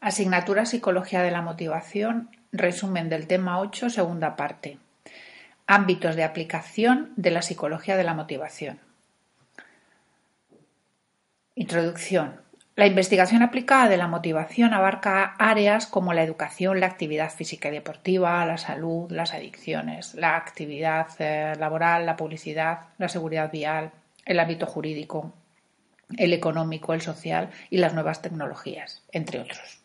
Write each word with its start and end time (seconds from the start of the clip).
Asignatura 0.00 0.66
Psicología 0.66 1.22
de 1.22 1.30
la 1.30 1.42
Motivación, 1.42 2.30
resumen 2.52 3.08
del 3.08 3.26
tema 3.26 3.58
8, 3.60 3.90
segunda 3.90 4.36
parte. 4.36 4.78
Ámbitos 5.66 6.14
de 6.16 6.24
aplicación 6.24 7.12
de 7.16 7.30
la 7.30 7.42
psicología 7.42 7.96
de 7.96 8.04
la 8.04 8.14
motivación. 8.14 8.78
Introducción. 11.54 12.40
La 12.76 12.86
investigación 12.86 13.42
aplicada 13.42 13.88
de 13.88 13.96
la 13.96 14.08
motivación 14.08 14.74
abarca 14.74 15.36
áreas 15.38 15.86
como 15.86 16.12
la 16.12 16.24
educación, 16.24 16.80
la 16.80 16.86
actividad 16.86 17.30
física 17.30 17.68
y 17.68 17.72
deportiva, 17.72 18.44
la 18.44 18.58
salud, 18.58 19.10
las 19.12 19.32
adicciones, 19.32 20.14
la 20.14 20.36
actividad 20.36 21.06
eh, 21.20 21.54
laboral, 21.58 22.04
la 22.04 22.16
publicidad, 22.16 22.80
la 22.98 23.08
seguridad 23.08 23.50
vial, 23.52 23.92
el 24.26 24.40
ámbito 24.40 24.66
jurídico, 24.66 25.32
el 26.18 26.32
económico, 26.32 26.92
el 26.92 27.00
social 27.00 27.50
y 27.70 27.78
las 27.78 27.94
nuevas 27.94 28.22
tecnologías, 28.22 29.02
entre 29.12 29.40
otros. 29.40 29.83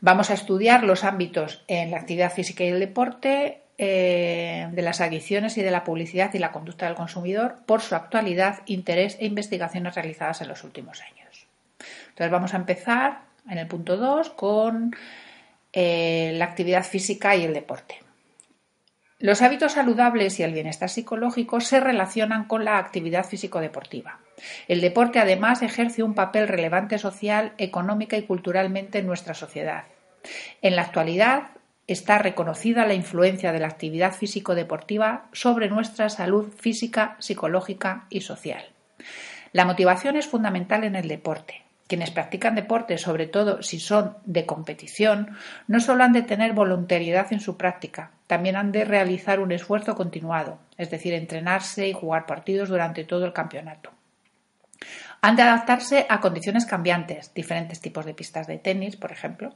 Vamos 0.00 0.30
a 0.30 0.34
estudiar 0.34 0.84
los 0.84 1.04
ámbitos 1.04 1.62
en 1.68 1.90
la 1.90 1.98
actividad 1.98 2.32
física 2.32 2.64
y 2.64 2.68
el 2.68 2.80
deporte, 2.80 3.62
eh, 3.80 4.68
de 4.72 4.82
las 4.82 5.00
adicciones 5.00 5.56
y 5.56 5.62
de 5.62 5.70
la 5.70 5.84
publicidad 5.84 6.34
y 6.34 6.38
la 6.38 6.50
conducta 6.50 6.86
del 6.86 6.96
consumidor 6.96 7.58
por 7.64 7.80
su 7.80 7.94
actualidad, 7.94 8.62
interés 8.66 9.16
e 9.20 9.26
investigaciones 9.26 9.94
realizadas 9.94 10.40
en 10.40 10.48
los 10.48 10.64
últimos 10.64 11.00
años. 11.00 11.46
Entonces 12.08 12.32
vamos 12.32 12.54
a 12.54 12.56
empezar 12.56 13.20
en 13.48 13.58
el 13.58 13.68
punto 13.68 13.96
2 13.96 14.30
con 14.30 14.96
eh, 15.72 16.32
la 16.34 16.46
actividad 16.46 16.82
física 16.82 17.36
y 17.36 17.44
el 17.44 17.54
deporte. 17.54 18.00
Los 19.20 19.42
hábitos 19.42 19.72
saludables 19.72 20.38
y 20.38 20.44
el 20.44 20.52
bienestar 20.52 20.88
psicológico 20.88 21.60
se 21.60 21.80
relacionan 21.80 22.44
con 22.44 22.64
la 22.64 22.78
actividad 22.78 23.26
físico-deportiva. 23.26 24.20
El 24.68 24.80
deporte 24.80 25.18
además 25.18 25.62
ejerce 25.62 26.04
un 26.04 26.14
papel 26.14 26.46
relevante 26.46 26.98
social, 26.98 27.52
económica 27.58 28.16
y 28.16 28.22
culturalmente 28.22 29.00
en 29.00 29.06
nuestra 29.06 29.34
sociedad. 29.34 29.84
En 30.62 30.76
la 30.76 30.82
actualidad 30.82 31.50
está 31.88 32.18
reconocida 32.18 32.86
la 32.86 32.94
influencia 32.94 33.50
de 33.50 33.58
la 33.58 33.66
actividad 33.66 34.14
físico-deportiva 34.14 35.26
sobre 35.32 35.68
nuestra 35.68 36.10
salud 36.10 36.52
física, 36.52 37.16
psicológica 37.18 38.06
y 38.10 38.20
social. 38.20 38.64
La 39.52 39.64
motivación 39.64 40.14
es 40.16 40.28
fundamental 40.28 40.84
en 40.84 40.94
el 40.94 41.08
deporte. 41.08 41.64
Quienes 41.88 42.10
practican 42.10 42.54
deporte, 42.54 42.98
sobre 42.98 43.26
todo 43.26 43.62
si 43.62 43.80
son 43.80 44.18
de 44.26 44.44
competición, 44.44 45.36
no 45.66 45.80
solo 45.80 46.04
han 46.04 46.12
de 46.12 46.22
tener 46.22 46.52
voluntariedad 46.52 47.32
en 47.32 47.40
su 47.40 47.56
práctica, 47.56 48.10
también 48.26 48.56
han 48.56 48.72
de 48.72 48.84
realizar 48.84 49.40
un 49.40 49.52
esfuerzo 49.52 49.96
continuado, 49.96 50.58
es 50.76 50.90
decir, 50.90 51.14
entrenarse 51.14 51.88
y 51.88 51.94
jugar 51.94 52.26
partidos 52.26 52.68
durante 52.68 53.04
todo 53.04 53.24
el 53.24 53.32
campeonato. 53.32 53.90
Han 55.22 55.34
de 55.34 55.42
adaptarse 55.42 56.06
a 56.10 56.20
condiciones 56.20 56.66
cambiantes, 56.66 57.32
diferentes 57.32 57.80
tipos 57.80 58.04
de 58.04 58.14
pistas 58.14 58.46
de 58.46 58.58
tenis, 58.58 58.96
por 58.96 59.10
ejemplo, 59.10 59.54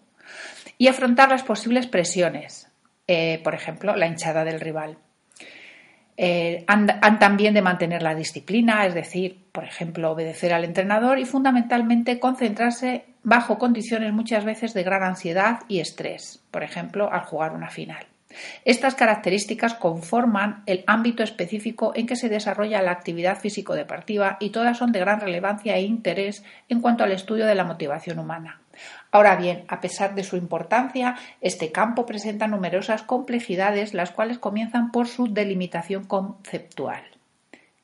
y 0.78 0.88
afrontar 0.88 1.28
las 1.28 1.42
posibles 1.42 1.86
presiones, 1.86 2.68
eh, 3.06 3.42
por 3.44 3.54
ejemplo, 3.54 3.94
la 3.94 4.06
hinchada 4.06 4.42
del 4.42 4.58
rival. 4.58 4.96
Eh, 6.16 6.64
han, 6.66 6.86
también 7.18 7.54
de 7.54 7.62
mantener 7.62 8.02
la 8.02 8.14
disciplina, 8.14 8.86
es 8.86 8.94
decir, 8.94 9.38
por 9.52 9.64
ejemplo, 9.64 10.10
obedecer 10.10 10.52
al 10.52 10.64
entrenador 10.64 11.18
y 11.18 11.24
fundamentalmente 11.24 12.18
concentrarse 12.18 13.04
bajo 13.22 13.58
condiciones 13.58 14.12
muchas 14.12 14.44
veces 14.44 14.74
de 14.74 14.82
gran 14.82 15.02
ansiedad 15.02 15.60
y 15.68 15.80
estrés, 15.80 16.42
por 16.50 16.62
ejemplo, 16.62 17.10
al 17.12 17.22
jugar 17.22 17.52
una 17.52 17.70
final. 17.70 18.06
Estas 18.64 18.94
características 18.94 19.74
conforman 19.74 20.62
el 20.66 20.84
ámbito 20.86 21.22
específico 21.22 21.92
en 21.94 22.06
que 22.06 22.16
se 22.16 22.30
desarrolla 22.30 22.82
la 22.82 22.92
actividad 22.92 23.38
físico-deportiva 23.38 24.38
y 24.40 24.50
todas 24.50 24.78
son 24.78 24.92
de 24.92 25.00
gran 25.00 25.20
relevancia 25.20 25.76
e 25.76 25.82
interés 25.82 26.42
en 26.68 26.80
cuanto 26.80 27.04
al 27.04 27.12
estudio 27.12 27.46
de 27.46 27.54
la 27.54 27.64
motivación 27.64 28.18
humana. 28.18 28.61
Ahora 29.12 29.36
bien, 29.36 29.64
a 29.68 29.82
pesar 29.82 30.14
de 30.14 30.24
su 30.24 30.38
importancia, 30.38 31.16
este 31.42 31.70
campo 31.70 32.06
presenta 32.06 32.46
numerosas 32.46 33.02
complejidades, 33.02 33.92
las 33.92 34.10
cuales 34.10 34.38
comienzan 34.38 34.90
por 34.90 35.06
su 35.06 35.32
delimitación 35.32 36.04
conceptual. 36.04 37.02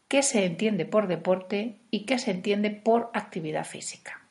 ¿Qué 0.09 0.23
se 0.23 0.47
entiende 0.47 0.87
por 0.87 1.07
deporte 1.07 1.77
y 1.91 2.07
qué 2.07 2.19
se 2.19 2.31
entiende 2.31 2.71
por 2.71 3.11
actividad 3.13 3.67
física? 3.67 4.23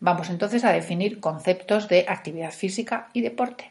Vamos 0.00 0.30
entonces 0.30 0.64
a 0.64 0.72
definir 0.72 1.20
conceptos 1.20 1.86
de 1.86 2.06
actividad 2.08 2.50
física 2.50 3.08
y 3.12 3.20
deporte. 3.20 3.70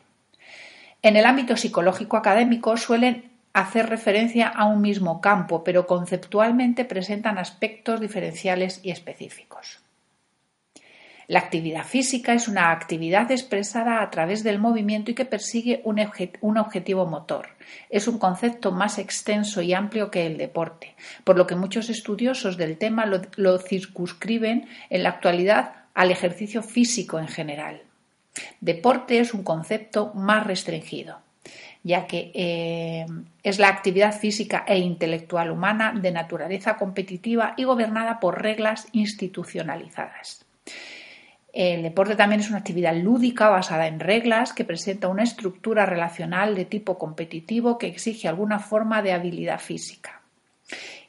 En 1.02 1.18
el 1.18 1.26
ámbito 1.26 1.58
psicológico 1.58 2.16
académico 2.16 2.78
suelen 2.78 3.30
hacer 3.52 3.90
referencia 3.90 4.48
a 4.48 4.64
un 4.66 4.80
mismo 4.80 5.20
campo, 5.20 5.66
pero 5.66 5.88
conceptualmente 5.88 6.86
presentan 6.86 7.38
aspectos 7.38 8.00
diferenciales 8.00 8.80
y 8.82 8.92
específicos. 8.92 9.80
La 11.30 11.38
actividad 11.38 11.86
física 11.86 12.34
es 12.34 12.48
una 12.48 12.72
actividad 12.72 13.30
expresada 13.30 14.02
a 14.02 14.10
través 14.10 14.44
del 14.44 14.58
movimiento 14.58 15.12
y 15.12 15.14
que 15.14 15.26
persigue 15.26 15.80
un, 15.84 16.58
objetivo 16.58 17.06
motor. 17.06 17.50
Es 17.92 18.08
un 18.08 18.18
concepto 18.18 18.72
más 18.72 18.98
extenso 18.98 19.62
y 19.62 19.76
amplio 19.76 20.10
que 20.10 20.26
el 20.26 20.38
deporte, 20.38 20.96
por 21.24 21.38
lo 21.38 21.46
que 21.46 21.54
muchos 21.54 21.92
estudiosos 21.92 22.58
del 22.58 22.80
tema 22.80 23.06
lo, 23.06 23.60
circunscriben 23.60 24.68
en 24.90 25.04
la 25.04 25.10
actualidad 25.10 25.74
al 25.94 26.10
ejercicio 26.10 26.64
físico 26.64 27.20
en 27.20 27.28
general. 27.28 27.84
Deporte 28.60 29.20
es 29.20 29.32
un 29.36 29.44
concepto 29.44 30.12
más 30.16 30.48
restringido 30.48 31.20
ya 31.82 32.08
que 32.08 32.32
eh, 32.34 33.06
es 33.42 33.58
la 33.58 33.70
actividad 33.70 34.20
física 34.20 34.66
e 34.68 34.80
intelectual 34.80 35.50
humana 35.50 35.94
de 35.96 36.12
naturaleza 36.12 36.76
competitiva 36.76 37.54
y 37.56 37.64
gobernada 37.64 38.20
por 38.20 38.42
reglas 38.42 38.88
institucionalizadas. 38.92 40.46
El 41.54 41.82
deporte 41.82 42.16
también 42.16 42.42
es 42.42 42.50
una 42.50 42.60
actividad 42.60 42.96
lúdica 42.96 43.50
basada 43.50 43.88
en 43.88 44.00
reglas 44.00 44.54
que 44.54 44.66
presenta 44.66 45.08
una 45.08 45.24
estructura 45.24 45.86
relacional 45.86 46.56
de 46.56 46.66
tipo 46.66 46.98
competitivo 46.98 47.78
que 47.78 47.88
exige 47.88 48.28
alguna 48.28 48.60
forma 48.60 49.02
de 49.02 49.14
habilidad 49.14 49.60
física. 49.60 50.22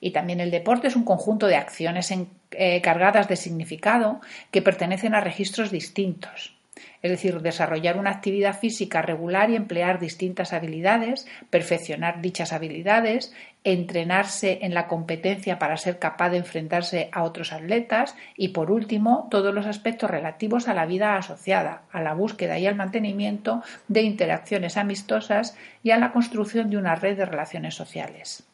Y 0.01 0.13
también 0.13 0.41
el 0.41 0.51
deporte 0.51 0.89
es 0.89 0.97
un 0.97 1.05
conjunto 1.05 1.47
de 1.47 1.57
acciones 1.57 2.11
eh, 2.53 2.81
cargadas 2.81 3.29
de 3.29 3.37
significado 3.37 4.21
que 4.51 4.63
pertenecen 4.63 5.15
a 5.15 5.21
registros 5.21 5.71
distintos 5.71 6.60
es 7.03 7.11
decir, 7.11 7.41
desarrollar 7.41 7.97
una 7.99 8.11
actividad 8.11 8.59
física 8.59 9.03
regular 9.03 9.51
y 9.51 9.57
emplear 9.57 9.99
distintas 9.99 10.53
habilidades, 10.53 11.27
perfeccionar 11.51 12.21
dichas 12.21 12.53
habilidades, 12.53 13.33
entrenarse 13.65 14.61
en 14.63 14.75
la 14.75 14.87
competencia 14.89 15.59
para 15.59 15.77
ser 15.77 15.99
capaz 15.99 16.31
de 16.31 16.39
enfrentarse 16.39 17.09
a 17.13 17.23
otros 17.23 17.53
atletas 17.53 18.15
y, 18.37 18.49
por 18.49 18.71
último, 18.71 19.29
todos 19.31 19.55
los 19.55 19.67
aspectos 19.67 20.11
relativos 20.11 20.69
a 20.69 20.75
la 20.75 20.87
vida 20.87 21.17
asociada, 21.17 21.83
a 21.93 22.01
la 22.01 22.15
búsqueda 22.15 22.59
y 22.59 22.67
al 22.67 22.77
mantenimiento 22.77 23.63
de 23.89 24.03
interacciones 24.03 24.77
amistosas 24.77 25.57
y 25.83 25.91
a 25.91 25.99
la 25.99 26.13
construcción 26.13 26.71
de 26.71 26.79
una 26.79 26.95
red 26.95 27.17
de 27.17 27.27
relaciones 27.27 27.75
sociales. 27.75 28.45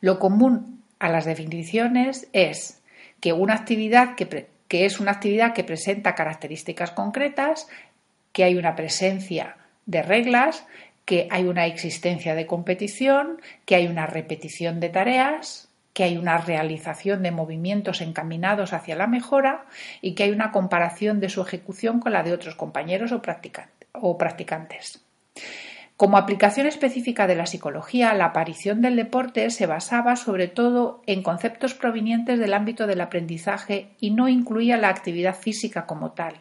Lo 0.00 0.18
común 0.18 0.84
a 0.98 1.08
las 1.08 1.24
definiciones 1.24 2.28
es 2.32 2.82
que 3.20 3.32
una 3.32 3.54
actividad 3.54 4.14
que 4.14 4.48
que 4.68 4.84
es 4.84 5.00
una 5.00 5.12
actividad 5.12 5.54
que 5.54 5.64
presenta 5.64 6.14
características 6.14 6.90
concretas, 6.90 7.68
que 8.32 8.44
hay 8.44 8.56
una 8.56 8.76
presencia 8.76 9.56
de 9.86 10.02
reglas, 10.02 10.66
que 11.04 11.28
hay 11.30 11.44
una 11.44 11.66
existencia 11.66 12.34
de 12.34 12.46
competición, 12.46 13.40
que 13.64 13.76
hay 13.76 13.86
una 13.86 14.06
repetición 14.06 14.80
de 14.80 14.88
tareas, 14.88 15.68
que 15.96 16.04
hay 16.04 16.18
una 16.18 16.36
realización 16.36 17.22
de 17.22 17.30
movimientos 17.30 18.02
encaminados 18.02 18.74
hacia 18.74 18.96
la 18.96 19.06
mejora 19.06 19.64
y 20.02 20.14
que 20.14 20.24
hay 20.24 20.30
una 20.30 20.52
comparación 20.52 21.20
de 21.20 21.30
su 21.30 21.40
ejecución 21.40 22.00
con 22.00 22.12
la 22.12 22.22
de 22.22 22.34
otros 22.34 22.54
compañeros 22.54 23.12
o, 23.12 23.22
practicantes. 24.18 25.00
Como 25.96 26.18
aplicación 26.18 26.66
específica 26.66 27.26
de 27.26 27.36
la 27.36 27.46
psicología, 27.46 28.12
la 28.12 28.26
aparición 28.26 28.82
del 28.82 28.96
deporte 28.96 29.48
se 29.48 29.64
basaba 29.64 30.16
sobre 30.16 30.46
todo 30.46 31.02
en 31.06 31.22
conceptos 31.22 31.72
provenientes 31.72 32.38
del 32.38 32.52
ámbito 32.52 32.86
del 32.86 33.00
aprendizaje 33.00 33.88
y 33.98 34.10
no 34.10 34.28
incluía 34.28 34.76
la 34.76 34.90
actividad 34.90 35.34
física 35.34 35.86
como 35.86 36.12
tal. 36.12 36.34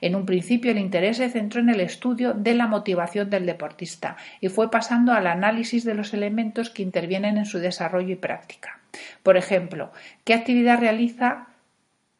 En 0.00 0.14
un 0.14 0.24
principio 0.24 0.70
el 0.70 0.78
interés 0.78 1.16
se 1.16 1.30
centró 1.30 1.60
en 1.60 1.70
el 1.70 1.80
estudio 1.80 2.32
de 2.32 2.54
la 2.54 2.68
motivación 2.68 3.28
del 3.28 3.44
deportista 3.44 4.16
y 4.40 4.50
fue 4.50 4.70
pasando 4.70 5.12
al 5.12 5.26
análisis 5.26 5.82
de 5.82 5.94
los 5.94 6.14
elementos 6.14 6.70
que 6.70 6.82
intervienen 6.82 7.38
en 7.38 7.46
su 7.46 7.58
desarrollo 7.58 8.12
y 8.12 8.16
práctica. 8.16 8.78
Por 9.24 9.36
ejemplo, 9.36 9.90
¿qué 10.22 10.34
actividad 10.34 10.78
realiza 10.78 11.48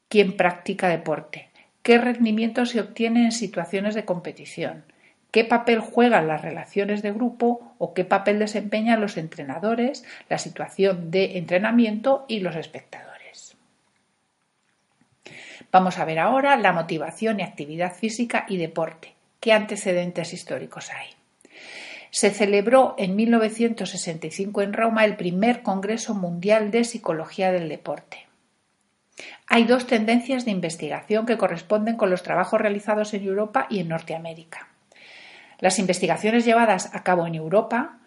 quien 0.08 0.36
practica 0.36 0.88
deporte? 0.88 1.50
¿Qué 1.82 1.98
rendimiento 1.98 2.66
se 2.66 2.80
obtiene 2.80 3.24
en 3.24 3.32
situaciones 3.32 3.94
de 3.94 4.04
competición? 4.04 4.84
Qué 5.32 5.44
papel 5.44 5.80
juegan 5.80 6.28
las 6.28 6.42
relaciones 6.42 7.02
de 7.02 7.10
grupo 7.10 7.74
o 7.78 7.94
qué 7.94 8.04
papel 8.04 8.38
desempeñan 8.38 9.00
los 9.00 9.16
entrenadores, 9.16 10.04
la 10.28 10.38
situación 10.38 11.10
de 11.10 11.38
entrenamiento 11.38 12.24
y 12.28 12.40
los 12.40 12.54
espectadores. 12.54 13.56
Vamos 15.72 15.98
a 15.98 16.04
ver 16.04 16.18
ahora 16.18 16.56
la 16.56 16.72
motivación 16.72 17.40
y 17.40 17.42
actividad 17.42 17.94
física 17.94 18.44
y 18.46 18.58
deporte. 18.58 19.14
¿Qué 19.40 19.52
antecedentes 19.52 20.34
históricos 20.34 20.90
hay? 20.92 21.08
Se 22.10 22.30
celebró 22.30 22.94
en 22.98 23.16
1965 23.16 24.60
en 24.60 24.74
Roma 24.74 25.06
el 25.06 25.16
primer 25.16 25.62
Congreso 25.62 26.14
Mundial 26.14 26.70
de 26.70 26.84
Psicología 26.84 27.50
del 27.52 27.70
Deporte. 27.70 28.26
Hay 29.46 29.64
dos 29.64 29.86
tendencias 29.86 30.44
de 30.44 30.50
investigación 30.50 31.24
que 31.24 31.38
corresponden 31.38 31.96
con 31.96 32.10
los 32.10 32.22
trabajos 32.22 32.60
realizados 32.60 33.14
en 33.14 33.24
Europa 33.24 33.66
y 33.70 33.80
en 33.80 33.88
Norteamérica. 33.88 34.71
Las 35.62 35.78
investigaciones 35.78 36.44
llevadas 36.44 36.90
a 36.92 37.04
cabo 37.04 37.24
en 37.24 37.36
Europa, 37.36 38.00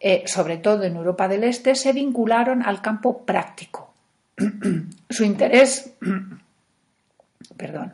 eh, 0.00 0.22
sobre 0.24 0.56
todo 0.56 0.84
en 0.84 0.96
Europa 0.96 1.28
del 1.28 1.44
Este, 1.44 1.74
se 1.74 1.92
vincularon 1.92 2.62
al 2.62 2.80
campo 2.80 3.26
práctico. 3.26 3.92
Su 5.10 5.22
interés, 5.22 5.92
perdón, 7.58 7.92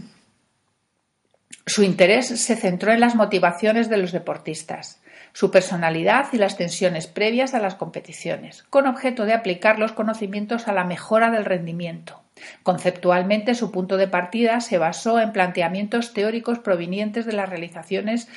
su 1.66 1.82
interés 1.82 2.26
se 2.26 2.56
centró 2.56 2.92
en 2.92 3.00
las 3.00 3.14
motivaciones 3.14 3.88
de 3.88 3.96
los 3.96 4.12
deportistas, 4.12 5.00
su 5.32 5.50
personalidad 5.50 6.26
y 6.34 6.36
las 6.36 6.58
tensiones 6.58 7.06
previas 7.06 7.54
a 7.54 7.58
las 7.58 7.74
competiciones, 7.74 8.64
con 8.64 8.86
objeto 8.86 9.24
de 9.24 9.32
aplicar 9.32 9.78
los 9.78 9.92
conocimientos 9.92 10.69
a 10.69 10.74
la 10.74 10.84
mejora 10.84 11.31
del 11.31 11.46
rendimiento. 11.46 12.20
Conceptualmente, 12.62 13.55
su 13.55 13.70
punto 13.70 13.96
de 13.96 14.08
partida 14.08 14.61
se 14.61 14.79
basó 14.79 15.20
en 15.20 15.32
planteamientos 15.32 16.12
teóricos 16.12 16.58
provenientes 16.58 17.26
de 17.26 17.32
las 17.32 17.49
realizaciones 17.49 18.29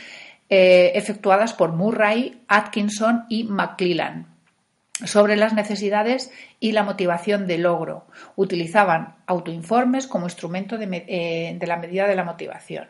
eh, 0.49 0.91
efectuadas 0.95 1.53
por 1.53 1.73
Murray, 1.73 2.41
Atkinson 2.47 3.25
y 3.29 3.45
McClellan 3.45 4.27
sobre 5.05 5.35
las 5.35 5.53
necesidades 5.53 6.31
y 6.59 6.73
la 6.73 6.83
motivación 6.83 7.47
de 7.47 7.57
logro. 7.57 8.05
Utilizaban 8.35 9.15
autoinformes 9.25 10.07
como 10.07 10.25
instrumento 10.25 10.77
de, 10.77 11.05
eh, 11.07 11.57
de 11.57 11.67
la 11.67 11.77
medida 11.77 12.07
de 12.07 12.15
la 12.15 12.23
motivación. 12.23 12.87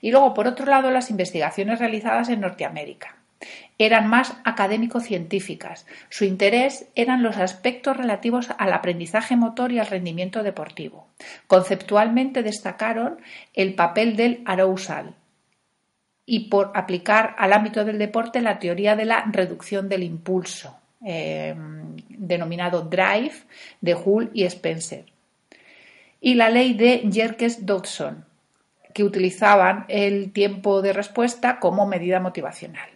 Y 0.00 0.10
luego, 0.10 0.34
por 0.34 0.46
otro 0.46 0.66
lado, 0.66 0.90
las 0.90 1.10
investigaciones 1.10 1.78
realizadas 1.78 2.28
en 2.28 2.40
Norteamérica. 2.40 3.16
Eran 3.78 4.08
más 4.08 4.34
académico-científicas. 4.44 5.86
Su 6.08 6.24
interés 6.24 6.88
eran 6.94 7.22
los 7.22 7.36
aspectos 7.36 7.96
relativos 7.96 8.48
al 8.56 8.72
aprendizaje 8.72 9.36
motor 9.36 9.70
y 9.72 9.78
al 9.78 9.86
rendimiento 9.86 10.42
deportivo. 10.42 11.08
Conceptualmente 11.46 12.42
destacaron 12.42 13.18
el 13.52 13.74
papel 13.74 14.16
del 14.16 14.42
arousal 14.46 15.14
y 16.26 16.48
por 16.48 16.72
aplicar 16.74 17.36
al 17.38 17.52
ámbito 17.52 17.84
del 17.84 17.98
deporte 17.98 18.40
la 18.40 18.58
teoría 18.58 18.96
de 18.96 19.04
la 19.04 19.24
reducción 19.30 19.88
del 19.88 20.02
impulso, 20.02 20.76
em, 21.02 21.96
denominado 22.08 22.82
Drive, 22.82 23.44
de 23.80 23.94
Hull 23.94 24.30
y 24.34 24.42
Spencer, 24.44 25.04
y 26.20 26.34
la 26.34 26.50
ley 26.50 26.74
de 26.74 27.02
Jerkes-Dodson, 27.08 28.24
que 28.92 29.04
utilizaban 29.04 29.84
el 29.88 30.32
tiempo 30.32 30.82
de 30.82 30.92
respuesta 30.92 31.60
como 31.60 31.86
medida 31.86 32.18
motivacional. 32.18 32.95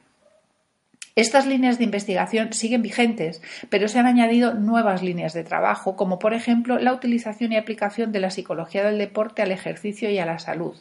Estas 1.16 1.46
líneas 1.46 1.78
de 1.78 1.84
investigación 1.84 2.52
siguen 2.52 2.82
vigentes, 2.82 3.42
pero 3.68 3.88
se 3.88 3.98
han 3.98 4.06
añadido 4.06 4.54
nuevas 4.54 5.02
líneas 5.02 5.32
de 5.32 5.44
trabajo, 5.44 5.96
como 5.96 6.18
por 6.18 6.34
ejemplo 6.34 6.78
la 6.78 6.92
utilización 6.92 7.52
y 7.52 7.56
aplicación 7.56 8.12
de 8.12 8.20
la 8.20 8.30
psicología 8.30 8.84
del 8.84 8.98
deporte 8.98 9.42
al 9.42 9.50
ejercicio 9.50 10.08
y 10.10 10.18
a 10.18 10.26
la 10.26 10.38
salud, 10.38 10.76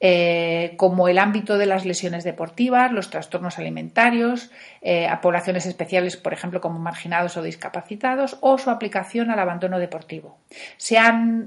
eh, 0.00 0.74
como 0.76 1.08
el 1.08 1.18
ámbito 1.18 1.56
de 1.56 1.64
las 1.64 1.86
lesiones 1.86 2.24
deportivas, 2.24 2.92
los 2.92 3.08
trastornos 3.08 3.58
alimentarios, 3.58 4.50
eh, 4.82 5.06
a 5.06 5.20
poblaciones 5.22 5.64
especiales, 5.64 6.16
por 6.16 6.34
ejemplo, 6.34 6.60
como 6.60 6.78
marginados 6.78 7.36
o 7.36 7.42
discapacitados, 7.42 8.36
o 8.40 8.58
su 8.58 8.68
aplicación 8.68 9.30
al 9.30 9.38
abandono 9.38 9.78
deportivo. 9.78 10.38
Se, 10.76 10.98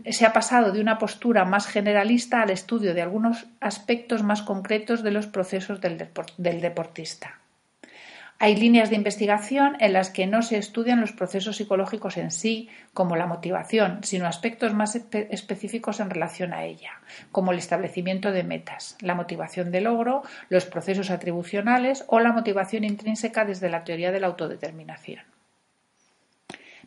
se 0.10 0.26
ha 0.26 0.34
pasado 0.34 0.72
de 0.72 0.82
una 0.82 0.98
postura 0.98 1.46
más 1.46 1.68
generalista 1.68 2.42
al 2.42 2.50
estudio 2.50 2.96
de 2.96 3.04
algunos 3.04 3.46
aspectos 3.60 4.24
más 4.24 4.42
concretos 4.42 5.04
de 5.04 5.12
los 5.12 5.28
procesos 5.28 5.82
del 5.82 6.62
deportista. 6.62 7.45
Hay 8.38 8.58
líneas 8.58 8.90
de 8.90 8.98
investigación 8.98 9.78
en 9.80 9.94
las 9.94 10.10
que 10.10 10.28
no 10.28 10.42
se 10.42 10.58
estudian 10.58 11.00
los 11.00 11.14
procesos 11.14 11.56
psicológicos 11.56 12.18
en 12.18 12.32
sí, 12.32 12.70
como 12.94 13.16
la 13.16 13.28
motivación, 13.28 14.04
sino 14.04 14.28
aspectos 14.28 14.74
más 14.74 14.96
específicos 14.96 16.02
en 16.02 16.10
relación 16.10 16.54
a 16.54 16.66
ella, 16.66 17.00
como 17.32 17.54
el 17.54 17.60
establecimiento 17.60 18.34
de 18.34 18.44
metas, 18.44 18.98
la 19.00 19.16
motivación 19.16 19.72
de 19.72 19.80
logro, 19.80 20.24
los 20.50 20.66
procesos 20.66 21.12
atribucionales 21.12 22.04
o 22.08 22.20
la 22.20 22.34
motivación 22.34 22.84
intrínseca 22.84 23.46
desde 23.46 23.70
la 23.70 23.86
teoría 23.86 24.12
de 24.12 24.20
la 24.20 24.28
autodeterminación. 24.28 25.24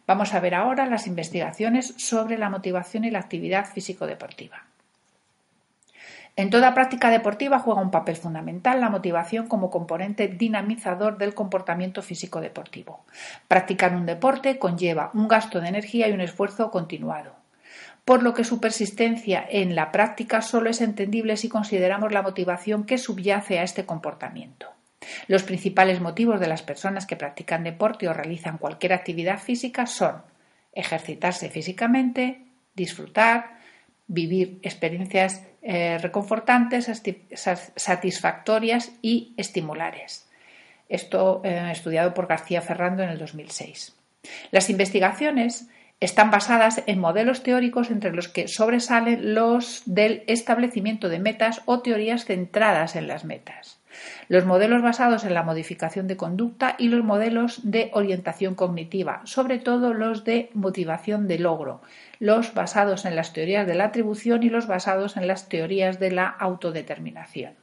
Vamos 0.07 0.35
a 0.35 0.41
ver 0.41 0.55
ahora 0.55 0.87
las 0.87 1.07
investigaciones 1.07 1.95
sobre 1.97 2.37
la 2.37 2.51
motivación 2.51 3.05
y 3.05 3.11
la 3.11 3.21
actividad 3.21 3.67
físico-deportiva. 3.67 4.65
En 6.39 6.51
toda 6.51 6.73
práctica 6.73 7.11
deportiva 7.11 7.59
juega 7.59 7.81
un 7.81 7.91
papel 7.91 8.15
fundamental 8.15 8.81
la 8.81 8.91
motivación 8.91 9.49
como 9.49 9.71
componente 9.71 10.29
dinamizador 10.29 11.19
del 11.19 11.35
comportamiento 11.35 12.01
físico 12.01 12.41
deportivo. 12.41 13.05
Practicar 13.49 13.97
un 13.97 14.07
deporte 14.07 14.57
conlleva 14.57 15.11
un 15.15 15.27
gasto 15.27 15.61
de 15.61 15.67
energía 15.67 16.07
y 16.07 16.13
un 16.13 16.21
esfuerzo 16.21 16.71
continuado, 16.71 17.35
por 18.05 18.23
lo 18.23 18.35
que 18.35 18.45
su 18.45 18.61
persistencia 18.61 19.45
en 19.51 19.75
la 19.75 19.91
práctica 19.91 20.41
solo 20.41 20.71
es 20.71 20.81
entendible 20.81 21.37
si 21.37 21.49
consideramos 21.49 22.13
la 22.13 22.23
motivación 22.23 22.85
que 22.85 22.99
subyace 22.99 23.59
a 23.59 23.65
este 23.65 23.85
comportamiento. 23.85 24.69
Los 25.27 25.43
principales 25.43 26.01
motivos 26.01 26.39
de 26.39 26.47
las 26.47 26.63
personas 26.63 27.05
que 27.05 27.17
practican 27.17 27.65
deporte 27.65 28.07
o 28.07 28.15
realizan 28.15 28.59
cualquier 28.59 28.93
actividad 28.93 29.41
física 29.41 29.87
son 29.87 30.23
ejercitarse 30.73 31.51
físicamente, 31.51 32.45
disfrutar, 32.77 33.59
vivir 34.07 34.61
experiencias 34.63 35.48
eh, 35.71 35.99
reconfortantes, 35.99 36.91
satisfactorias 37.77 38.91
y 39.03 39.35
estimulares. 39.37 40.27
Esto 40.89 41.43
eh, 41.45 41.69
estudiado 41.71 42.15
por 42.15 42.27
García 42.27 42.63
Ferrando 42.63 43.03
en 43.03 43.11
el 43.11 43.19
2006. 43.19 43.95
Las 44.51 44.71
investigaciones 44.71 45.69
están 46.01 46.31
basadas 46.31 46.83
en 46.87 46.99
modelos 46.99 47.43
teóricos 47.43 47.91
entre 47.91 48.13
los 48.13 48.29
que 48.29 48.49
sobresalen 48.49 49.35
los 49.35 49.83
del 49.85 50.25
establecimiento 50.27 51.11
de 51.11 51.19
metas 51.19 51.61
o 51.67 51.81
teorías 51.81 52.25
centradas 52.25 52.97
en 52.97 53.07
las 53.07 53.27
metas, 53.27 53.78
los 54.29 54.45
modelos 54.45 54.83
basados 54.83 55.25
en 55.25 55.35
la 55.35 55.43
modificación 55.43 56.07
de 56.07 56.17
conducta 56.17 56.77
y 56.79 56.89
los 56.89 57.05
modelos 57.05 57.61
de 57.63 57.91
orientación 57.95 58.55
cognitiva, 58.55 59.23
sobre 59.25 59.59
todo 59.59 59.95
los 59.95 60.25
de 60.25 60.51
motivación 60.55 61.29
de 61.29 61.39
logro, 61.39 61.81
los 62.19 62.55
basados 62.55 63.05
en 63.05 63.17
las 63.17 63.33
teorías 63.33 63.67
de 63.67 63.75
la 63.75 63.85
atribución 63.85 64.43
y 64.43 64.51
los 64.51 64.67
basados 64.67 65.17
en 65.17 65.27
las 65.27 65.49
teorías 65.49 65.99
de 65.99 66.11
la 66.11 66.27
autodeterminación. 66.27 67.55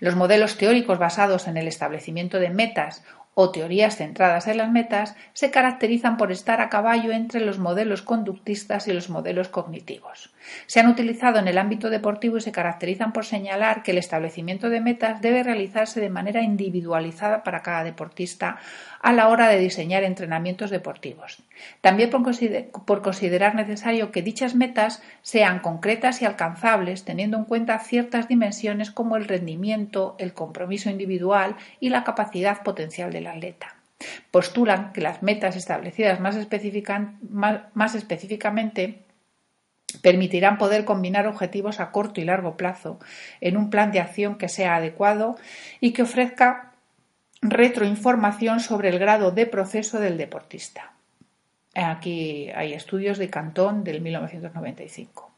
Los 0.00 0.16
modelos 0.16 0.56
teóricos 0.56 0.98
basados 0.98 1.46
en 1.46 1.56
el 1.56 1.68
establecimiento 1.68 2.38
de 2.38 2.50
metas 2.50 3.04
o 3.34 3.50
teorías 3.50 3.96
centradas 3.96 4.46
en 4.46 4.58
las 4.58 4.70
metas 4.70 5.16
se 5.32 5.50
caracterizan 5.50 6.18
por 6.18 6.32
estar 6.32 6.60
a 6.60 6.68
caballo 6.68 7.12
entre 7.12 7.40
los 7.40 7.58
modelos 7.58 8.02
conductistas 8.02 8.88
y 8.88 8.92
los 8.92 9.08
modelos 9.08 9.48
cognitivos. 9.48 10.30
Se 10.66 10.80
han 10.80 10.88
utilizado 10.88 11.38
en 11.38 11.48
el 11.48 11.56
ámbito 11.56 11.88
deportivo 11.88 12.36
y 12.36 12.42
se 12.42 12.52
caracterizan 12.52 13.12
por 13.12 13.24
señalar 13.24 13.82
que 13.82 13.92
el 13.92 13.98
establecimiento 13.98 14.68
de 14.68 14.80
metas 14.80 15.22
debe 15.22 15.42
realizarse 15.42 16.00
de 16.00 16.10
manera 16.10 16.42
individualizada 16.42 17.42
para 17.42 17.62
cada 17.62 17.84
deportista 17.84 18.58
a 19.02 19.12
la 19.12 19.28
hora 19.28 19.48
de 19.48 19.58
diseñar 19.58 20.04
entrenamientos 20.04 20.70
deportivos. 20.70 21.42
También 21.80 22.08
por 22.10 23.02
considerar 23.02 23.54
necesario 23.56 24.12
que 24.12 24.22
dichas 24.22 24.54
metas 24.54 25.02
sean 25.22 25.58
concretas 25.58 26.22
y 26.22 26.24
alcanzables, 26.24 27.04
teniendo 27.04 27.36
en 27.36 27.44
cuenta 27.44 27.78
ciertas 27.80 28.28
dimensiones 28.28 28.92
como 28.92 29.16
el 29.16 29.26
rendimiento, 29.26 30.14
el 30.18 30.32
compromiso 30.32 30.88
individual 30.88 31.56
y 31.80 31.88
la 31.88 32.04
capacidad 32.04 32.62
potencial 32.62 33.12
del 33.12 33.26
atleta. 33.26 33.74
Postulan 34.30 34.92
que 34.92 35.00
las 35.00 35.22
metas 35.22 35.56
establecidas 35.56 36.20
más, 36.20 36.36
más 37.74 37.94
específicamente 37.94 39.02
permitirán 40.00 40.58
poder 40.58 40.84
combinar 40.84 41.26
objetivos 41.26 41.80
a 41.80 41.90
corto 41.90 42.20
y 42.20 42.24
largo 42.24 42.56
plazo 42.56 42.98
en 43.40 43.56
un 43.56 43.68
plan 43.68 43.92
de 43.92 44.00
acción 44.00 44.38
que 44.38 44.48
sea 44.48 44.76
adecuado 44.76 45.36
y 45.80 45.92
que 45.92 46.02
ofrezca 46.02 46.71
retroinformación 47.42 48.60
sobre 48.60 48.88
el 48.88 49.00
grado 49.00 49.32
de 49.32 49.46
proceso 49.46 49.98
del 49.98 50.16
deportista. 50.16 50.92
Aquí 51.74 52.50
hay 52.54 52.72
estudios 52.72 53.18
de 53.18 53.30
Cantón 53.30 53.82
del 53.82 54.00
1995. 54.00 55.30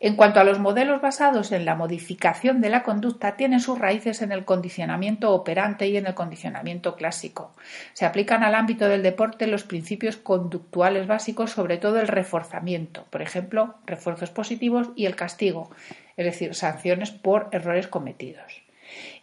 En 0.00 0.16
cuanto 0.16 0.40
a 0.40 0.44
los 0.44 0.58
modelos 0.58 1.00
basados 1.00 1.52
en 1.52 1.64
la 1.64 1.74
modificación 1.74 2.60
de 2.60 2.68
la 2.68 2.82
conducta, 2.82 3.36
tienen 3.36 3.60
sus 3.60 3.78
raíces 3.78 4.20
en 4.20 4.32
el 4.32 4.44
condicionamiento 4.44 5.32
operante 5.32 5.86
y 5.86 5.96
en 5.96 6.06
el 6.06 6.12
condicionamiento 6.12 6.96
clásico. 6.96 7.54
Se 7.94 8.04
aplican 8.04 8.42
al 8.42 8.54
ámbito 8.54 8.86
del 8.86 9.02
deporte 9.02 9.46
los 9.46 9.64
principios 9.64 10.18
conductuales 10.18 11.06
básicos, 11.06 11.52
sobre 11.52 11.78
todo 11.78 12.00
el 12.00 12.08
reforzamiento, 12.08 13.06
por 13.08 13.22
ejemplo, 13.22 13.76
refuerzos 13.86 14.30
positivos 14.30 14.90
y 14.96 15.06
el 15.06 15.16
castigo, 15.16 15.70
es 16.18 16.26
decir, 16.26 16.54
sanciones 16.54 17.10
por 17.10 17.48
errores 17.52 17.86
cometidos 17.86 18.63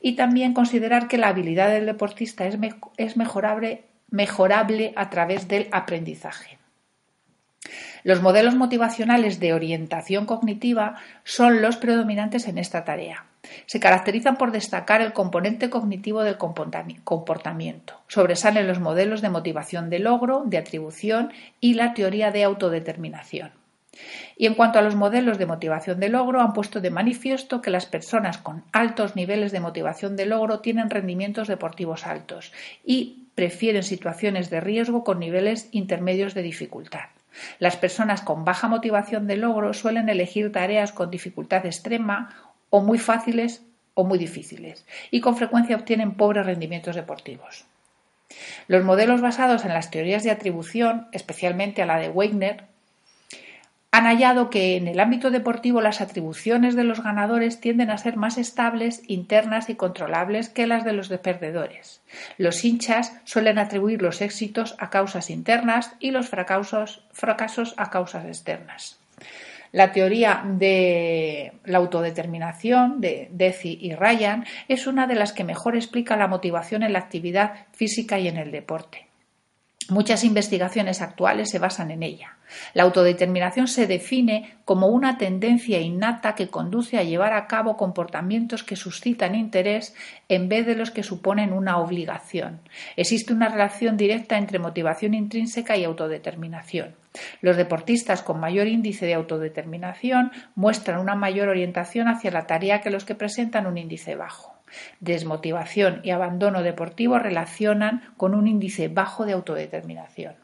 y 0.02 0.16
también 0.16 0.54
considerar 0.54 1.08
que 1.08 1.18
la 1.18 1.28
habilidad 1.28 1.70
del 1.70 1.86
deportista 1.86 2.46
es, 2.48 2.58
mejorable, 3.18 3.86
mejorable 4.10 4.94
a 4.96 5.10
través 5.10 5.48
del 5.48 5.68
aprendizaje. 5.72 6.58
Los 8.04 8.22
modelos 8.22 8.56
motivacionales 8.56 9.40
de 9.40 9.54
orientación 9.54 10.26
cognitiva 10.26 10.96
son 11.24 11.62
los 11.62 11.78
predominantes 11.78 12.48
en 12.48 12.58
esta 12.58 12.84
tarea. 12.84 13.26
Se 13.68 13.80
caracterizan 13.80 14.38
por 14.38 14.52
destacar 14.52 15.02
el 15.02 15.14
componente 15.14 15.70
cognitivo 15.70 16.24
del 16.24 16.38
comportamiento. 16.38 18.02
Sobresalen 18.08 18.68
los 18.68 18.80
modelos 18.80 19.22
de 19.22 19.30
motivación 19.30 19.90
de 19.90 20.00
logro, 20.00 20.44
de 20.46 20.58
atribución 20.58 21.32
y 21.60 21.76
la 21.76 21.94
teoría 21.94 22.32
de 22.32 22.44
autodeterminación. 22.44 23.61
Y 24.38 24.46
en 24.46 24.56
cuanto 24.56 24.80
a 24.80 24.82
los 24.82 24.96
modelos 24.96 25.38
de 25.38 25.46
motivación 25.46 26.00
de 26.00 26.10
logro, 26.10 26.42
han 26.42 26.54
puesto 26.54 26.82
de 26.82 26.90
manifiesto 26.90 27.62
que 27.62 27.70
las 27.70 27.86
personas 27.86 28.38
con 28.38 28.64
altos 28.72 29.16
niveles 29.16 29.52
de 29.52 29.60
motivación 29.60 30.16
de 30.16 30.26
logro 30.26 30.60
tienen 30.60 30.90
rendimientos 30.90 31.48
deportivos 31.48 32.08
altos 32.08 32.52
y 32.84 33.28
prefieren 33.36 33.84
situaciones 33.84 34.50
de 34.50 34.62
riesgo 34.62 35.04
con 35.04 35.20
niveles 35.20 35.70
intermedios 35.72 36.34
de 36.34 36.42
dificultad. 36.42 37.10
Las 37.60 37.78
personas 37.78 38.22
con 38.22 38.44
baja 38.44 38.68
motivación 38.68 39.28
de 39.28 39.38
logro 39.38 39.74
suelen 39.74 40.10
elegir 40.10 40.52
tareas 40.52 40.92
con 40.92 41.12
dificultad 41.12 41.66
extrema 41.66 42.36
o 42.70 42.82
muy 42.82 42.98
fáciles 42.98 43.64
o 43.94 44.04
muy 44.04 44.18
difíciles 44.18 44.86
y 45.12 45.22
con 45.22 45.38
frecuencia 45.38 45.76
obtienen 45.76 46.16
pobres 46.16 46.46
rendimientos 46.46 46.96
deportivos. 46.96 47.66
Los 48.68 48.84
modelos 48.84 49.22
basados 49.22 49.66
en 49.66 49.74
las 49.74 49.92
teorías 49.92 50.24
de 50.24 50.32
atribución, 50.32 51.08
especialmente 51.12 51.82
a 51.82 51.86
la 51.86 51.98
de 51.98 52.10
Wagner, 52.10 52.66
han 53.94 54.06
hallado 54.06 54.50
que 54.50 54.78
en 54.78 54.88
el 54.88 55.02
ámbito 55.02 55.32
deportivo 55.32 55.82
las 55.82 56.00
atribuciones 56.00 56.76
de 56.78 56.86
los 56.86 57.04
ganadores 57.04 57.60
tienden 57.60 57.90
a 57.90 57.98
ser 57.98 58.16
más 58.16 58.38
estables, 58.38 59.02
internas 59.08 59.70
y 59.70 59.76
controlables 59.76 60.48
que 60.48 60.66
las 60.66 60.86
de 60.86 60.94
los 60.94 61.10
de 61.10 61.18
perdedores. 61.18 62.02
Los 62.38 62.64
hinchas 62.64 63.14
suelen 63.26 63.60
atribuir 63.60 64.02
los 64.02 64.22
éxitos 64.22 64.76
a 64.80 64.90
causas 64.90 65.30
internas 65.30 65.94
y 66.00 66.12
los 66.12 66.30
fracasos, 66.30 67.04
fracasos 67.12 67.74
a 67.76 67.90
causas 67.90 68.26
externas. 68.26 68.98
La 69.74 69.92
teoría 69.92 70.42
de 70.46 71.54
la 71.66 71.78
autodeterminación 71.78 73.02
de 73.02 73.28
Deci 73.32 73.78
y 73.82 73.94
Ryan 73.94 74.46
es 74.70 74.88
una 74.88 75.06
de 75.06 75.16
las 75.16 75.34
que 75.34 75.44
mejor 75.44 75.76
explica 75.76 76.16
la 76.16 76.28
motivación 76.28 76.84
en 76.84 76.94
la 76.94 77.00
actividad 77.00 77.68
física 77.74 78.20
y 78.20 78.30
en 78.30 78.38
el 78.38 78.52
deporte. 78.52 79.11
Muchas 79.92 80.24
investigaciones 80.24 81.02
actuales 81.02 81.50
se 81.50 81.60
basan 81.60 81.92
en 81.92 82.02
ella. 82.02 82.38
La 82.74 82.84
autodeterminación 82.84 83.68
se 83.68 83.88
define 83.88 84.56
como 84.64 84.88
una 84.88 85.18
tendencia 85.18 85.82
innata 85.82 86.34
que 86.34 86.48
conduce 86.48 86.98
a 86.98 87.04
llevar 87.04 87.34
a 87.34 87.46
cabo 87.46 87.76
comportamientos 87.76 88.64
que 88.64 88.78
suscitan 88.78 89.36
interés 89.36 89.94
en 90.30 90.48
vez 90.48 90.66
de 90.66 90.76
los 90.76 90.92
que 90.92 91.04
suponen 91.04 91.52
una 91.52 91.78
obligación. 91.78 92.62
Existe 92.96 93.34
una 93.34 93.50
relación 93.50 93.98
directa 93.98 94.38
entre 94.38 94.60
motivación 94.60 95.14
intrínseca 95.14 95.76
y 95.76 95.84
autodeterminación. 95.84 96.96
Los 97.42 97.58
deportistas 97.58 98.22
con 98.22 98.40
mayor 98.40 98.68
índice 98.68 99.06
de 99.06 99.16
autodeterminación 99.16 100.32
muestran 100.56 101.02
una 101.02 101.16
mayor 101.16 101.50
orientación 101.50 102.08
hacia 102.08 102.32
la 102.32 102.48
tarea 102.48 102.80
que 102.80 102.92
los 102.92 103.04
que 103.04 103.16
presentan 103.16 103.68
un 103.68 103.78
índice 103.78 104.16
bajo. 104.16 104.61
Desmotivación 105.00 106.02
y 106.04 106.12
abandono 106.12 106.64
deportivo 106.64 107.20
relacionan 107.20 108.14
con 108.18 108.36
un 108.36 108.48
índice 108.48 108.88
bajo 108.88 109.26
de 109.26 109.34
autodeterminación. 109.34 110.36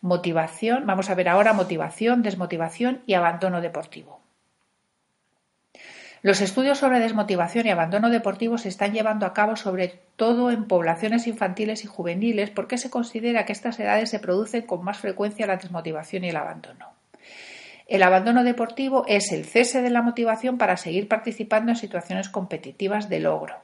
Motivación, 0.00 0.86
vamos 0.86 1.10
a 1.10 1.14
ver 1.14 1.28
ahora 1.28 1.52
motivación, 1.52 2.22
desmotivación 2.22 3.02
y 3.06 3.14
abandono 3.14 3.60
deportivo. 3.60 4.20
Los 6.22 6.42
estudios 6.42 6.78
sobre 6.78 7.00
desmotivación 7.00 7.66
y 7.66 7.70
abandono 7.70 8.10
deportivo 8.10 8.58
se 8.58 8.68
están 8.68 8.92
llevando 8.92 9.24
a 9.24 9.32
cabo 9.32 9.56
sobre 9.56 10.00
todo 10.16 10.50
en 10.50 10.66
poblaciones 10.66 11.26
infantiles 11.26 11.84
y 11.84 11.86
juveniles 11.86 12.50
porque 12.50 12.76
se 12.76 12.90
considera 12.90 13.46
que 13.46 13.52
estas 13.52 13.80
edades 13.80 14.10
se 14.10 14.18
producen 14.18 14.66
con 14.66 14.84
más 14.84 14.98
frecuencia 14.98 15.46
la 15.46 15.56
desmotivación 15.56 16.24
y 16.24 16.28
el 16.28 16.36
abandono. 16.36 16.99
El 17.90 18.04
abandono 18.04 18.44
deportivo 18.44 19.04
es 19.08 19.32
el 19.32 19.44
cese 19.44 19.82
de 19.82 19.90
la 19.90 20.00
motivación 20.00 20.58
para 20.58 20.76
seguir 20.76 21.08
participando 21.08 21.72
en 21.72 21.76
situaciones 21.76 22.28
competitivas 22.28 23.08
de 23.08 23.18
logro. 23.18 23.56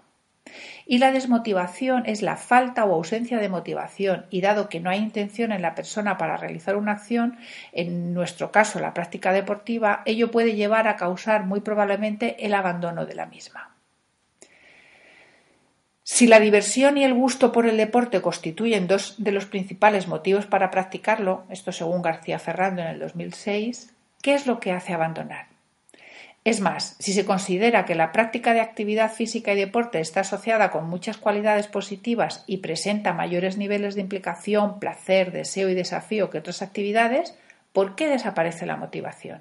Y 0.84 0.98
la 0.98 1.12
desmotivación 1.12 2.06
es 2.06 2.22
la 2.22 2.34
falta 2.34 2.84
o 2.84 2.94
ausencia 2.94 3.38
de 3.38 3.48
motivación 3.48 4.26
y 4.28 4.40
dado 4.40 4.68
que 4.68 4.80
no 4.80 4.90
hay 4.90 4.98
intención 4.98 5.52
en 5.52 5.62
la 5.62 5.76
persona 5.76 6.18
para 6.18 6.36
realizar 6.36 6.74
una 6.74 6.90
acción, 6.90 7.38
en 7.70 8.14
nuestro 8.14 8.50
caso 8.50 8.80
la 8.80 8.94
práctica 8.94 9.30
deportiva, 9.30 10.02
ello 10.06 10.32
puede 10.32 10.56
llevar 10.56 10.88
a 10.88 10.96
causar 10.96 11.44
muy 11.44 11.60
probablemente 11.60 12.44
el 12.44 12.54
abandono 12.54 13.06
de 13.06 13.14
la 13.14 13.26
misma. 13.26 13.76
Si 16.02 16.26
la 16.26 16.40
diversión 16.40 16.98
y 16.98 17.04
el 17.04 17.14
gusto 17.14 17.52
por 17.52 17.64
el 17.64 17.76
deporte 17.76 18.22
constituyen 18.22 18.88
dos 18.88 19.14
de 19.18 19.30
los 19.30 19.46
principales 19.46 20.08
motivos 20.08 20.46
para 20.46 20.72
practicarlo, 20.72 21.44
esto 21.48 21.70
según 21.70 22.02
García 22.02 22.40
Ferrando 22.40 22.82
en 22.82 22.88
el 22.88 22.98
2006, 22.98 23.92
¿Qué 24.22 24.34
es 24.34 24.46
lo 24.46 24.60
que 24.60 24.72
hace 24.72 24.92
abandonar? 24.92 25.46
Es 26.46 26.60
más, 26.60 26.94
si 27.00 27.12
se 27.12 27.24
considera 27.24 27.84
que 27.84 27.96
la 27.96 28.12
práctica 28.12 28.54
de 28.54 28.60
actividad 28.60 29.12
física 29.12 29.52
y 29.52 29.56
deporte 29.56 29.98
está 29.98 30.20
asociada 30.20 30.70
con 30.70 30.88
muchas 30.88 31.16
cualidades 31.16 31.66
positivas 31.66 32.44
y 32.46 32.58
presenta 32.58 33.12
mayores 33.12 33.56
niveles 33.56 33.96
de 33.96 34.02
implicación, 34.02 34.78
placer, 34.78 35.32
deseo 35.32 35.68
y 35.68 35.74
desafío 35.74 36.30
que 36.30 36.38
otras 36.38 36.62
actividades, 36.62 37.36
¿por 37.72 37.96
qué 37.96 38.06
desaparece 38.06 38.64
la 38.64 38.76
motivación? 38.76 39.40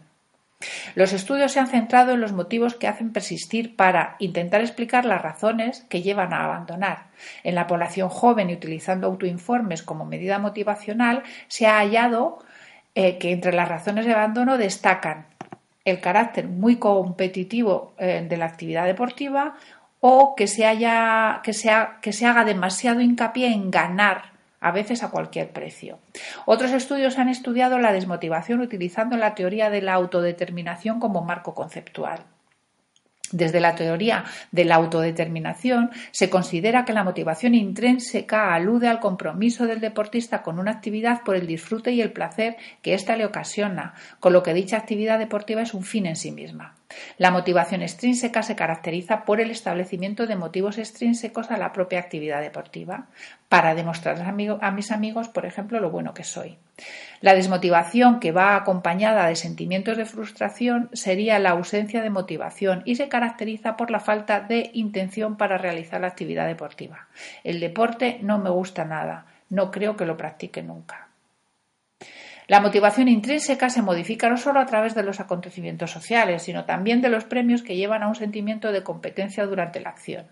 Los 0.96 1.14
estudios 1.14 1.52
se 1.52 1.60
han 1.60 1.68
centrado 1.68 2.14
en 2.14 2.22
los 2.22 2.32
motivos 2.32 2.74
que 2.74 2.88
hacen 2.88 3.14
persistir 3.14 3.76
para 3.76 4.16
intentar 4.20 4.62
explicar 4.62 5.06
las 5.06 5.22
razones 5.22 5.86
que 5.90 6.02
llevan 6.02 6.34
a 6.34 6.44
abandonar. 6.44 7.08
En 7.44 7.54
la 7.54 7.68
población 7.68 8.10
joven 8.10 8.50
y 8.50 8.54
utilizando 8.54 9.06
autoinformes 9.08 9.84
como 9.84 10.06
medida 10.06 10.40
motivacional, 10.40 11.24
se 11.50 11.68
ha 11.68 11.78
hallado 11.78 12.40
eh, 12.96 13.18
que 13.18 13.32
entre 13.32 13.54
las 13.54 13.70
razones 13.70 14.06
de 14.06 14.14
abandono 14.14 14.58
destacan 14.58 15.28
el 15.84 16.02
carácter 16.02 16.48
muy 16.48 16.78
competitivo 16.78 17.94
eh, 17.98 18.26
de 18.28 18.38
la 18.38 18.46
actividad 18.46 18.86
deportiva 18.86 19.56
o 20.00 20.36
que 20.36 20.48
se, 20.48 20.66
haya, 20.66 21.42
que, 21.44 21.52
que 22.02 22.14
se 22.14 22.26
haga 22.26 22.46
demasiado 22.46 23.02
hincapié 23.02 23.48
en 23.48 23.70
ganar 23.70 24.34
a 24.60 24.72
veces 24.72 25.04
a 25.04 25.12
cualquier 25.12 25.52
precio. 25.52 26.00
Otros 26.46 26.72
estudios 26.72 27.20
han 27.20 27.30
estudiado 27.30 27.78
la 27.78 27.92
desmotivación 27.92 28.62
utilizando 28.62 29.16
la 29.16 29.36
teoría 29.36 29.70
de 29.70 29.82
la 29.82 29.94
autodeterminación 29.94 31.00
como 31.00 31.22
marco 31.22 31.54
conceptual. 31.54 32.22
Desde 33.36 33.60
la 33.60 33.76
teoría 33.76 34.24
de 34.54 34.64
la 34.64 34.76
autodeterminación 34.76 35.92
se 36.12 36.30
considera 36.30 36.86
que 36.86 36.94
la 36.94 37.04
motivación 37.04 37.54
intrínseca 37.54 38.54
alude 38.54 38.88
al 38.88 39.02
compromiso 39.02 39.68
del 39.68 39.82
deportista 39.82 40.42
con 40.42 40.58
una 40.58 40.72
actividad 40.72 41.22
por 41.24 41.36
el 41.36 41.46
disfrute 41.46 41.92
y 41.92 42.00
el 42.00 42.14
placer 42.14 42.56
que 42.82 42.94
ésta 42.94 43.18
le 43.18 43.26
ocasiona, 43.26 43.94
con 44.22 44.32
lo 44.32 44.42
que 44.42 44.54
dicha 44.54 44.78
actividad 44.78 45.20
deportiva 45.20 45.64
es 45.64 45.74
un 45.74 45.84
fin 45.84 46.06
en 46.06 46.16
sí 46.16 46.32
misma. 46.32 46.76
La 47.18 47.30
motivación 47.30 47.82
extrínseca 47.82 48.42
se 48.42 48.56
caracteriza 48.56 49.26
por 49.26 49.42
el 49.42 49.52
establecimiento 49.52 50.28
de 50.28 50.38
motivos 50.38 50.78
extrínsecos 50.78 51.52
a 51.52 51.58
la 51.58 51.74
propia 51.74 52.00
actividad 52.00 52.40
deportiva, 52.40 53.08
para 53.50 53.76
demostrar 53.76 54.22
a 54.22 54.72
mis 54.72 54.92
amigos, 54.92 55.28
por 55.28 55.46
ejemplo, 55.46 55.82
lo 55.82 55.92
bueno 55.92 56.14
que 56.14 56.24
soy. 56.24 56.58
La 57.26 57.34
desmotivación 57.34 58.20
que 58.20 58.32
va 58.32 58.56
acompañada 58.56 59.26
de 59.26 59.36
sentimientos 59.36 59.98
de 59.98 60.06
frustración 60.06 60.92
sería 60.94 61.40
la 61.40 61.50
ausencia 61.50 62.04
de 62.04 62.12
motivación 62.12 62.84
y 62.86 62.98
se 62.98 63.10
caracteriza 63.10 63.78
por 63.78 63.90
la 63.90 64.00
falta 64.00 64.42
de 64.42 64.70
intención 64.74 65.36
para 65.36 65.58
realizar 65.58 66.02
la 66.02 66.06
actividad 66.06 66.46
deportiva. 66.46 67.08
El 67.44 67.60
deporte 67.60 68.20
no 68.22 68.38
me 68.38 68.52
gusta 68.52 68.86
nada, 68.86 69.26
no 69.50 69.72
creo 69.72 69.98
que 69.98 70.06
lo 70.06 70.18
practique 70.18 70.62
nunca. 70.62 71.08
La 72.46 72.62
motivación 72.62 73.08
intrínseca 73.08 73.72
se 73.72 73.82
modifica 73.82 74.30
no 74.30 74.38
solo 74.38 74.60
a 74.60 74.68
través 74.68 74.94
de 74.94 75.02
los 75.02 75.20
acontecimientos 75.20 75.90
sociales, 75.90 76.44
sino 76.44 76.66
también 76.66 77.02
de 77.02 77.10
los 77.10 77.24
premios 77.24 77.64
que 77.64 77.76
llevan 77.76 78.04
a 78.04 78.08
un 78.08 78.14
sentimiento 78.14 78.72
de 78.72 78.84
competencia 78.84 79.48
durante 79.48 79.80
la 79.80 79.90
acción. 79.90 80.28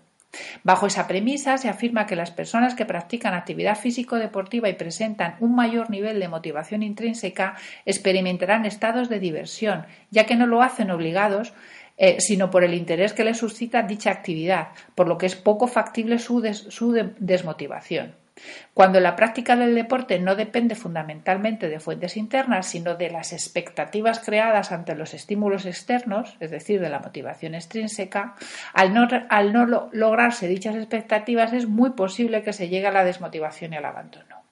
Bajo 0.62 0.86
esa 0.86 1.06
premisa 1.06 1.58
se 1.58 1.68
afirma 1.68 2.06
que 2.06 2.16
las 2.16 2.30
personas 2.30 2.74
que 2.74 2.86
practican 2.86 3.34
actividad 3.34 3.78
físico-deportiva 3.78 4.68
y 4.68 4.74
presentan 4.74 5.36
un 5.40 5.54
mayor 5.54 5.90
nivel 5.90 6.20
de 6.20 6.28
motivación 6.28 6.82
intrínseca 6.82 7.56
experimentarán 7.84 8.66
estados 8.66 9.08
de 9.08 9.20
diversión, 9.20 9.86
ya 10.10 10.26
que 10.26 10.36
no 10.36 10.46
lo 10.46 10.62
hacen 10.62 10.90
obligados, 10.90 11.52
eh, 11.96 12.20
sino 12.20 12.50
por 12.50 12.64
el 12.64 12.74
interés 12.74 13.12
que 13.12 13.24
les 13.24 13.38
suscita 13.38 13.82
dicha 13.82 14.10
actividad, 14.10 14.68
por 14.94 15.06
lo 15.06 15.16
que 15.16 15.26
es 15.26 15.36
poco 15.36 15.68
factible 15.68 16.18
su 16.18 16.40
desmotivación. 17.18 18.23
Cuando 18.72 18.98
la 18.98 19.14
práctica 19.14 19.54
del 19.54 19.74
deporte 19.74 20.18
no 20.18 20.34
depende 20.34 20.74
fundamentalmente 20.74 21.68
de 21.68 21.78
fuentes 21.78 22.16
internas, 22.16 22.66
sino 22.66 22.96
de 22.96 23.10
las 23.10 23.32
expectativas 23.32 24.18
creadas 24.18 24.72
ante 24.72 24.96
los 24.96 25.14
estímulos 25.14 25.66
externos, 25.66 26.36
es 26.40 26.50
decir, 26.50 26.80
de 26.80 26.90
la 26.90 26.98
motivación 26.98 27.54
extrínseca, 27.54 28.34
al 28.72 28.92
no, 28.92 29.06
al 29.28 29.52
no 29.52 29.88
lograrse 29.92 30.48
dichas 30.48 30.74
expectativas 30.74 31.52
es 31.52 31.68
muy 31.68 31.90
posible 31.90 32.42
que 32.42 32.52
se 32.52 32.68
llegue 32.68 32.88
a 32.88 32.92
la 32.92 33.04
desmotivación 33.04 33.72
y 33.72 33.76
al 33.76 33.84
abandono. 33.84 34.42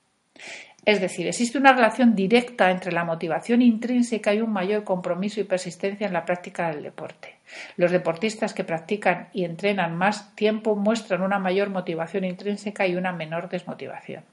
Es 0.85 1.01
decir, 1.01 1.27
existe 1.29 1.59
una 1.59 1.73
relación 1.73 2.15
directa 2.15 2.71
entre 2.71 2.93
la 2.93 3.05
motivación 3.05 3.63
intrínseca 3.63 4.35
y 4.35 4.41
un 4.41 4.53
mayor 4.53 4.83
compromiso 4.85 5.41
y 5.41 5.45
persistencia 5.45 6.07
en 6.07 6.13
la 6.13 6.25
práctica 6.25 6.71
del 6.71 6.83
deporte. 6.83 7.32
Los 7.77 7.91
deportistas 7.91 8.55
que 8.55 8.65
practican 8.65 9.29
y 9.33 9.45
entrenan 9.45 9.97
más 9.97 10.35
tiempo 10.35 10.77
muestran 10.77 11.23
una 11.23 11.39
mayor 11.39 11.71
motivación 11.71 12.25
intrínseca 12.25 12.87
y 12.87 12.97
una 12.97 13.13
menor 13.13 13.49
desmotivación. 13.49 14.25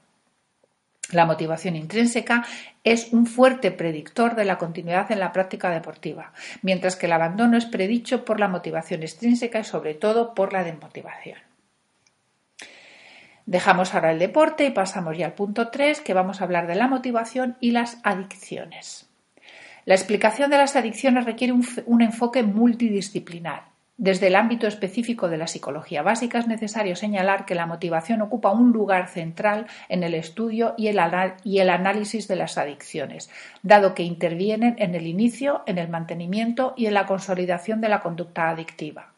La 1.12 1.26
motivación 1.26 1.74
intrínseca 1.74 2.44
es 2.84 3.12
un 3.12 3.26
fuerte 3.26 3.72
predictor 3.72 4.36
de 4.36 4.44
la 4.44 4.58
continuidad 4.58 5.10
en 5.10 5.18
la 5.18 5.32
práctica 5.32 5.70
deportiva, 5.70 6.32
mientras 6.62 6.94
que 6.94 7.06
el 7.06 7.12
abandono 7.12 7.56
es 7.56 7.66
predicho 7.66 8.24
por 8.24 8.38
la 8.38 8.48
motivación 8.48 9.02
extrínseca 9.02 9.58
y 9.58 9.64
sobre 9.64 9.94
todo 9.94 10.34
por 10.34 10.52
la 10.52 10.62
desmotivación. 10.62 11.38
Dejamos 13.46 13.94
ahora 13.94 14.12
el 14.12 14.20
deporte 14.20 14.64
y 14.64 14.70
pasamos 14.70 15.18
ya 15.18 15.26
al 15.26 15.32
punto 15.32 15.70
3, 15.70 16.00
que 16.02 16.14
vamos 16.14 16.40
a 16.40 16.44
hablar 16.44 16.68
de 16.68 16.76
la 16.76 16.86
motivación 16.86 17.56
y 17.58 17.72
las 17.72 17.98
adicciones. 18.04 19.09
La 19.86 19.94
explicación 19.94 20.50
de 20.50 20.58
las 20.58 20.76
adicciones 20.76 21.24
requiere 21.24 21.54
un, 21.54 22.02
enfoque 22.02 22.42
multidisciplinar. 22.42 23.70
Desde 23.96 24.28
el 24.28 24.36
ámbito 24.36 24.66
específico 24.66 25.28
de 25.28 25.36
la 25.36 25.46
psicología 25.46 26.02
básica 26.02 26.38
es 26.38 26.46
necesario 26.46 26.96
señalar 26.96 27.44
que 27.44 27.54
la 27.54 27.66
motivación 27.66 28.22
ocupa 28.22 28.50
un 28.50 28.72
lugar 28.72 29.08
central 29.08 29.66
en 29.88 30.02
el 30.02 30.14
estudio 30.14 30.74
y 30.78 30.88
el, 30.88 30.98
y 31.44 31.58
el, 31.58 31.70
análisis 31.70 32.26
de 32.26 32.36
las 32.36 32.56
adicciones, 32.56 33.30
dado 33.62 33.94
que 33.94 34.02
intervienen 34.02 34.76
en 34.78 34.94
el 34.94 35.06
inicio, 35.06 35.62
en 35.66 35.78
el 35.78 35.88
mantenimiento 35.88 36.74
y 36.76 36.86
en 36.86 36.94
la 36.94 37.06
consolidación 37.06 37.80
de 37.80 37.88
la 37.90 38.00
conducta 38.00 38.48
adictiva. 38.48 39.12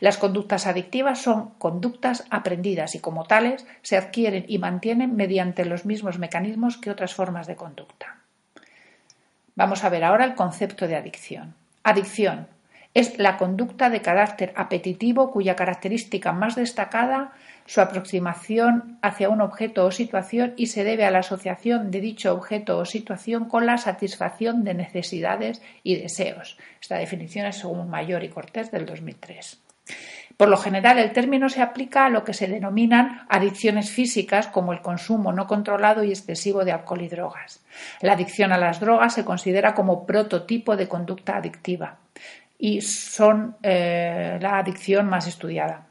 Las 0.00 0.18
conductas 0.18 0.66
adictivas 0.66 1.20
son 1.20 1.50
conductas 1.58 2.24
aprendidas 2.30 2.94
y 2.94 3.00
como 3.00 3.24
tales 3.24 3.66
se 3.82 3.96
adquieren 3.96 4.44
y 4.48 4.58
mantienen 4.58 5.14
mediante 5.14 5.64
los 5.64 5.84
mismos 5.84 6.18
mecanismos 6.18 6.76
que 6.76 6.90
otras 6.90 7.14
formas 7.14 7.46
de 7.46 7.56
conducta. 7.56 8.17
Vamos 9.58 9.82
a 9.82 9.88
ver 9.88 10.04
ahora 10.04 10.24
el 10.24 10.36
concepto 10.36 10.86
de 10.86 10.94
adicción. 10.94 11.56
Adicción 11.82 12.46
es 12.94 13.18
la 13.18 13.36
conducta 13.36 13.90
de 13.90 14.00
carácter 14.00 14.52
apetitivo 14.54 15.32
cuya 15.32 15.56
característica 15.56 16.30
más 16.30 16.54
destacada 16.54 17.32
su 17.66 17.80
aproximación 17.80 19.00
hacia 19.02 19.28
un 19.28 19.40
objeto 19.40 19.84
o 19.84 19.90
situación 19.90 20.54
y 20.56 20.68
se 20.68 20.84
debe 20.84 21.06
a 21.06 21.10
la 21.10 21.18
asociación 21.18 21.90
de 21.90 22.00
dicho 22.00 22.32
objeto 22.32 22.78
o 22.78 22.84
situación 22.84 23.46
con 23.46 23.66
la 23.66 23.78
satisfacción 23.78 24.62
de 24.62 24.74
necesidades 24.74 25.60
y 25.82 25.96
deseos. 25.96 26.56
Esta 26.80 26.98
definición 26.98 27.46
es 27.46 27.56
según 27.56 27.90
Mayor 27.90 28.22
y 28.22 28.28
Cortés 28.28 28.70
del 28.70 28.86
2003. 28.86 29.60
Por 30.38 30.48
lo 30.50 30.56
general, 30.56 31.00
el 31.00 31.12
término 31.12 31.48
se 31.48 31.62
aplica 31.62 32.06
a 32.06 32.10
lo 32.10 32.22
que 32.22 32.32
se 32.32 32.46
denominan 32.46 33.26
adicciones 33.28 33.90
físicas, 33.90 34.46
como 34.46 34.72
el 34.72 34.80
consumo 34.80 35.32
no 35.32 35.48
controlado 35.48 36.04
y 36.04 36.10
excesivo 36.10 36.64
de 36.64 36.70
alcohol 36.70 37.02
y 37.02 37.08
drogas. 37.08 37.60
La 38.02 38.12
adicción 38.12 38.52
a 38.52 38.56
las 38.56 38.78
drogas 38.78 39.14
se 39.14 39.24
considera 39.24 39.74
como 39.74 40.06
prototipo 40.06 40.76
de 40.76 40.86
conducta 40.86 41.36
adictiva 41.36 41.98
y 42.56 42.82
son 42.82 43.56
eh, 43.64 44.38
la 44.40 44.58
adicción 44.58 45.08
más 45.08 45.26
estudiada. 45.26 45.88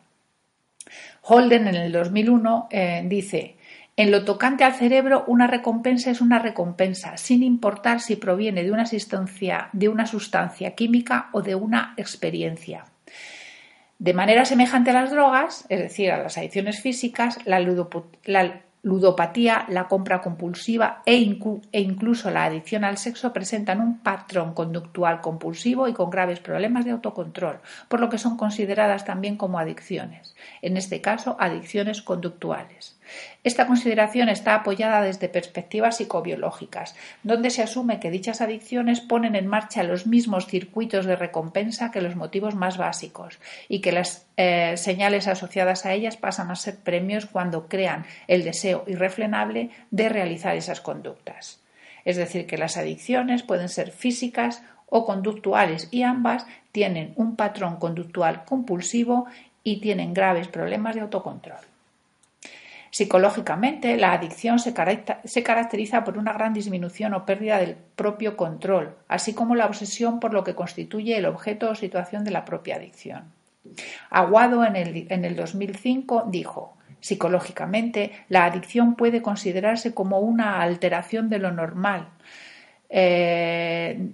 Holden 1.24 1.68
en 1.68 1.76
el 1.76 1.92
2001 1.92 2.70
eh, 2.72 3.02
dice, 3.04 3.58
en 3.98 4.12
lo 4.12 4.24
tocante 4.24 4.64
al 4.64 4.76
cerebro, 4.76 5.26
una 5.28 5.48
recompensa 5.48 6.10
es 6.10 6.22
una 6.22 6.40
recompensa, 6.40 7.18
sin 7.18 7.44
importar 7.44 8.00
si 8.00 8.16
proviene 8.16 8.64
de 8.64 8.72
una 8.72 8.86
de 9.74 9.90
una 9.90 10.06
sustancia 10.06 10.74
química 10.74 11.28
o 11.34 11.42
de 11.42 11.56
una 11.56 11.96
experiencia. 11.98 12.86
De 14.00 14.14
manera 14.14 14.46
semejante 14.46 14.92
a 14.92 14.94
las 14.94 15.12
drogas, 15.12 15.66
es 15.70 15.80
decir, 15.80 16.12
a 16.12 16.22
las 16.22 16.38
adicciones 16.38 16.82
físicas, 16.82 17.40
la, 17.46 17.60
ludopatía, 18.84 19.66
la 19.70 19.88
compra 19.88 20.22
compulsiva 20.22 21.02
e, 21.08 21.16
e, 21.72 21.82
incluso 21.82 22.30
la 22.30 22.46
adicción 22.46 22.84
al 22.84 23.00
sexo 23.00 23.34
presentan 23.34 23.82
un 23.82 23.98
patrón 24.00 24.54
conductual 24.54 25.22
compulsivo 25.22 25.88
y 25.88 25.94
con 25.94 26.12
graves 26.12 26.40
problemas 26.40 26.86
de 26.86 26.92
autocontrol, 26.92 27.60
por 27.88 28.00
lo 28.00 28.10
que 28.10 28.20
son 28.20 28.38
consideradas 28.38 29.04
también 29.04 29.36
como 29.36 29.58
adicciones, 29.58 30.36
en 30.62 30.78
este 30.78 31.02
caso 31.02 31.36
adicciones 31.40 32.04
conductuales. 32.04 32.97
Esta 33.44 33.68
consideración 33.68 34.30
está 34.30 34.56
apoyada 34.56 35.02
desde 35.02 35.30
perspectivas 35.30 35.98
psicobiológicas, 35.98 36.96
donde 37.24 37.50
se 37.50 37.64
asume 37.64 38.00
que 38.00 38.12
dichas 38.12 38.42
adicciones 38.42 39.02
ponen 39.02 39.36
en 39.36 39.48
marcha 39.48 39.84
los 39.84 40.08
mismos 40.08 40.48
circuitos 40.48 41.06
de 41.06 41.16
recompensa 41.16 41.92
que 41.92 42.02
los 42.02 42.16
motivos 42.16 42.56
más 42.56 42.78
básicos 42.78 43.40
y 43.70 43.80
que 43.82 43.92
las 43.92 44.26
eh, 44.38 44.76
señales 44.78 45.28
asociadas 45.28 45.86
a 45.86 45.94
ellas 45.94 46.18
pasan 46.18 46.52
a 46.52 46.56
ser 46.56 46.78
premios 46.78 47.26
cuando 47.26 47.68
crean 47.68 48.06
el 48.28 48.44
deseo 48.44 48.84
irrefrenable 48.88 49.70
de 49.92 50.10
realizar 50.10 50.56
esas 50.56 50.82
conductas. 50.82 51.62
Es 52.06 52.16
decir, 52.16 52.48
que 52.48 52.58
las 52.58 52.78
adicciones 52.78 53.44
pueden 53.44 53.70
ser 53.70 53.92
físicas 53.92 54.64
o 54.90 55.06
conductuales 55.06 55.90
y 55.92 56.04
ambas 56.04 56.46
tienen 56.72 57.14
un 57.16 57.36
patrón 57.36 57.78
conductual 57.78 58.46
compulsivo 58.46 59.26
y 59.64 59.82
tienen 59.82 60.14
graves 60.14 60.48
problemas 60.48 60.96
de 60.96 61.02
autocontrol. 61.02 61.60
Psicológicamente, 62.92 63.98
la 63.98 64.14
adicción 64.14 64.60
se 64.60 64.74
caracteriza 65.44 66.04
por 66.04 66.18
una 66.18 66.34
gran 66.34 66.54
disminución 66.54 67.14
o 67.14 67.26
pérdida 67.26 67.60
del 67.60 67.76
propio 67.96 68.38
control, 68.38 68.96
así 69.08 69.34
como 69.34 69.56
la 69.56 69.66
obsesión 69.66 70.20
por 70.20 70.34
lo 70.34 70.44
que 70.44 70.56
constituye 70.56 71.18
el 71.18 71.26
objeto 71.26 71.70
o 71.70 71.76
situación 71.76 72.24
de 72.24 72.32
la 72.32 72.46
propia 72.46 72.76
adicción. 72.76 73.32
Aguado 74.10 74.64
en 74.66 74.76
el, 74.76 75.08
en 75.10 75.26
el 75.26 75.36
2005 75.36 76.26
dijo, 76.30 76.78
Psicológicamente, 77.00 78.12
la 78.28 78.46
adicción 78.46 78.96
puede 78.96 79.22
considerarse 79.22 79.94
como 79.94 80.20
una 80.20 80.62
alteración 80.62 81.30
de 81.30 81.40
lo 81.40 81.52
normal, 81.52 82.10
eh, 82.90 84.10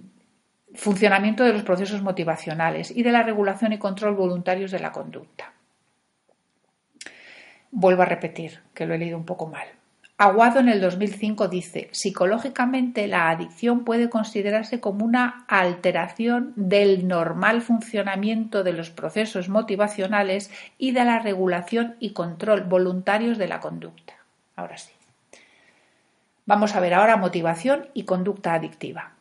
funcionamiento 0.74 1.44
de 1.44 1.52
los 1.52 1.62
procesos 1.62 2.02
motivacionales 2.02 2.90
y 2.90 3.02
de 3.02 3.12
la 3.12 3.22
regulación 3.22 3.72
y 3.72 3.78
control 3.78 4.14
voluntarios 4.14 4.70
de 4.70 4.80
la 4.80 4.92
conducta. 4.92 5.52
Vuelvo 7.76 8.02
a 8.02 8.06
repetir, 8.06 8.60
que 8.72 8.86
lo 8.86 8.94
he 8.94 8.98
leído 8.98 9.18
un 9.18 9.24
poco 9.24 9.48
mal. 9.48 9.66
Aguado 10.16 10.60
en 10.60 10.68
el 10.68 10.80
2005 10.80 11.48
dice, 11.48 11.88
psicológicamente 11.90 13.08
la 13.08 13.30
adicción 13.30 13.84
puede 13.84 14.08
considerarse 14.08 14.78
como 14.78 15.04
una 15.04 15.44
alteración 15.48 16.52
del 16.54 17.08
normal 17.08 17.62
funcionamiento 17.62 18.62
de 18.62 18.74
los 18.74 18.90
procesos 18.90 19.48
motivacionales 19.48 20.52
y 20.78 20.92
de 20.92 21.04
la 21.04 21.18
regulación 21.18 21.96
y 21.98 22.12
control 22.12 22.62
voluntarios 22.62 23.38
de 23.38 23.48
la 23.48 23.58
conducta. 23.58 24.14
Ahora 24.54 24.78
sí. 24.78 24.92
Vamos 26.46 26.76
a 26.76 26.80
ver 26.80 26.94
ahora 26.94 27.16
motivación 27.16 27.88
y 27.92 28.04
conducta 28.04 28.54
adictiva. 28.54 29.14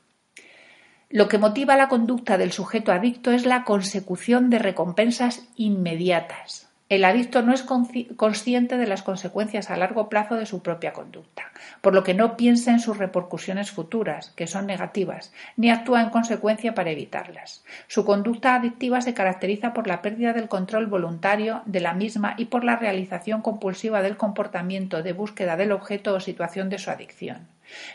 Lo 1.09 1.27
que 1.27 1.39
motiva 1.39 1.75
la 1.75 1.87
conducta 1.87 2.37
del 2.37 2.51
sujeto 2.51 2.91
adicto 2.91 3.31
es 3.31 3.47
la 3.47 3.63
consecución 3.63 4.51
de 4.51 4.59
recompensas 4.59 5.47
inmediatas, 5.55 6.69
el 6.95 7.06
adicto 7.06 7.41
no 7.41 7.53
es 7.53 7.63
consciente 7.63 8.77
de 8.77 8.88
las 8.88 9.03
consecuencias 9.03 9.69
a 9.69 9.77
largo 9.77 10.10
plazo 10.10 10.36
de 10.36 10.45
su 10.45 10.62
propia 10.62 10.93
conducta, 10.93 11.51
por 11.82 11.93
lo 11.93 12.03
que 12.03 12.13
no 12.13 12.38
piensa 12.38 12.71
en 12.71 12.79
sus 12.79 12.97
repercusiones 12.97 13.71
futuras, 13.71 14.32
que 14.36 14.47
son 14.47 14.67
negativas, 14.67 15.34
ni 15.58 15.69
actúa 15.69 16.01
en 16.01 16.10
consecuencia 16.10 16.75
para 16.75 16.91
evitarlas. 16.91 17.63
Su 17.88 18.06
conducta 18.06 18.56
adictiva 18.56 19.01
se 19.01 19.13
caracteriza 19.13 19.73
por 19.73 19.88
la 19.88 20.01
pérdida 20.01 20.34
del 20.34 20.47
control 20.47 20.88
voluntario 20.88 21.62
de 21.65 21.79
la 21.79 21.93
misma 21.93 22.36
y 22.38 22.45
por 22.45 22.63
la 22.63 22.75
realización 22.75 23.41
compulsiva 23.41 24.01
del 24.01 24.17
comportamiento 24.17 25.03
de 25.03 25.13
búsqueda 25.13 25.58
del 25.58 25.71
objeto 25.71 26.13
o 26.13 26.19
situación 26.19 26.69
de 26.69 26.79
su 26.79 26.91
adicción. 26.91 27.47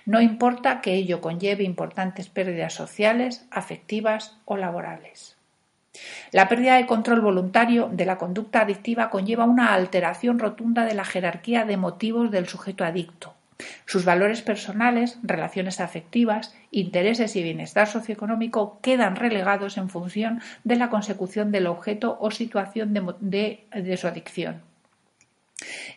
No 0.06 0.20
importa 0.20 0.80
que 0.80 0.94
ello 0.94 1.20
conlleve 1.20 1.64
importantes 1.64 2.28
pérdidas 2.28 2.74
sociales, 2.74 3.46
afectivas 3.50 4.36
o 4.44 4.56
laborales. 4.56 5.37
La 6.32 6.48
pérdida 6.48 6.76
de 6.76 6.86
control 6.86 7.20
voluntario 7.20 7.88
de 7.92 8.04
la 8.04 8.18
conducta 8.18 8.60
adictiva 8.60 9.10
conlleva 9.10 9.44
una 9.44 9.72
alteración 9.72 10.38
rotunda 10.38 10.84
de 10.84 10.94
la 10.94 11.04
jerarquía 11.04 11.64
de 11.64 11.76
motivos 11.76 12.30
del 12.30 12.48
sujeto 12.48 12.84
adicto. 12.84 13.34
Sus 13.86 14.04
valores 14.04 14.42
personales, 14.42 15.18
relaciones 15.22 15.80
afectivas, 15.80 16.54
intereses 16.70 17.34
y 17.34 17.42
bienestar 17.42 17.88
socioeconómico 17.88 18.78
quedan 18.82 19.16
relegados 19.16 19.78
en 19.78 19.88
función 19.88 20.40
de 20.62 20.76
la 20.76 20.90
consecución 20.90 21.50
del 21.50 21.66
objeto 21.66 22.16
o 22.20 22.30
situación 22.30 22.94
de, 23.20 23.96
su 23.96 24.06
adicción. 24.06 24.62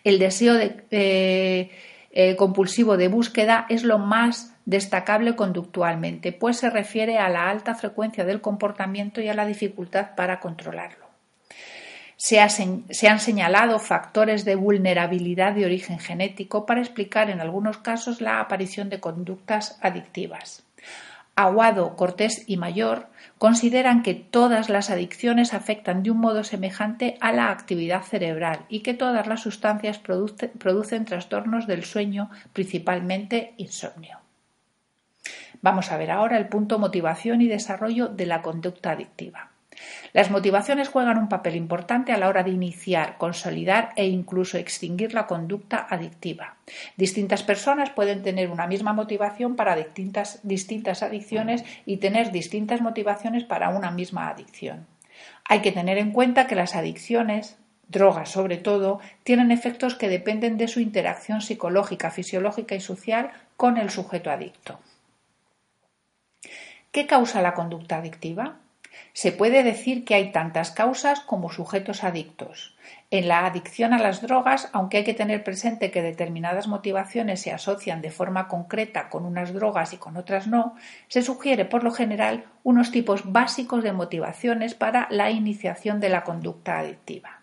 El 0.03 0.17
deseo 0.17 0.55
eh, 0.59 1.69
eh, 2.11 2.35
compulsivo 2.35 2.97
de 2.97 3.09
búsqueda 3.09 3.67
es 3.69 3.83
lo 3.83 3.99
más 3.99 4.50
destacable 4.65 5.35
conductualmente, 5.35 6.31
pues 6.31 6.57
se 6.57 6.69
refiere 6.69 7.17
a 7.17 7.29
la 7.29 7.49
alta 7.49 7.75
frecuencia 7.75 8.25
del 8.25 8.41
comportamiento 8.41 9.21
y 9.21 9.29
a 9.29 9.33
la 9.33 9.45
dificultad 9.45 10.15
para 10.15 10.39
controlarlo. 10.39 11.11
Se, 12.21 12.39
han 12.39 13.19
señalado 13.19 13.79
factores 13.79 14.45
de 14.45 14.53
vulnerabilidad 14.53 15.53
de 15.53 15.65
origen 15.65 15.97
genético 15.97 16.67
para 16.67 16.79
explicar 16.79 17.31
en 17.31 17.41
algunos 17.41 17.79
casos 17.79 18.21
la 18.21 18.39
aparición 18.39 18.89
de 18.89 18.99
conductas 18.99 19.79
adictivas. 19.81 20.63
Aguado, 21.35 21.95
Cortés 21.95 22.43
y 22.45 22.57
Mayor 22.57 23.07
consideran 23.39 24.03
que 24.03 24.13
todas 24.13 24.69
las 24.69 24.91
adicciones 24.91 25.55
afectan 25.55 26.03
de 26.03 26.11
un 26.11 26.19
modo 26.19 26.43
semejante 26.43 27.17
a 27.21 27.31
la 27.31 27.49
actividad 27.49 28.03
cerebral 28.03 28.65
y 28.69 28.81
que 28.81 28.93
todas 28.93 29.25
las 29.25 29.41
sustancias 29.41 29.97
producen 29.97 31.05
trastornos 31.05 31.65
del 31.65 31.83
sueño, 31.83 32.29
principalmente 32.53 33.55
insomnio. 33.57 34.20
Vamos 35.61 35.91
a 35.91 35.97
ver 35.97 36.11
ahora 36.11 36.37
el 36.37 36.47
punto 36.47 36.79
motivación 36.79 37.41
y 37.41 37.47
desarrollo 37.47 38.07
de 38.07 38.25
la 38.25 38.41
conducta 38.41 38.91
adictiva. 38.91 39.51
Las 40.13 40.29
motivaciones 40.29 40.89
juegan 40.89 41.17
un 41.17 41.29
papel 41.29 41.55
importante 41.55 42.11
a 42.11 42.17
la 42.17 42.27
hora 42.27 42.43
de 42.43 42.51
iniciar, 42.51 43.17
consolidar 43.17 43.93
e 43.95 44.07
incluso 44.07 44.57
extinguir 44.57 45.13
la 45.13 45.27
conducta 45.27 45.87
adictiva. 45.89 46.55
Distintas 46.97 47.43
personas 47.43 47.89
pueden 47.89 48.21
tener 48.21 48.49
una 48.49 48.67
misma 48.67 48.93
motivación 48.93 49.55
para 49.55 49.75
distintas, 49.75 50.39
distintas 50.43 51.03
adicciones 51.03 51.63
y 51.85 51.97
tener 51.97 52.31
distintas 52.31 52.81
motivaciones 52.81 53.43
para 53.43 53.69
una 53.69 53.91
misma 53.91 54.29
adicción. 54.29 54.85
Hay 55.45 55.61
que 55.61 55.71
tener 55.71 55.97
en 55.97 56.11
cuenta 56.11 56.47
que 56.47 56.55
las 56.55 56.75
adicciones, 56.75 57.57
drogas 57.87 58.29
sobre 58.29 58.57
todo, 58.57 58.99
tienen 59.23 59.51
efectos 59.51 59.95
que 59.95 60.09
dependen 60.09 60.57
de 60.57 60.67
su 60.67 60.79
interacción 60.79 61.41
psicológica, 61.41 62.11
fisiológica 62.11 62.75
y 62.75 62.81
social 62.81 63.31
con 63.57 63.77
el 63.77 63.89
sujeto 63.89 64.31
adicto. 64.31 64.79
¿Qué 66.91 67.07
causa 67.07 67.41
la 67.41 67.53
conducta 67.53 67.97
adictiva? 67.97 68.57
Se 69.13 69.31
puede 69.31 69.63
decir 69.63 70.03
que 70.03 70.15
hay 70.15 70.31
tantas 70.31 70.71
causas 70.71 71.21
como 71.21 71.49
sujetos 71.49 72.03
adictos. 72.03 72.75
En 73.09 73.27
la 73.27 73.45
adicción 73.45 73.93
a 73.93 73.99
las 73.99 74.21
drogas, 74.21 74.69
aunque 74.73 74.97
hay 74.97 75.03
que 75.05 75.13
tener 75.13 75.43
presente 75.43 75.91
que 75.91 76.01
determinadas 76.01 76.67
motivaciones 76.67 77.41
se 77.41 77.51
asocian 77.51 78.01
de 78.01 78.11
forma 78.11 78.49
concreta 78.49 79.09
con 79.09 79.25
unas 79.25 79.53
drogas 79.53 79.93
y 79.93 79.97
con 79.97 80.17
otras 80.17 80.47
no, 80.47 80.75
se 81.07 81.21
sugiere 81.21 81.65
por 81.65 81.83
lo 81.83 81.91
general 81.91 82.45
unos 82.63 82.91
tipos 82.91 83.31
básicos 83.31 83.83
de 83.83 83.93
motivaciones 83.93 84.75
para 84.75 85.07
la 85.11 85.31
iniciación 85.31 85.99
de 86.01 86.09
la 86.09 86.23
conducta 86.23 86.79
adictiva. 86.79 87.41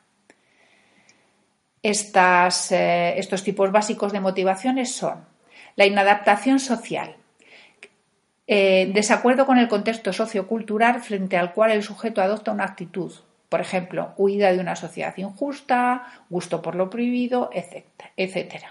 Eh, 1.82 3.14
estos 3.16 3.44
tipos 3.44 3.72
básicos 3.72 4.12
de 4.12 4.20
motivaciones 4.20 4.94
son 4.94 5.24
la 5.76 5.86
inadaptación 5.86 6.60
social, 6.60 7.16
eh, 8.50 8.90
desacuerdo 8.94 9.44
con 9.44 9.58
el 9.58 9.68
contexto 9.68 10.14
sociocultural 10.14 11.02
frente 11.02 11.36
al 11.36 11.52
cual 11.52 11.70
el 11.70 11.82
sujeto 11.82 12.22
adopta 12.22 12.50
una 12.50 12.64
actitud, 12.64 13.12
por 13.50 13.60
ejemplo, 13.60 14.14
huida 14.16 14.52
de 14.52 14.58
una 14.58 14.74
sociedad 14.74 15.14
injusta, 15.18 16.06
gusto 16.30 16.62
por 16.62 16.74
lo 16.74 16.88
prohibido, 16.88 17.50
etc. 17.52 18.64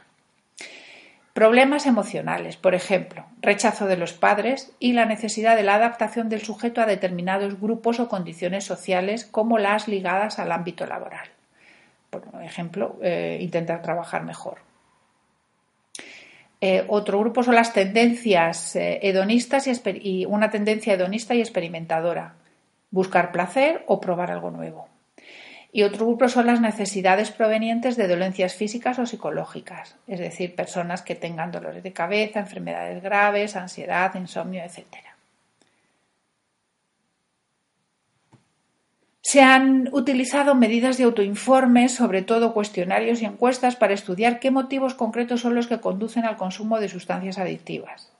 Problemas 1.33 1.85
emocionales, 1.85 2.57
por 2.57 2.73
ejemplo, 2.73 3.25
rechazo 3.39 3.85
de 3.85 3.97
los 3.97 4.13
padres 4.13 4.71
y 4.79 4.93
la 4.93 5.05
necesidad 5.05 5.55
de 5.55 5.61
la 5.61 5.75
adaptación 5.75 6.27
del 6.27 6.41
sujeto 6.41 6.81
a 6.81 6.87
determinados 6.87 7.61
grupos 7.61 7.99
o 7.99 8.09
condiciones 8.09 8.63
sociales 8.63 9.25
como 9.25 9.59
las 9.59 9.87
ligadas 9.87 10.39
al 10.39 10.51
ámbito 10.51 10.87
laboral. 10.87 11.29
Por 12.09 12.23
ejemplo, 12.41 12.97
eh, 13.03 13.37
intentar 13.41 13.83
trabajar 13.83 14.23
mejor. 14.23 14.66
Eh, 16.59 16.85
otro 16.87 17.19
grupo 17.19 17.43
son 17.43 17.55
las 17.55 17.73
tendencias 17.73 18.75
eh, 18.75 18.99
hedonistas 19.03 19.67
y, 19.85 20.25
una 20.25 20.49
tendencia 20.49 20.93
hedonista 20.93 21.35
y 21.35 21.39
experimentadora, 21.39 22.33
buscar 22.89 23.31
placer 23.31 23.83
o 23.87 23.99
probar 24.01 24.31
algo 24.31 24.49
nuevo. 24.49 24.87
Y 25.71 25.83
otro 25.83 26.07
grupo 26.07 26.27
son 26.29 26.47
las 26.47 26.61
necesidades 26.61 27.29
provenientes 27.29 27.97
de 27.97 28.07
dolencias 28.07 28.55
físicas 28.55 28.97
o 28.97 29.05
psicológicas, 29.05 29.95
es 30.07 30.19
decir, 30.19 30.55
personas 30.55 31.03
que 31.03 31.13
tengan 31.13 31.51
dolores 31.51 31.83
de 31.83 31.93
cabeza, 31.93 32.39
enfermedades 32.39 33.03
graves, 33.03 33.55
ansiedad, 33.55 34.15
insomnio, 34.15 34.63
etcétera. 34.63 35.06
Se 39.29 39.41
han 39.41 39.89
utilizado 39.91 40.55
medidas 40.55 40.97
de 40.97 41.03
autoinforme, 41.03 41.89
sobre 41.89 42.21
todo 42.21 42.53
cuestionarios 42.53 43.21
y 43.21 43.25
encuestas, 43.25 43.75
para 43.75 43.93
estudiar 43.93 44.39
qué 44.39 44.51
motivos 44.51 44.93
concretos 44.93 45.41
son 45.41 45.53
los 45.53 45.67
que 45.67 45.81
conducen 45.81 46.23
al 46.23 46.37
consumo 46.37 46.79
de 46.79 46.87
sustancias 46.87 47.37
adictivas 47.37 48.16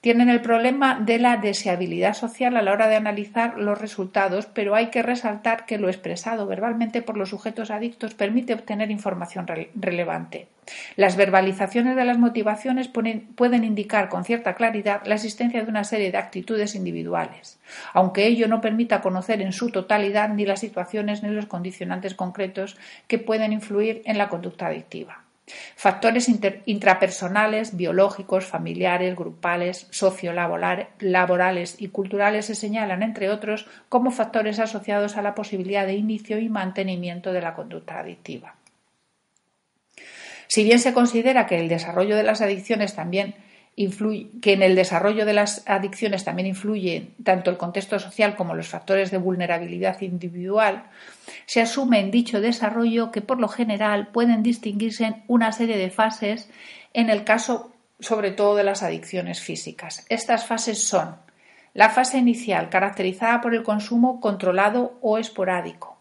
tienen 0.00 0.30
el 0.30 0.40
problema 0.40 0.98
de 0.98 1.18
la 1.18 1.36
deseabilidad 1.36 2.14
social 2.14 2.56
a 2.56 2.62
la 2.62 2.72
hora 2.72 2.88
de 2.88 2.96
analizar 2.96 3.58
los 3.58 3.78
resultados, 3.78 4.46
pero 4.46 4.74
hay 4.74 4.86
que 4.86 5.02
resaltar 5.02 5.66
que 5.66 5.76
lo 5.76 5.88
expresado 5.88 6.46
verbalmente 6.46 7.02
por 7.02 7.18
los 7.18 7.28
sujetos 7.28 7.70
adictos 7.70 8.14
permite 8.14 8.54
obtener 8.54 8.90
información 8.90 9.46
relevante. 9.74 10.48
Las 10.96 11.16
verbalizaciones 11.16 11.96
de 11.96 12.04
las 12.04 12.18
motivaciones 12.18 12.88
pueden 12.88 13.64
indicar 13.64 14.08
con 14.08 14.24
cierta 14.24 14.54
claridad 14.54 15.02
la 15.04 15.16
existencia 15.16 15.62
de 15.62 15.68
una 15.68 15.84
serie 15.84 16.10
de 16.10 16.18
actitudes 16.18 16.74
individuales, 16.74 17.58
aunque 17.92 18.26
ello 18.26 18.48
no 18.48 18.60
permita 18.60 19.02
conocer 19.02 19.42
en 19.42 19.52
su 19.52 19.70
totalidad 19.70 20.30
ni 20.30 20.46
las 20.46 20.60
situaciones 20.60 21.22
ni 21.22 21.28
los 21.30 21.46
condicionantes 21.46 22.14
concretos 22.14 22.78
que 23.06 23.18
pueden 23.18 23.52
influir 23.52 24.00
en 24.06 24.16
la 24.16 24.28
conducta 24.28 24.68
adictiva. 24.68 25.24
Factores 25.76 26.28
intrapersonales, 26.66 27.76
biológicos, 27.76 28.44
familiares, 28.44 29.16
grupales, 29.16 29.86
sociolaborales 29.90 31.76
y 31.78 31.88
culturales 31.88 32.46
se 32.46 32.54
señalan, 32.54 33.02
entre 33.02 33.30
otros, 33.30 33.66
como 33.88 34.10
factores 34.10 34.58
asociados 34.58 35.16
a 35.16 35.22
la 35.22 35.34
posibilidad 35.34 35.86
de 35.86 35.94
inicio 35.94 36.38
y 36.38 36.48
mantenimiento 36.48 37.32
de 37.32 37.40
la 37.40 37.54
conducta 37.54 37.98
adictiva. 37.98 38.56
Si 40.48 40.64
bien 40.64 40.80
se 40.80 40.92
considera 40.92 41.46
que 41.46 41.60
el 41.60 41.68
desarrollo 41.68 42.16
de 42.16 42.24
las 42.24 42.40
adicciones 42.40 42.94
también 42.94 43.34
que 44.40 44.52
en 44.52 44.62
el 44.62 44.74
desarrollo 44.74 45.24
de 45.24 45.32
las 45.32 45.62
adicciones 45.66 46.24
también 46.24 46.48
influye 46.48 47.10
tanto 47.24 47.50
el 47.50 47.56
contexto 47.56 47.98
social 47.98 48.36
como 48.36 48.54
los 48.54 48.68
factores 48.68 49.10
de 49.10 49.18
vulnerabilidad 49.18 50.00
individual, 50.02 50.84
se 51.46 51.62
asume 51.62 52.00
en 52.00 52.10
dicho 52.10 52.40
desarrollo 52.40 53.10
que 53.10 53.22
por 53.22 53.40
lo 53.40 53.48
general 53.48 54.08
pueden 54.08 54.42
distinguirse 54.42 55.22
una 55.28 55.52
serie 55.52 55.78
de 55.78 55.90
fases 55.90 56.50
en 56.92 57.08
el 57.08 57.24
caso 57.24 57.72
sobre 58.00 58.30
todo 58.30 58.56
de 58.56 58.64
las 58.64 58.82
adicciones 58.82 59.40
físicas. 59.40 60.04
Estas 60.08 60.46
fases 60.46 60.82
son 60.82 61.16
la 61.74 61.90
fase 61.90 62.18
inicial, 62.18 62.68
caracterizada 62.68 63.40
por 63.40 63.54
el 63.54 63.62
consumo 63.62 64.20
controlado 64.20 64.98
o 65.02 65.18
esporádico. 65.18 65.98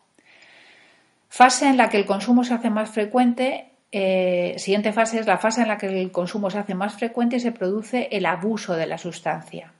Fase 1.29 1.67
en 1.67 1.77
la 1.77 1.89
que 1.89 1.97
el 1.97 2.05
consumo 2.05 2.43
se 2.43 2.55
hace 2.55 2.69
más 2.69 2.89
frecuente 2.89 3.68
eh, 3.91 4.55
siguiente 4.57 4.93
fase 4.93 5.19
es 5.19 5.25
la 5.25 5.37
fase 5.37 5.61
en 5.61 5.67
la 5.67 5.77
que 5.77 5.87
el 5.87 6.11
consumo 6.11 6.49
se 6.49 6.59
hace 6.59 6.75
más 6.75 6.93
frecuente 6.93 7.37
y 7.37 7.39
se 7.39 7.51
produce 7.51 8.09
el 8.11 8.25
abuso 8.25 8.75
de 8.75 8.85
la 8.85 8.97
sustancia. 8.97 9.73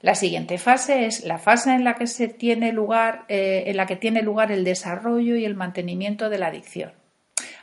La 0.00 0.14
siguiente 0.14 0.58
fase 0.58 1.06
es 1.06 1.24
la 1.24 1.38
fase 1.38 1.72
en 1.72 1.84
la 1.84 1.94
que 1.94 2.06
se 2.06 2.28
tiene 2.28 2.72
lugar, 2.72 3.24
eh, 3.28 3.64
en 3.66 3.76
la 3.76 3.86
que 3.86 3.96
tiene 3.96 4.22
lugar 4.22 4.52
el 4.52 4.64
desarrollo 4.64 5.36
y 5.36 5.44
el 5.44 5.54
mantenimiento 5.54 6.28
de 6.28 6.38
la 6.38 6.48
adicción. 6.48 6.92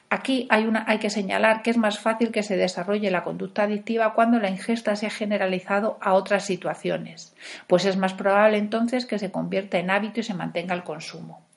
Aquí 0.09 0.47
hay, 0.49 0.67
hay 0.87 0.97
que 0.97 1.09
señalar 1.09 1.61
que 1.61 1.69
es 1.69 1.77
más 1.77 1.99
fácil 1.99 2.31
que 2.31 2.41
se 2.41 2.57
desarrolle 2.57 3.11
la 3.11 3.23
conducta 3.23 3.63
adictiva 3.63 4.13
cuando 4.13 4.39
la 4.39 4.49
ingesta 4.49 4.95
se 4.95 5.05
ha 5.05 5.11
generalizado 5.11 5.97
a 6.01 6.13
otras 6.13 6.45
situaciones, 6.45 7.35
pues 7.67 7.85
es 7.85 7.95
más 7.95 8.15
probable 8.15 8.57
entonces 8.57 9.05
que 9.05 9.19
se 9.19 9.31
convierta 9.31 9.77
en 9.77 9.91
hábito 9.91 10.21
y 10.21 10.23
se 10.23 10.33
mantenga 10.33 10.73
el 10.73 10.83
consumo. 10.83 11.48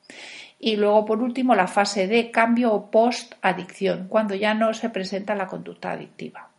Y 0.64 0.76
luego, 0.76 1.04
por 1.04 1.20
último, 1.20 1.56
la 1.56 1.66
fase 1.66 2.06
de 2.06 2.30
cambio 2.30 2.72
o 2.72 2.88
post-adicción, 2.88 4.06
cuando 4.06 4.36
ya 4.36 4.54
no 4.54 4.72
se 4.74 4.90
presenta 4.90 5.34
la 5.34 5.48
conducta 5.48 5.90
adictiva. 5.90 6.50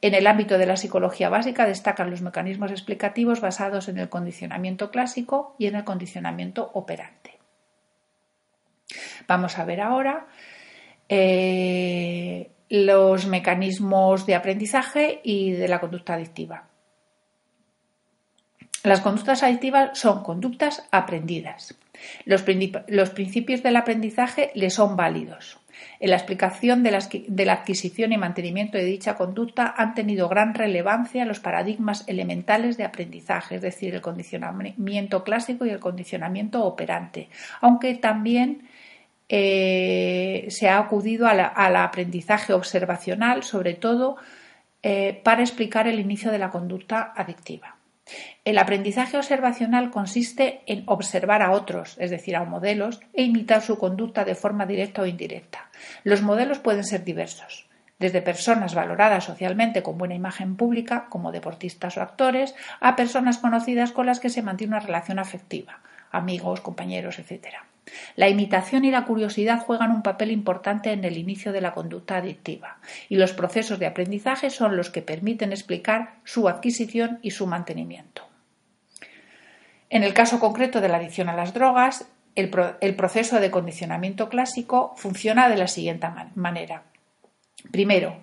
En 0.00 0.14
el 0.14 0.26
ámbito 0.26 0.56
de 0.56 0.64
la 0.64 0.78
psicología 0.78 1.28
básica 1.28 1.66
destacan 1.66 2.08
los 2.08 2.22
mecanismos 2.22 2.70
explicativos 2.70 3.42
basados 3.42 3.88
en 3.88 3.98
el 3.98 4.08
condicionamiento 4.08 4.90
clásico 4.90 5.56
y 5.58 5.66
en 5.66 5.74
el 5.74 5.84
condicionamiento 5.84 6.70
operante. 6.72 7.38
Vamos 9.28 9.58
a 9.58 9.66
ver 9.66 9.82
ahora 9.82 10.26
eh, 11.10 12.50
los 12.70 13.26
mecanismos 13.26 14.24
de 14.24 14.36
aprendizaje 14.36 15.20
y 15.22 15.52
de 15.52 15.68
la 15.68 15.80
conducta 15.80 16.14
adictiva. 16.14 16.68
Las 18.84 19.02
conductas 19.02 19.42
adictivas 19.42 19.98
son 19.98 20.22
conductas 20.22 20.88
aprendidas. 20.90 21.78
Los, 22.24 22.42
principios 22.42 23.62
del 23.62 23.76
aprendizaje 23.76 24.50
le 24.54 24.70
son 24.70 24.96
válidos. 24.96 25.58
En 26.00 26.10
la 26.10 26.16
explicación 26.16 26.82
de 26.82 26.90
la, 26.90 27.52
adquisición 27.52 28.12
y 28.12 28.16
mantenimiento 28.16 28.78
de 28.78 28.84
dicha 28.84 29.16
conducta 29.16 29.74
han 29.76 29.94
tenido 29.94 30.28
gran 30.28 30.54
relevancia 30.54 31.24
los 31.24 31.40
paradigmas 31.40 32.04
elementales 32.06 32.76
de 32.76 32.84
aprendizaje, 32.84 33.56
es 33.56 33.62
decir, 33.62 33.94
el 33.94 34.00
condicionamiento 34.00 35.24
clásico 35.24 35.66
y 35.66 35.70
el 35.70 35.80
condicionamiento 35.80 36.64
operante, 36.64 37.28
aunque 37.60 37.94
también 37.94 38.68
eh, 39.28 40.46
se 40.50 40.68
ha 40.68 40.78
acudido 40.78 41.26
al 41.26 41.76
aprendizaje 41.76 42.52
observacional, 42.52 43.42
sobre 43.42 43.74
todo 43.74 44.16
eh, 44.82 45.20
para 45.24 45.40
explicar 45.40 45.88
el 45.88 45.98
inicio 45.98 46.30
de 46.30 46.38
la 46.38 46.50
conducta 46.50 47.14
adictiva. 47.16 47.73
El 48.44 48.58
aprendizaje 48.58 49.16
observacional 49.16 49.90
consiste 49.90 50.62
en 50.66 50.82
observar 50.86 51.42
a 51.42 51.52
otros, 51.52 51.96
es 51.98 52.10
decir, 52.10 52.36
a 52.36 52.44
modelos, 52.44 53.00
e 53.14 53.22
imitar 53.22 53.62
su 53.62 53.78
conducta 53.78 54.24
de 54.24 54.34
forma 54.34 54.66
directa 54.66 55.02
o 55.02 55.06
indirecta. 55.06 55.70
Los 56.02 56.20
modelos 56.20 56.58
pueden 56.58 56.84
ser 56.84 57.04
diversos, 57.04 57.66
desde 57.98 58.20
personas 58.20 58.74
valoradas 58.74 59.24
socialmente 59.24 59.82
con 59.82 59.96
buena 59.96 60.14
imagen 60.14 60.56
pública, 60.56 61.06
como 61.08 61.32
deportistas 61.32 61.96
o 61.96 62.02
actores, 62.02 62.54
a 62.80 62.96
personas 62.96 63.38
conocidas 63.38 63.92
con 63.92 64.06
las 64.06 64.20
que 64.20 64.30
se 64.30 64.42
mantiene 64.42 64.76
una 64.76 64.84
relación 64.84 65.18
afectiva, 65.18 65.80
amigos, 66.16 66.60
compañeros, 66.60 67.18
etc. 67.18 67.48
La 68.16 68.28
imitación 68.28 68.84
y 68.84 68.90
la 68.90 69.04
curiosidad 69.04 69.60
juegan 69.60 69.90
un 69.90 70.02
papel 70.02 70.30
importante 70.30 70.92
en 70.92 71.04
el 71.04 71.18
inicio 71.18 71.52
de 71.52 71.60
la 71.60 71.72
conducta 71.72 72.16
adictiva, 72.16 72.78
y 73.08 73.16
los 73.16 73.32
procesos 73.32 73.78
de 73.78 73.86
aprendizaje 73.86 74.50
son 74.50 74.76
los 74.76 74.90
que 74.90 75.02
permiten 75.02 75.52
explicar 75.52 76.14
su 76.24 76.48
adquisición 76.48 77.18
y 77.22 77.32
su 77.32 77.46
mantenimiento. 77.46 78.22
En 79.90 80.02
el 80.02 80.14
caso 80.14 80.40
concreto 80.40 80.80
de 80.80 80.88
la 80.88 80.96
adicción 80.96 81.28
a 81.28 81.36
las 81.36 81.54
drogas, 81.54 82.06
el, 82.34 82.96
proceso 82.96 83.38
de 83.38 83.50
condicionamiento 83.50 84.28
clásico 84.28 84.94
funciona 84.96 85.48
de 85.48 85.56
la 85.56 85.68
siguiente 85.68 86.08
manera. 86.34 86.82
Primero, 87.70 88.16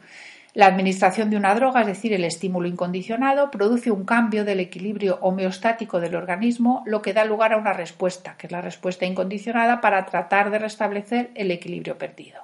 la 0.53 0.65
administración 0.65 1.29
de 1.29 1.37
una 1.37 1.55
droga, 1.55 1.81
es 1.81 1.87
decir, 1.87 2.13
el 2.13 2.25
estímulo 2.25 2.67
incondicionado, 2.67 3.51
produce 3.51 3.89
un 3.89 4.03
cambio 4.03 4.43
del 4.43 4.59
equilibrio 4.59 5.17
homeostático 5.21 5.99
del 5.99 6.15
organismo, 6.15 6.83
lo 6.85 7.01
que 7.01 7.13
da 7.13 7.23
lugar 7.23 7.53
a 7.53 7.57
una 7.57 7.73
respuesta, 7.73 8.35
que 8.37 8.47
es 8.47 8.51
la 8.51 8.61
respuesta 8.61 9.05
incondicionada, 9.05 9.79
para 9.79 10.05
tratar 10.05 10.51
de 10.51 10.59
restablecer 10.59 11.31
el 11.35 11.51
equilibrio 11.51 11.97
perdido. 11.97 12.41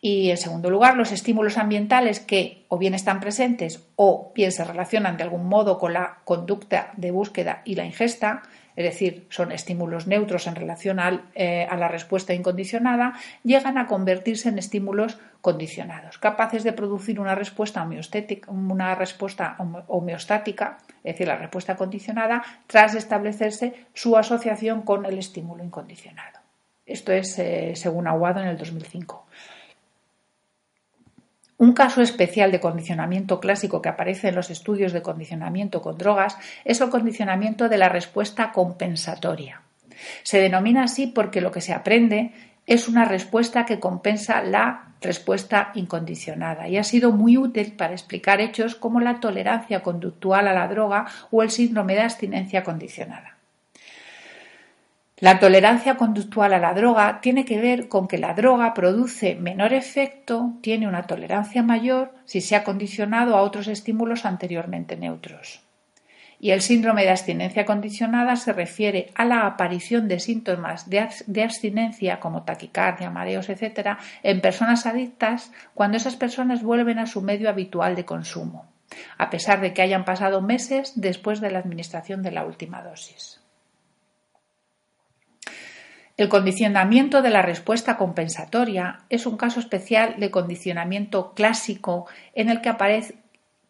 Y 0.00 0.30
en 0.30 0.36
segundo 0.36 0.68
lugar, 0.68 0.96
los 0.96 1.10
estímulos 1.10 1.56
ambientales 1.56 2.20
que 2.20 2.66
o 2.68 2.76
bien 2.76 2.94
están 2.94 3.20
presentes 3.20 3.88
o 3.96 4.32
bien 4.34 4.52
se 4.52 4.64
relacionan 4.64 5.16
de 5.16 5.24
algún 5.24 5.48
modo 5.48 5.78
con 5.78 5.94
la 5.94 6.18
conducta 6.24 6.92
de 6.96 7.10
búsqueda 7.10 7.62
y 7.64 7.74
la 7.74 7.86
ingesta, 7.86 8.42
es 8.76 8.84
decir, 8.84 9.26
son 9.30 9.52
estímulos 9.52 10.06
neutros 10.06 10.46
en 10.46 10.54
relación 10.54 10.98
eh, 11.34 11.66
a 11.68 11.76
la 11.76 11.88
respuesta 11.88 12.34
incondicionada, 12.34 13.14
llegan 13.42 13.78
a 13.78 13.86
convertirse 13.86 14.50
en 14.50 14.58
estímulos 14.58 15.18
condicionados, 15.40 16.18
capaces 16.18 16.62
de 16.62 16.72
producir 16.72 17.18
una 17.18 17.34
respuesta, 17.34 17.88
una 18.48 18.94
respuesta 18.94 19.56
homeostática, 19.88 20.78
es 21.02 21.14
decir, 21.14 21.26
la 21.26 21.36
respuesta 21.36 21.76
condicionada, 21.76 22.44
tras 22.66 22.94
establecerse 22.94 23.86
su 23.94 24.16
asociación 24.16 24.82
con 24.82 25.06
el 25.06 25.18
estímulo 25.18 25.64
incondicionado. 25.64 26.40
Esto 26.84 27.12
es 27.12 27.38
eh, 27.38 27.72
según 27.74 28.06
Aguado 28.06 28.40
en 28.40 28.48
el 28.48 28.58
2005. 28.58 29.25
Un 31.58 31.72
caso 31.72 32.02
especial 32.02 32.52
de 32.52 32.60
condicionamiento 32.60 33.40
clásico 33.40 33.80
que 33.80 33.88
aparece 33.88 34.28
en 34.28 34.34
los 34.34 34.50
estudios 34.50 34.92
de 34.92 35.00
condicionamiento 35.00 35.80
con 35.80 35.96
drogas 35.96 36.36
es 36.64 36.80
el 36.82 36.90
condicionamiento 36.90 37.70
de 37.70 37.78
la 37.78 37.88
respuesta 37.88 38.52
compensatoria. 38.52 39.62
Se 40.22 40.38
denomina 40.38 40.84
así 40.84 41.06
porque 41.06 41.40
lo 41.40 41.50
que 41.52 41.62
se 41.62 41.72
aprende 41.72 42.32
es 42.66 42.88
una 42.88 43.06
respuesta 43.06 43.64
que 43.64 43.80
compensa 43.80 44.42
la 44.42 44.96
respuesta 45.00 45.70
incondicionada 45.74 46.68
y 46.68 46.76
ha 46.76 46.84
sido 46.84 47.12
muy 47.12 47.38
útil 47.38 47.72
para 47.72 47.92
explicar 47.92 48.40
hechos 48.40 48.74
como 48.74 49.00
la 49.00 49.20
tolerancia 49.20 49.82
conductual 49.82 50.48
a 50.48 50.52
la 50.52 50.68
droga 50.68 51.06
o 51.30 51.42
el 51.42 51.50
síndrome 51.50 51.94
de 51.94 52.02
abstinencia 52.02 52.64
condicionada. 52.64 53.35
La 55.18 55.38
tolerancia 55.38 55.96
conductual 55.96 56.52
a 56.52 56.58
la 56.58 56.74
droga 56.74 57.22
tiene 57.22 57.46
que 57.46 57.58
ver 57.58 57.88
con 57.88 58.06
que 58.06 58.18
la 58.18 58.34
droga 58.34 58.74
produce 58.74 59.34
menor 59.34 59.72
efecto, 59.72 60.52
tiene 60.60 60.86
una 60.86 61.06
tolerancia 61.06 61.62
mayor 61.62 62.12
si 62.26 62.42
se 62.42 62.54
ha 62.54 62.64
condicionado 62.64 63.34
a 63.34 63.40
otros 63.40 63.66
estímulos 63.66 64.26
anteriormente 64.26 64.94
neutros. 64.94 65.62
Y 66.38 66.50
el 66.50 66.60
síndrome 66.60 67.04
de 67.04 67.12
abstinencia 67.12 67.64
condicionada 67.64 68.36
se 68.36 68.52
refiere 68.52 69.10
a 69.14 69.24
la 69.24 69.46
aparición 69.46 70.06
de 70.06 70.20
síntomas 70.20 70.90
de 70.90 71.42
abstinencia 71.42 72.20
como 72.20 72.42
taquicardia, 72.42 73.08
mareos, 73.08 73.48
etc., 73.48 73.96
en 74.22 74.42
personas 74.42 74.84
adictas 74.84 75.50
cuando 75.72 75.96
esas 75.96 76.16
personas 76.16 76.62
vuelven 76.62 76.98
a 76.98 77.06
su 77.06 77.22
medio 77.22 77.48
habitual 77.48 77.96
de 77.96 78.04
consumo, 78.04 78.66
a 79.16 79.30
pesar 79.30 79.62
de 79.62 79.72
que 79.72 79.80
hayan 79.80 80.04
pasado 80.04 80.42
meses 80.42 80.92
después 80.94 81.40
de 81.40 81.52
la 81.52 81.60
administración 81.60 82.22
de 82.22 82.32
la 82.32 82.44
última 82.44 82.82
dosis. 82.82 83.40
El 86.16 86.30
condicionamiento 86.30 87.20
de 87.20 87.28
la 87.28 87.42
respuesta 87.42 87.98
compensatoria 87.98 89.00
es 89.10 89.26
un 89.26 89.36
caso 89.36 89.60
especial 89.60 90.14
de 90.18 90.30
condicionamiento 90.30 91.34
clásico 91.34 92.06
en 92.34 92.48
el 92.48 92.62
que 92.62 92.70
aparece 92.70 93.16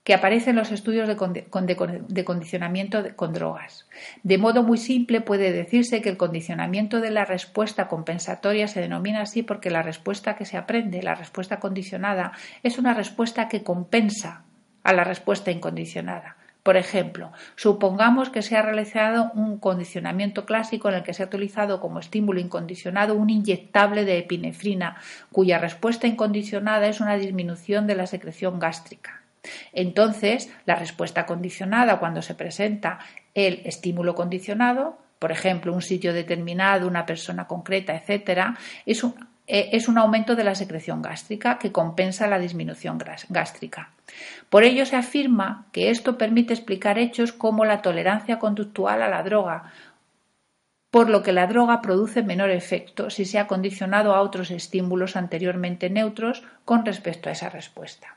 que 0.05 0.15
aparece 0.15 0.51
en 0.51 0.57
los 0.57 0.71
estudios 0.71 1.09
de, 1.09 2.25
condicionamiento 2.25 3.03
con 3.17 3.33
drogas. 3.33 3.89
De 4.23 4.39
modo 4.39 4.63
muy 4.63 4.79
simple 4.79 5.21
puede 5.21 5.51
decirse 5.51 6.01
que 6.01 6.09
el 6.09 6.17
condicionamiento 6.17 7.01
de 7.01 7.11
la 7.11 7.25
respuesta 7.25 7.89
compensatoria 7.89 8.69
se 8.69 8.81
denomina 8.81 9.23
así 9.23 9.43
porque 9.43 9.69
la 9.69 9.83
respuesta 9.83 10.37
que 10.37 10.45
se 10.45 10.57
aprende, 10.57 11.03
la 11.03 11.17
respuesta 11.17 11.59
condicionada, 11.59 12.31
es 12.63 12.79
una 12.79 12.95
respuesta 12.95 13.49
que 13.49 13.65
compensa 13.65 14.45
a 14.85 14.93
la 14.93 15.03
respuesta 15.03 15.51
incondicionada. 15.51 16.37
Por 16.67 16.77
ejemplo, 16.77 17.31
supongamos 17.55 18.29
que 18.29 18.43
se 18.43 18.57
ha 18.57 18.63
realizado 18.63 19.31
un 19.35 19.61
condicionamiento 19.61 20.45
clásico 20.45 20.89
en 20.89 20.97
el 20.97 21.05
que 21.05 21.15
se 21.15 21.23
ha 21.23 21.27
utilizado 21.27 21.79
como 21.79 22.01
estímulo 22.01 22.41
incondicionado 22.41 23.15
un 23.15 23.31
inyectable 23.31 24.05
de 24.05 24.19
epinefrina, 24.19 24.97
cuya 25.31 25.59
respuesta 25.59 26.09
incondicionada 26.09 26.89
es 26.89 27.01
una 27.01 27.15
disminución 27.15 27.87
de 27.87 27.95
la 27.95 28.09
secreción 28.09 28.59
gástrica. 28.59 29.23
Entonces, 29.73 30.53
la 30.65 30.75
respuesta 30.75 31.25
condicionada 31.25 32.01
cuando 32.01 32.21
se 32.21 32.35
presenta 32.35 32.99
el 33.33 33.61
estímulo 33.65 34.17
condicionado, 34.17 34.99
por 35.21 35.31
ejemplo, 35.31 35.73
un 35.73 35.83
sitio 35.83 36.13
determinado, 36.13 36.89
una 36.89 37.07
persona 37.07 37.47
concreta, 37.47 37.95
etcétera, 37.95 38.59
es 38.87 39.05
un 39.05 39.15
eh, 39.47 39.71
es 39.73 39.89
un 39.89 39.99
aumento 39.99 40.35
de 40.35 40.45
la 40.45 40.55
secreción 40.55 41.03
gástrica 41.03 41.59
que 41.59 41.73
compensa 41.73 42.27
la 42.27 42.39
disminución 42.39 42.99
gástrica. 43.29 43.91
Por 44.51 44.65
ello 44.65 44.87
se 44.87 44.97
afirma 44.97 45.67
que 45.73 45.91
esto 45.91 46.19
permite 46.19 46.55
explicar 46.55 46.99
hechos 46.99 47.33
como 47.33 47.65
la 47.65 47.83
tolerancia 47.83 48.39
conductual 48.39 49.03
a 49.03 49.09
la 49.09 49.23
droga, 49.23 49.73
por 50.91 51.11
lo 51.11 51.23
que 51.23 51.33
la 51.33 51.47
droga 51.47 51.83
produce 51.83 52.23
menor 52.23 52.51
efecto 52.51 53.11
si 53.11 53.25
se 53.25 53.39
ha 53.39 53.47
condicionado 53.47 54.15
a 54.15 54.21
otros 54.21 54.51
estímulos 54.51 55.17
anteriormente 55.17 55.91
neutros 55.91 56.43
con 56.65 56.87
respecto 56.87 57.29
a 57.29 57.33
esa 57.33 57.51
respuesta. 57.51 58.16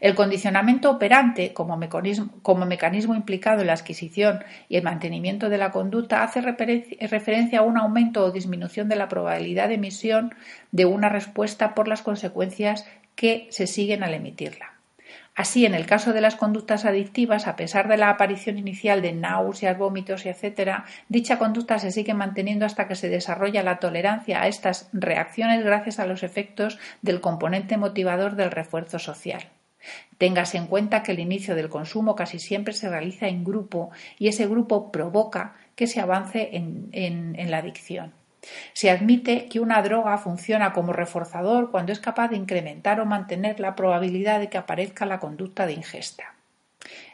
El 0.00 0.14
condicionamiento 0.14 0.88
operante, 0.90 1.52
como 1.52 1.76
mecanismo, 1.76 3.14
implicado 3.14 3.60
en 3.60 3.66
la 3.66 3.72
adquisición 3.72 4.44
y 4.68 4.76
el 4.76 4.84
mantenimiento 4.84 5.48
de 5.48 5.58
la 5.58 5.72
conducta, 5.72 6.22
hace 6.22 6.40
referencia 6.40 7.58
a 7.58 7.62
un 7.62 7.76
aumento 7.76 8.24
o 8.24 8.30
disminución 8.30 8.88
de 8.88 8.96
la 8.96 9.08
probabilidad 9.08 9.68
de 9.68 9.74
emisión 9.74 10.34
de 10.70 10.84
una 10.84 11.08
respuesta 11.08 11.74
por 11.74 11.88
las 11.88 12.02
consecuencias 12.02 12.86
que 13.16 13.48
se 13.50 13.66
siguen 13.66 14.04
al 14.04 14.14
emitirla. 14.14 14.77
Así, 15.38 15.64
en 15.64 15.74
el 15.76 15.86
caso 15.86 16.12
de 16.12 16.20
las 16.20 16.34
conductas 16.34 16.84
adictivas, 16.84 17.46
a 17.46 17.54
pesar 17.54 17.86
de 17.86 17.96
la 17.96 18.10
aparición 18.10 18.58
inicial 18.58 19.02
de 19.02 19.12
náuseas, 19.12 19.78
vómitos, 19.78 20.26
etc., 20.26 20.82
dicha 21.08 21.38
conducta 21.38 21.78
se 21.78 21.92
sigue 21.92 22.12
manteniendo 22.12 22.66
hasta 22.66 22.88
que 22.88 22.96
se 22.96 23.08
desarrolla 23.08 23.62
la 23.62 23.78
tolerancia 23.78 24.42
a 24.42 24.48
estas 24.48 24.88
reacciones 24.92 25.64
gracias 25.64 26.00
a 26.00 26.06
los 26.06 26.24
efectos 26.24 26.80
del 27.02 27.20
componente 27.20 27.76
motivador 27.76 28.34
del 28.34 28.50
refuerzo 28.50 28.98
social. 28.98 29.44
Téngase 30.18 30.58
en 30.58 30.66
cuenta 30.66 31.04
que 31.04 31.12
el 31.12 31.20
inicio 31.20 31.54
del 31.54 31.68
consumo 31.68 32.16
casi 32.16 32.40
siempre 32.40 32.74
se 32.74 32.90
realiza 32.90 33.28
en 33.28 33.44
grupo 33.44 33.92
y 34.18 34.26
ese 34.26 34.48
grupo 34.48 34.90
provoca 34.90 35.54
que 35.76 35.86
se 35.86 36.00
avance 36.00 36.48
en, 36.50 37.36
la 37.48 37.58
adicción. 37.58 38.12
Se 38.72 38.90
admite 38.90 39.46
que 39.46 39.60
una 39.60 39.82
droga 39.82 40.18
funciona 40.18 40.72
como 40.72 40.92
reforzador 40.92 41.70
cuando 41.70 41.92
es 41.92 42.00
capaz 42.00 42.28
de 42.28 42.36
incrementar 42.36 43.00
o 43.00 43.06
mantener 43.06 43.60
la 43.60 43.74
probabilidad 43.74 44.40
de 44.40 44.48
que 44.48 44.58
aparezca 44.58 45.06
la 45.06 45.18
conducta 45.18 45.66
de 45.66 45.74
ingesta. 45.74 46.34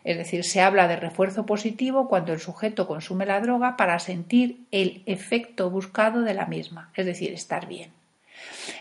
Es 0.05 0.19
decir, 0.19 0.45
se 0.45 0.61
habla 0.61 0.87
de 0.89 0.97
refuerzo 0.97 1.47
positivo 1.47 2.09
cuando 2.09 2.33
el 2.33 2.41
sujeto 2.41 2.87
consume 2.87 3.27
la 3.27 3.41
droga 3.41 3.77
para 3.77 3.99
sentir 3.99 4.67
el 4.71 5.03
efecto 5.07 5.71
buscado 5.71 6.21
de 6.21 6.35
la 6.35 6.47
misma, 6.47 6.91
es 6.95 7.07
decir, 7.07 7.33
estar 7.33 7.67
bien. 7.67 7.91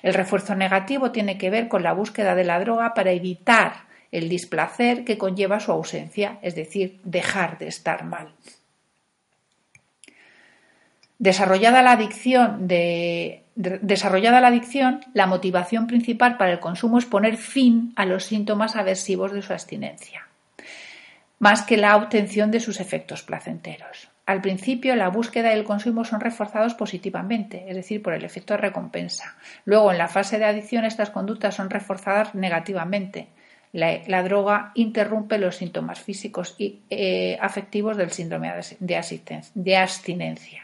El 0.01 0.13
refuerzo 0.13 0.55
negativo 0.55 1.11
tiene 1.11 1.37
que 1.37 1.49
ver 1.49 1.67
con 1.69 1.83
la 1.83 1.93
búsqueda 1.93 2.35
de 2.35 2.43
la 2.43 2.59
droga 2.59 2.93
para 2.93 3.11
evitar 3.11 3.85
el 4.11 4.29
displacer 4.29 5.05
que 5.05 5.17
conlleva 5.17 5.59
su 5.59 5.71
ausencia, 5.71 6.37
es 6.41 6.55
decir, 6.55 6.99
dejar 7.03 7.57
de 7.57 7.67
estar 7.67 8.03
mal. 8.03 8.33
Desarrollada 11.23 11.81
la 11.81 11.93
adicción 11.93 12.67
la 15.13 15.25
motivación 15.25 15.87
principal 15.87 16.35
para 16.35 16.51
el 16.51 16.59
consumo 16.59 16.97
es 16.97 17.05
poner 17.05 17.37
fin 17.37 17.93
a 17.95 18.03
los 18.05 18.25
síntomas 18.25 18.75
aversivos 18.75 19.31
de 19.31 19.41
su 19.41 19.53
abstinencia, 19.53 20.27
más 21.39 21.61
que 21.61 21.77
la 21.77 21.95
obtención 21.95 22.51
de 22.51 22.59
sus 22.59 22.81
efectos 22.81 23.23
placenteros. 23.23 24.09
Al 24.25 24.41
principio, 24.41 24.97
la 24.97 25.07
búsqueda 25.07 25.53
y 25.53 25.57
el 25.57 25.63
consumo 25.63 26.03
son 26.03 26.19
reforzados 26.19 26.73
positivamente, 26.73 27.63
es 27.69 27.75
decir, 27.77 28.03
por 28.03 28.13
el 28.13 28.25
efecto 28.25 28.55
de 28.55 28.57
recompensa. 28.57 29.37
Luego, 29.63 29.93
en 29.93 29.99
la 29.99 30.09
fase 30.09 30.39
de 30.39 30.45
adicción, 30.45 30.83
estas 30.83 31.09
conductas 31.09 31.55
son 31.55 31.69
reforzadas 31.69 32.35
negativamente. 32.35 33.29
La, 33.71 34.23
droga 34.23 34.73
interrumpe 34.75 35.37
los 35.37 35.55
síntomas 35.55 36.01
físicos 36.01 36.55
y 36.57 36.81
eh, 36.89 37.37
afectivos 37.39 37.95
del 37.95 38.11
síndrome 38.11 38.51
de 38.81 39.77
abstinencia. 39.77 40.63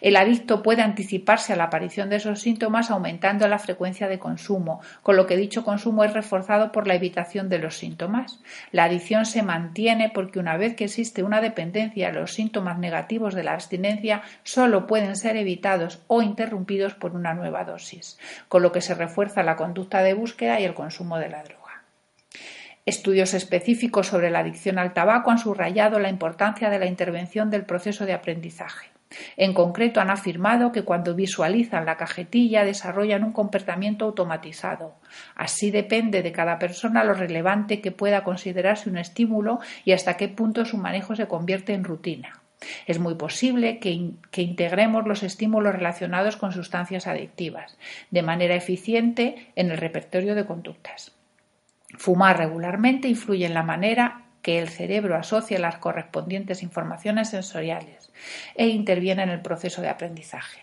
El 0.00 0.16
adicto 0.16 0.62
puede 0.62 0.82
anticiparse 0.82 1.52
a 1.52 1.56
la 1.56 1.64
aparición 1.64 2.08
de 2.08 2.16
esos 2.16 2.40
síntomas 2.40 2.90
aumentando 2.90 3.48
la 3.48 3.58
frecuencia 3.58 4.06
de 4.06 4.18
consumo, 4.18 4.80
con 5.02 5.16
lo 5.16 5.26
que 5.26 5.36
dicho 5.36 5.64
consumo 5.64 6.04
es 6.04 6.12
reforzado 6.12 6.70
por 6.70 6.86
la 6.86 6.94
evitación 6.94 7.48
de 7.48 7.58
los 7.58 7.76
síntomas. 7.76 8.38
La 8.70 8.84
adicción 8.84 9.26
se 9.26 9.42
mantiene 9.42 10.10
porque 10.10 10.38
una 10.38 10.56
vez 10.56 10.76
que 10.76 10.84
existe 10.84 11.24
una 11.24 11.40
dependencia, 11.40 12.12
los 12.12 12.32
síntomas 12.32 12.78
negativos 12.78 13.34
de 13.34 13.42
la 13.42 13.54
abstinencia 13.54 14.22
solo 14.44 14.86
pueden 14.86 15.16
ser 15.16 15.36
evitados 15.36 16.00
o 16.06 16.22
interrumpidos 16.22 16.94
por 16.94 17.16
una 17.16 17.34
nueva 17.34 17.64
dosis, 17.64 18.18
con 18.48 18.62
lo 18.62 18.70
que 18.70 18.80
se 18.80 18.94
refuerza 18.94 19.42
la 19.42 19.56
conducta 19.56 20.02
de 20.02 20.14
búsqueda 20.14 20.60
y 20.60 20.64
el 20.64 20.74
consumo 20.74 21.18
de 21.18 21.28
la 21.28 21.42
droga. 21.42 21.82
Estudios 22.84 23.34
específicos 23.34 24.06
sobre 24.06 24.30
la 24.30 24.38
adicción 24.38 24.78
al 24.78 24.92
tabaco 24.92 25.32
han 25.32 25.38
subrayado 25.38 25.98
la 25.98 26.08
importancia 26.08 26.70
de 26.70 26.78
la 26.78 26.86
intervención 26.86 27.50
del 27.50 27.64
proceso 27.64 28.06
de 28.06 28.12
aprendizaje. 28.12 28.95
En 29.36 29.54
concreto, 29.54 30.00
han 30.00 30.10
afirmado 30.10 30.72
que 30.72 30.82
cuando 30.82 31.14
visualizan 31.14 31.86
la 31.86 31.96
cajetilla 31.96 32.64
desarrollan 32.64 33.24
un 33.24 33.32
comportamiento 33.32 34.04
automatizado. 34.04 34.94
Así 35.34 35.70
depende 35.70 36.22
de 36.22 36.32
cada 36.32 36.58
persona 36.58 37.04
lo 37.04 37.14
relevante 37.14 37.80
que 37.80 37.92
pueda 37.92 38.24
considerarse 38.24 38.90
un 38.90 38.98
estímulo 38.98 39.60
y 39.84 39.92
hasta 39.92 40.16
qué 40.16 40.28
punto 40.28 40.64
su 40.64 40.76
manejo 40.76 41.14
se 41.14 41.28
convierte 41.28 41.72
en 41.72 41.84
rutina. 41.84 42.40
Es 42.86 42.98
muy 42.98 43.14
posible 43.14 43.78
que, 43.78 43.90
integremos 44.40 45.06
los 45.06 45.22
estímulos 45.22 45.74
relacionados 45.74 46.36
con 46.36 46.52
sustancias 46.52 47.06
adictivas 47.06 47.76
de 48.10 48.22
manera 48.22 48.54
eficiente 48.54 49.52
en 49.56 49.70
el 49.70 49.78
repertorio 49.78 50.34
de 50.34 50.46
conductas. 50.46 51.12
Fumar 51.98 52.38
regularmente 52.38 53.08
influye 53.08 53.46
en 53.46 53.54
la 53.54 53.62
manera 53.62 54.25
que 54.46 54.60
el 54.60 54.68
cerebro 54.68 55.16
asocia 55.16 55.58
las 55.58 55.78
correspondientes 55.78 56.62
informaciones 56.62 57.30
sensoriales 57.30 58.12
e 58.54 58.68
interviene 58.68 59.24
en 59.24 59.30
el 59.30 59.40
proceso 59.40 59.82
de 59.82 59.88
aprendizaje. 59.88 60.60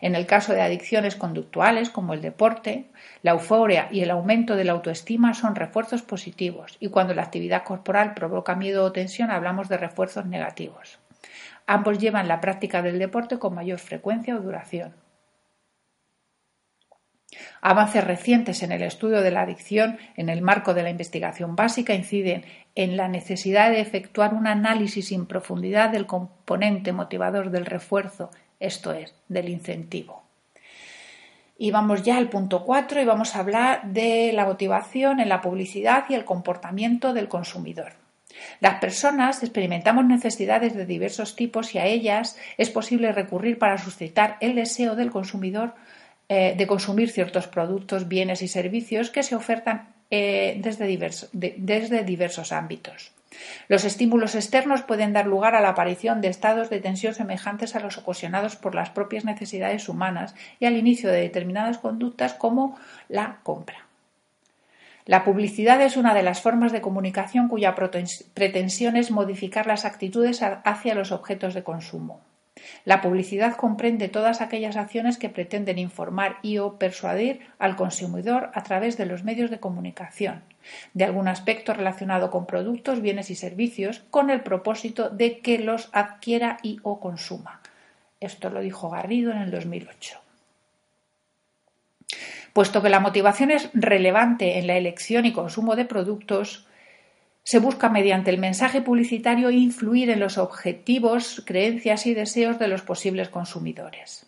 En 0.00 0.14
el 0.14 0.24
caso 0.24 0.54
de 0.54 0.62
adicciones 0.62 1.16
conductuales 1.16 1.90
como 1.90 2.14
el 2.14 2.22
deporte, 2.22 2.86
la 3.20 3.32
euforia 3.32 3.88
y 3.90 4.00
el 4.00 4.10
aumento 4.10 4.56
de 4.56 4.64
la 4.64 4.72
autoestima 4.72 5.34
son 5.34 5.54
refuerzos 5.54 6.00
positivos 6.00 6.78
y 6.80 6.88
cuando 6.88 7.12
la 7.12 7.24
actividad 7.24 7.62
corporal 7.62 8.14
provoca 8.14 8.54
miedo 8.54 8.86
o 8.86 8.92
tensión 8.92 9.30
hablamos 9.30 9.68
de 9.68 9.76
refuerzos 9.76 10.24
negativos. 10.24 10.98
Ambos 11.66 11.98
llevan 11.98 12.26
la 12.26 12.40
práctica 12.40 12.80
del 12.80 12.98
deporte 12.98 13.38
con 13.38 13.54
mayor 13.54 13.80
frecuencia 13.80 14.34
o 14.34 14.40
duración. 14.40 14.94
Avances 17.60 18.04
recientes 18.04 18.62
en 18.62 18.72
el 18.72 18.82
estudio 18.82 19.20
de 19.22 19.30
la 19.30 19.42
adicción 19.42 19.98
en 20.16 20.28
el 20.28 20.42
marco 20.42 20.74
de 20.74 20.82
la 20.82 20.90
investigación 20.90 21.54
básica 21.54 21.94
inciden 21.94 22.44
en 22.74 22.96
la 22.96 23.08
necesidad 23.08 23.70
de 23.70 23.80
efectuar 23.80 24.34
un 24.34 24.46
análisis 24.46 25.12
en 25.12 25.26
profundidad 25.26 25.90
del 25.90 26.06
componente 26.06 26.92
motivador 26.92 27.50
del 27.50 27.66
refuerzo, 27.66 28.30
esto 28.58 28.92
es, 28.92 29.14
del 29.28 29.48
incentivo. 29.48 30.22
Y 31.58 31.70
vamos 31.70 32.02
ya 32.02 32.16
al 32.16 32.30
punto 32.30 32.64
4 32.64 33.02
y 33.02 33.04
vamos 33.04 33.36
a 33.36 33.40
hablar 33.40 33.84
de 33.84 34.32
la 34.32 34.46
motivación 34.46 35.20
en 35.20 35.28
la 35.28 35.42
publicidad 35.42 36.04
y 36.08 36.14
el 36.14 36.24
comportamiento 36.24 37.12
del 37.12 37.28
consumidor. 37.28 37.92
Las 38.60 38.80
personas 38.80 39.42
experimentamos 39.42 40.04
necesidades 40.06 40.74
de 40.74 40.86
diversos 40.86 41.36
tipos 41.36 41.74
y 41.74 41.78
a 41.78 41.86
ellas 41.86 42.38
es 42.56 42.70
posible 42.70 43.12
recurrir 43.12 43.58
para 43.58 43.76
suscitar 43.76 44.38
el 44.40 44.54
deseo 44.54 44.96
del 44.96 45.10
consumidor 45.10 45.74
eh, 46.32 46.54
de 46.56 46.68
consumir 46.68 47.10
ciertos 47.10 47.48
productos, 47.48 48.06
bienes 48.06 48.40
y 48.40 48.46
servicios 48.46 49.10
que 49.10 49.24
se 49.24 49.34
ofertan 49.34 49.88
eh, 50.12 50.60
desde, 50.62 50.86
desde 51.32 52.04
diversos 52.04 52.52
ámbitos. 52.52 53.10
Los 53.66 53.84
estímulos 53.84 54.36
externos 54.36 54.82
pueden 54.82 55.12
dar 55.12 55.26
lugar 55.26 55.56
a 55.56 55.60
la 55.60 55.70
aparición 55.70 56.20
de 56.20 56.28
estados 56.28 56.70
de 56.70 56.78
tensión 56.78 57.14
semejantes 57.14 57.74
a 57.74 57.80
los 57.80 57.98
ocasionados 57.98 58.54
por 58.54 58.76
las 58.76 58.90
propias 58.90 59.24
necesidades 59.24 59.88
humanas 59.88 60.36
y 60.60 60.66
al 60.66 60.76
inicio 60.76 61.10
de 61.10 61.20
determinadas 61.20 61.78
conductas 61.78 62.34
como 62.34 62.78
la 63.08 63.38
compra. 63.42 63.86
La 65.06 65.24
publicidad 65.24 65.82
es 65.82 65.96
una 65.96 66.14
de 66.14 66.22
las 66.22 66.42
formas 66.42 66.70
de 66.70 66.80
comunicación 66.80 67.48
cuya 67.48 67.74
pretensión 67.74 68.96
es 68.96 69.10
modificar 69.10 69.66
las 69.66 69.84
actitudes 69.84 70.42
hacia 70.44 70.94
los 70.94 71.10
objetos 71.10 71.54
de 71.54 71.64
consumo. 71.64 72.20
La 72.84 73.00
publicidad 73.00 73.56
comprende 73.56 74.08
todas 74.08 74.40
aquellas 74.40 74.76
acciones 74.76 75.18
que 75.18 75.28
pretenden 75.28 75.78
informar 75.78 76.36
y 76.42 76.58
o 76.58 76.78
persuadir 76.78 77.40
al 77.58 77.76
consumidor 77.76 78.50
a 78.54 78.62
través 78.62 78.96
de 78.96 79.06
los 79.06 79.24
medios 79.24 79.50
de 79.50 79.60
comunicación, 79.60 80.42
de 80.94 81.04
algún 81.04 81.28
aspecto 81.28 81.74
relacionado 81.74 82.30
con 82.30 82.46
productos, 82.46 83.00
bienes 83.00 83.30
y 83.30 83.34
servicios, 83.34 84.02
con 84.10 84.30
el 84.30 84.42
propósito 84.42 85.10
de 85.10 85.38
que 85.38 85.58
los 85.58 85.90
adquiera 85.92 86.58
y 86.62 86.78
o 86.82 87.00
consuma. 87.00 87.60
Esto 88.20 88.50
lo 88.50 88.60
dijo 88.60 88.90
Garrido 88.90 89.32
en 89.32 89.38
el 89.38 89.50
2008. 89.50 90.18
Puesto 92.52 92.82
que 92.82 92.90
la 92.90 93.00
motivación 93.00 93.50
es 93.50 93.70
relevante 93.72 94.58
en 94.58 94.66
la 94.66 94.76
elección 94.76 95.24
y 95.24 95.32
consumo 95.32 95.76
de 95.76 95.84
productos, 95.84 96.66
se 97.50 97.58
busca 97.58 97.88
mediante 97.88 98.30
el 98.30 98.38
mensaje 98.38 98.80
publicitario 98.80 99.50
influir 99.50 100.08
en 100.10 100.20
los 100.20 100.38
objetivos, 100.38 101.42
creencias 101.44 102.06
y 102.06 102.14
deseos 102.14 102.60
de 102.60 102.68
los 102.68 102.82
posibles 102.82 103.28
consumidores. 103.28 104.24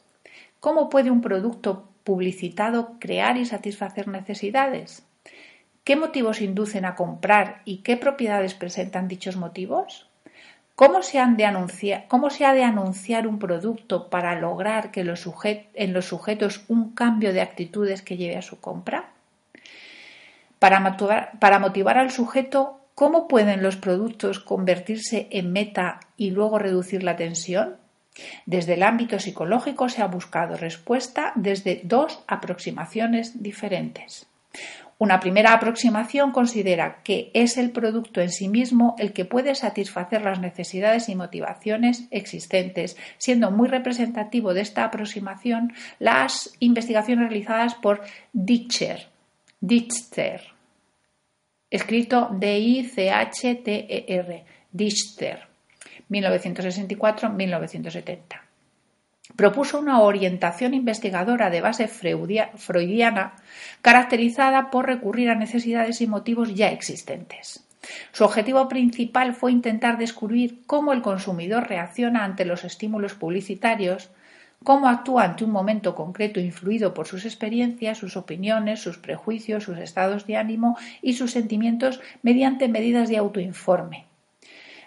¿Cómo 0.59 0.91
puede 0.91 1.13
un 1.13 1.21
producto 1.21 1.89
publicitado 2.03 2.97
crear 2.99 3.37
y 3.37 3.45
satisfacer 3.45 4.09
necesidades? 4.09 5.07
¿Qué 5.85 5.95
motivos 5.95 6.41
inducen 6.41 6.85
a 6.85 6.97
comprar 6.97 7.63
y 7.65 7.83
qué 7.85 7.97
propiedades 7.97 8.55
presentan 8.55 9.07
dichos 9.07 9.37
motivos? 9.37 10.09
¿Cómo 10.75 11.05
se, 11.05 11.21
han 11.21 11.37
de 11.37 11.45
anunciar, 11.45 12.09
¿Cómo 12.09 12.29
se, 12.29 12.45
ha 12.45 12.53
de 12.55 12.65
anunciar 12.65 13.29
un 13.29 13.39
producto 13.39 14.11
para 14.11 14.35
lograr 14.41 14.91
que 14.91 15.03
en 15.03 15.93
los 15.93 16.07
sujetos 16.07 16.65
un 16.67 16.91
cambio 16.91 17.33
de 17.33 17.41
actitudes 17.41 18.03
que 18.03 18.17
lleve 18.17 18.37
a 18.37 18.43
su 18.43 18.61
compra? 18.61 19.11
Para 20.59 20.81
motivar, 20.81 21.39
para 21.39 21.61
motivar 21.61 21.99
al 21.99 22.11
sujeto, 22.11 22.81
¿Cómo 23.03 23.27
pueden 23.27 23.65
los 23.65 23.75
productos 23.75 24.39
convertirse 24.39 25.27
en 25.33 25.51
meta 25.51 25.99
y 26.17 26.31
luego 26.31 26.61
reducir 26.61 27.03
la 27.03 27.17
tensión? 27.17 27.79
Desde 28.47 28.75
el 28.75 28.85
ámbito 28.85 29.19
psicológico 29.19 29.89
se 29.89 30.03
ha 30.03 30.07
buscado 30.07 30.57
respuesta 30.57 31.33
desde 31.35 31.81
dos 31.83 32.23
aproximaciones 32.29 33.43
diferentes. 33.43 34.29
Una 34.99 35.19
primera 35.19 35.53
aproximación 35.53 36.31
considera 36.31 37.03
que 37.03 37.33
es 37.35 37.59
el 37.59 37.73
producto 37.73 38.21
en 38.21 38.31
sí 38.31 38.49
mismo 38.49 38.95
el 39.01 39.13
que 39.13 39.25
puede 39.25 39.57
satisfacer 39.57 40.23
las 40.23 40.39
necesidades 40.39 41.09
y 41.09 41.17
motivaciones 41.17 42.05
existentes, 42.13 42.97
siendo 43.19 43.51
muy 43.51 43.67
representativo 43.67 44.55
de 44.55 44.61
esta 44.61 44.85
aproximación 44.85 45.73
las 45.99 46.55
investigaciones 46.61 47.31
realizadas 47.31 47.75
por 47.75 48.03
Dichter, 48.33 49.09
escrito 51.73 52.29
D-I-C-H-T-E-R, 52.31 54.45
Dichter, 54.71 55.49
1964-1970. 56.11 58.41
Propuso 59.35 59.79
una 59.79 60.03
orientación 60.03 60.75
investigadora 60.75 61.49
de 61.49 61.63
base 61.63 61.89
freudiana 61.89 63.37
caracterizada 63.81 64.69
por 64.71 64.87
recurrir 64.87 65.31
a 65.31 65.35
necesidades 65.35 66.03
y 66.03 66.07
motivos 66.07 66.55
ya 66.55 66.71
existentes. 66.71 67.67
Su 68.13 68.25
objetivo 68.25 68.69
principal 68.69 69.35
fue 69.35 69.51
intentar 69.51 69.97
descubrir 69.97 70.67
cómo 70.67 70.93
el 70.93 71.01
consumidor 71.01 71.69
reacciona 71.69 72.25
ante 72.25 72.45
los 72.45 72.65
estímulos 72.65 73.15
publicitarios, 73.15 74.11
cómo 74.65 74.89
actúa 74.89 75.25
ante 75.25 75.45
un 75.45 75.51
momento 75.51 75.95
concreto 75.95 76.41
influido 76.41 76.95
por 76.95 77.07
sus 77.07 77.25
experiencias, 77.25 77.99
sus 77.99 78.17
opiniones, 78.17 78.81
sus 78.81 78.99
prejuicios, 78.99 79.65
sus 79.65 79.79
estados 79.79 80.27
de 80.27 80.37
ánimo 80.37 80.77
y 81.01 81.15
sus 81.15 81.33
sentimientos 81.33 82.01
mediante 82.23 82.69
medidas 82.69 83.09
de 83.09 83.19
autoinforme. 83.19 84.07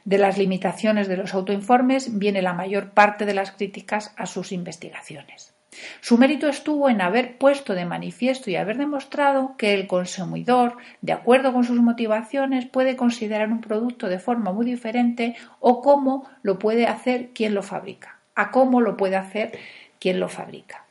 De 0.03 0.17
las 0.17 0.38
limitaciones 0.38 1.07
de 1.07 1.17
los 1.17 1.33
autoinformes 1.33 2.19
viene 2.19 2.41
la 2.41 2.53
mayor 2.53 2.91
parte 2.91 3.25
de 3.25 3.33
las 3.33 3.51
críticas 3.51 4.13
a 4.17 4.27
sus 4.27 4.51
investigaciones. 4.51 5.53
Su 5.99 6.17
mérito 6.17 6.47
estuvo 6.47 6.89
en 6.89 7.01
haber 7.01 7.38
puesto 7.38 7.73
de 7.73 7.85
manifiesto 7.85 8.49
y 8.49 8.55
haber 8.55 8.77
demostrado 8.77 9.55
que 9.57 9.73
el 9.73 9.88
consumidor, 9.88 10.77
de 11.01 11.11
acuerdo 11.11 11.51
con 11.51 11.65
sus 11.65 11.81
motivaciones, 11.81 12.65
puede 12.65 12.95
considerar 12.95 13.51
un 13.51 13.61
producto 13.61 14.07
de 14.07 14.19
forma 14.19 14.53
muy 14.53 14.65
diferente 14.65 15.35
o 15.59 15.81
cómo 15.81 16.29
lo 16.43 16.59
puede 16.59 16.85
hacer 16.85 17.31
quien 17.33 17.53
lo 17.53 17.63
fabrica 17.63 18.14
a 18.36 18.52
cómo 18.52 18.82
lo 18.82 18.98
puede 18.98 19.15
hacer 19.15 19.58
quien 20.00 20.19
lo 20.19 20.30
fabrica. 20.30 20.86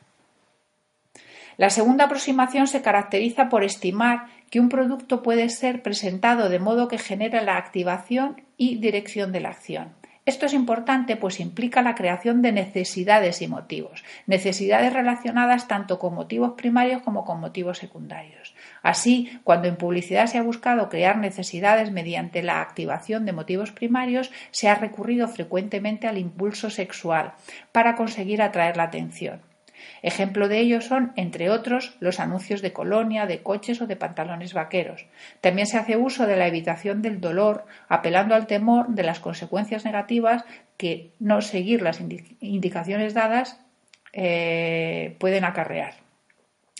La 1.57 1.69
segunda 1.69 2.05
aproximación 2.05 2.67
se 2.67 2.81
caracteriza 2.81 3.47
por 3.47 3.63
estimar 3.63 4.27
que 4.49 4.59
un 4.59 4.69
producto 4.69 5.23
puede 5.23 5.49
ser 5.49 5.81
presentado 5.81 6.49
de 6.49 6.59
modo 6.59 6.87
que 6.87 6.97
genera 6.97 7.41
la 7.41 7.57
activación 7.57 8.41
y 8.57 8.77
dirección 8.77 9.31
de 9.31 9.39
la 9.39 9.49
acción. 9.49 9.93
Esto 10.25 10.47
es 10.47 10.53
importante 10.53 11.17
pues 11.17 11.39
implica 11.39 11.83
la 11.83 11.93
creación 11.93 12.41
de 12.41 12.51
necesidades 12.51 13.43
y 13.43 13.47
motivos, 13.47 14.03
necesidades 14.25 14.91
relacionadas 14.91 15.67
tanto 15.67 15.99
con 15.99 16.15
motivos 16.15 16.53
primarios 16.53 17.03
como 17.03 17.23
con 17.25 17.39
motivos 17.39 17.77
secundarios. 17.77 18.55
Así, 18.81 19.39
cuando 19.43 19.67
en 19.67 19.75
publicidad 19.75 20.25
se 20.25 20.39
ha 20.39 20.41
buscado 20.41 20.89
crear 20.89 21.17
necesidades 21.17 21.91
mediante 21.91 22.41
la 22.41 22.61
activación 22.61 23.27
de 23.27 23.33
motivos 23.33 23.71
primarios, 23.71 24.31
se 24.49 24.67
ha 24.67 24.73
recurrido 24.73 25.27
frecuentemente 25.27 26.07
al 26.07 26.17
impulso 26.17 26.71
sexual 26.71 27.33
para 27.71 27.95
conseguir 27.95 28.41
atraer 28.41 28.77
la 28.77 28.83
atención. 28.83 29.41
Ejemplo 30.01 30.47
de 30.47 30.59
ello 30.59 30.81
son, 30.81 31.13
entre 31.15 31.49
otros, 31.49 31.95
los 31.99 32.19
anuncios 32.19 32.61
de 32.61 32.73
colonia, 32.73 33.25
de 33.25 33.41
coches 33.41 33.81
o 33.81 33.87
de 33.87 33.95
pantalones 33.95 34.53
vaqueros. 34.53 35.05
También 35.41 35.67
se 35.67 35.77
hace 35.77 35.97
uso 35.97 36.27
de 36.27 36.35
la 36.35 36.47
evitación 36.47 37.01
del 37.01 37.21
dolor, 37.21 37.65
apelando 37.87 38.35
al 38.35 38.47
temor 38.47 38.87
de 38.89 39.03
las 39.03 39.19
consecuencias 39.19 39.85
negativas 39.85 40.45
que 40.77 41.11
no 41.19 41.41
seguir 41.41 41.81
las 41.81 41.99
indicaciones 41.99 43.13
dadas 43.13 43.59
eh, 44.13 45.15
pueden 45.19 45.43
acarrear. 45.43 45.95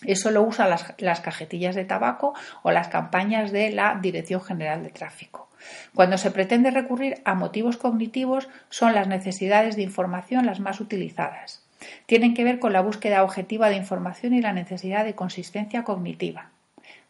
Eso 0.04 0.30
lo 0.30 0.44
usan 0.44 0.70
las, 0.70 0.94
las, 0.98 1.22
cajetillas 1.22 1.76
de 1.76 1.86
tabaco 1.86 2.34
o 2.64 2.72
las 2.72 2.90
campañas 2.90 3.52
de 3.52 3.72
la 3.72 3.98
Dirección 4.02 4.42
General 4.42 4.84
de 4.84 4.90
Tráfico. 4.90 5.50
Cuando 5.94 6.18
se 6.18 6.32
pretende 6.32 6.72
recurrir 6.72 7.22
a 7.26 7.34
motivos 7.34 7.78
cognitivos, 7.78 8.48
son 8.70 8.94
las 8.94 9.08
necesidades 9.08 9.76
de 9.76 9.84
información 9.84 10.46
las 10.46 10.60
más 10.60 10.80
utilizadas. 10.80 11.65
Tienen 12.06 12.34
que 12.34 12.44
ver 12.44 12.60
con 12.60 12.74
la 12.74 12.82
búsqueda 12.82 13.24
objetiva 13.24 13.70
de 13.70 13.76
información 13.76 14.34
y 14.34 14.42
la 14.42 14.54
necesidad 14.54 15.06
de 15.06 15.16
consistencia 15.16 15.84
cognitiva. 15.84 16.50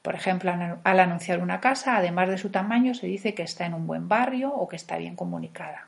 Por 0.02 0.16
ejemplo, 0.16 0.54
al 0.84 1.00
anunciar 1.00 1.42
una 1.42 1.60
casa, 1.60 1.98
además 1.98 2.30
de 2.30 2.38
su 2.38 2.50
tamaño, 2.50 2.94
se 2.94 3.08
dice 3.08 3.34
que 3.34 3.44
está 3.44 3.66
en 3.66 3.74
un 3.74 3.88
buen 3.88 4.08
barrio 4.08 4.54
o 4.54 4.68
que 4.68 4.76
está 4.76 4.98
bien 4.98 5.16
comunicada. 5.16 5.88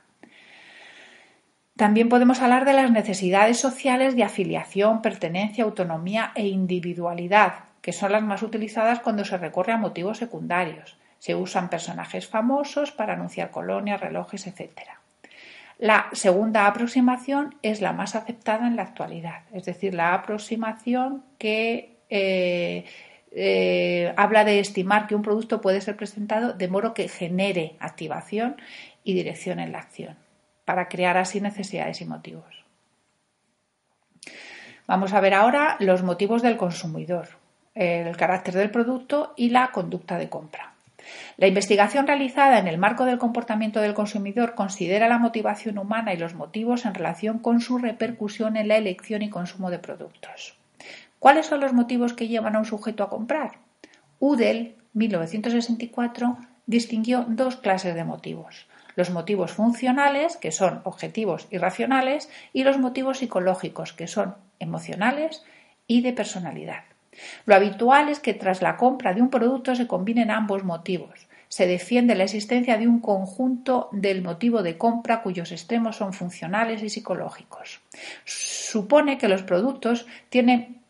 También 1.78 2.10
podemos 2.10 2.42
hablar 2.42 2.66
de 2.66 2.74
las 2.74 2.90
necesidades 2.90 3.60
sociales 3.60 4.16
de 4.16 4.24
afiliación, 4.24 5.04
pertenencia, 5.04 5.64
autonomía 5.64 6.32
e 6.34 6.48
individualidad, 6.48 7.66
que 7.84 7.94
son 7.94 8.12
las 8.12 8.24
más 8.24 8.42
utilizadas 8.42 9.00
cuando 9.02 9.24
se 9.24 9.38
recurre 9.38 9.74
a 9.74 9.78
motivos 9.78 10.18
secundarios. 10.18 10.98
Se 11.20 11.36
usan 11.36 11.70
personajes 11.70 12.28
famosos 12.28 12.92
para 12.92 13.14
anunciar 13.14 13.52
colonias, 13.52 14.02
relojes, 14.02 14.48
etc. 14.48 14.97
La 15.78 16.10
segunda 16.14 16.66
aproximación 16.66 17.56
es 17.62 17.82
la 17.82 17.94
más 17.94 18.16
aceptada 18.16 18.68
en 18.68 18.76
la 18.76 18.82
actualidad, 18.82 19.44
es 19.54 19.66
decir, 19.66 19.94
la 19.94 20.16
aproximación 20.16 21.24
que 21.38 21.98
eh, 22.10 22.86
eh, 23.32 24.12
habla 24.18 24.44
de 24.44 24.60
estimar 24.60 25.06
que 25.06 25.14
un 25.14 25.22
producto 25.22 25.62
puede 25.62 25.82
ser 25.82 25.96
presentado 25.96 26.54
de 26.54 26.68
modo 26.68 26.96
que 26.96 27.08
genere 27.08 27.76
activación 27.80 28.58
y 29.04 29.14
dirección 29.14 29.60
en 29.60 29.72
la 29.72 29.80
acción, 29.80 30.18
para 30.66 30.88
crear 30.88 31.16
así 31.16 31.42
necesidades 31.42 32.02
y 32.02 32.06
motivos. 32.06 32.66
Vamos 34.88 35.14
a 35.14 35.22
ver 35.22 35.36
ahora 35.36 35.78
los 35.80 36.02
motivos 36.02 36.42
del 36.42 36.58
consumidor, 36.58 37.28
el 37.76 38.18
carácter 38.18 38.56
del 38.56 38.72
producto 38.72 39.34
y 39.36 39.50
la 39.50 39.72
conducta 39.72 40.18
de 40.18 40.30
compra. 40.30 40.77
La 41.38 41.48
investigación 41.48 42.08
realizada 42.08 42.60
en 42.60 42.68
el 42.68 42.78
marco 42.78 43.06
del 43.06 43.18
comportamiento 43.18 43.82
del 43.82 43.94
consumidor 43.94 44.56
considera 44.56 45.08
la 45.08 45.20
motivación 45.20 45.78
humana 45.78 46.14
y 46.14 46.18
los 46.18 46.34
motivos 46.34 46.86
en 46.86 46.94
relación 46.94 47.40
con 47.40 47.62
su 47.62 47.78
repercusión 47.78 48.58
en 48.58 48.68
la 48.68 48.78
elección 48.78 49.22
y 49.22 49.30
consumo 49.30 49.70
de 49.70 49.80
productos. 49.80 50.58
¿Cuáles 51.20 51.46
son 51.48 51.62
los 51.62 51.74
motivos 51.74 52.14
que 52.14 52.28
llevan 52.28 52.56
a 52.56 52.60
un 52.60 52.66
sujeto 52.66 53.04
a 53.04 53.10
comprar? 53.10 53.60
Udell, 54.20 54.76
1964, 54.94 56.38
distinguió 56.66 57.26
dos 57.28 57.56
clases 57.56 57.96
de 57.96 58.04
motivos. 58.04 58.68
Los 58.96 59.12
motivos 59.12 59.52
funcionales, 59.52 60.38
que 60.38 60.52
son 60.52 60.82
objetivos 60.84 61.48
y 61.52 61.58
racionales, 61.58 62.30
y 62.54 62.64
los 62.64 62.78
motivos 62.78 63.20
psicológicos, 63.20 63.94
que 63.94 64.08
son 64.08 64.36
emocionales 64.60 65.44
y 65.88 66.02
de 66.02 66.14
personalidad. 66.14 66.84
Lo 67.46 67.56
habitual 67.56 68.10
es 68.10 68.20
que 68.20 68.34
tras 68.34 68.62
la 68.62 68.78
compra 68.78 69.14
de 69.14 69.22
un 69.22 69.30
producto 69.30 69.76
se 69.76 69.88
combinen 69.88 70.32
ambos 70.32 70.64
motivos. 70.64 71.28
Se 71.50 71.66
defiende 71.66 72.16
la 72.16 72.26
existencia 72.26 72.78
de 72.78 72.88
un 72.88 73.00
conjunto 73.00 73.90
del 73.92 74.22
motivo 74.22 74.64
de 74.64 74.78
compra 74.78 75.22
cuyos 75.22 75.52
extremos 75.52 75.96
son 75.96 76.14
funcionales 76.14 76.84
y 76.84 76.90
psicológicos. 76.90 77.80
Supone 78.26 79.18
que 79.18 79.30
los 79.30 79.44
productos 79.44 80.06
tienen 80.30 80.82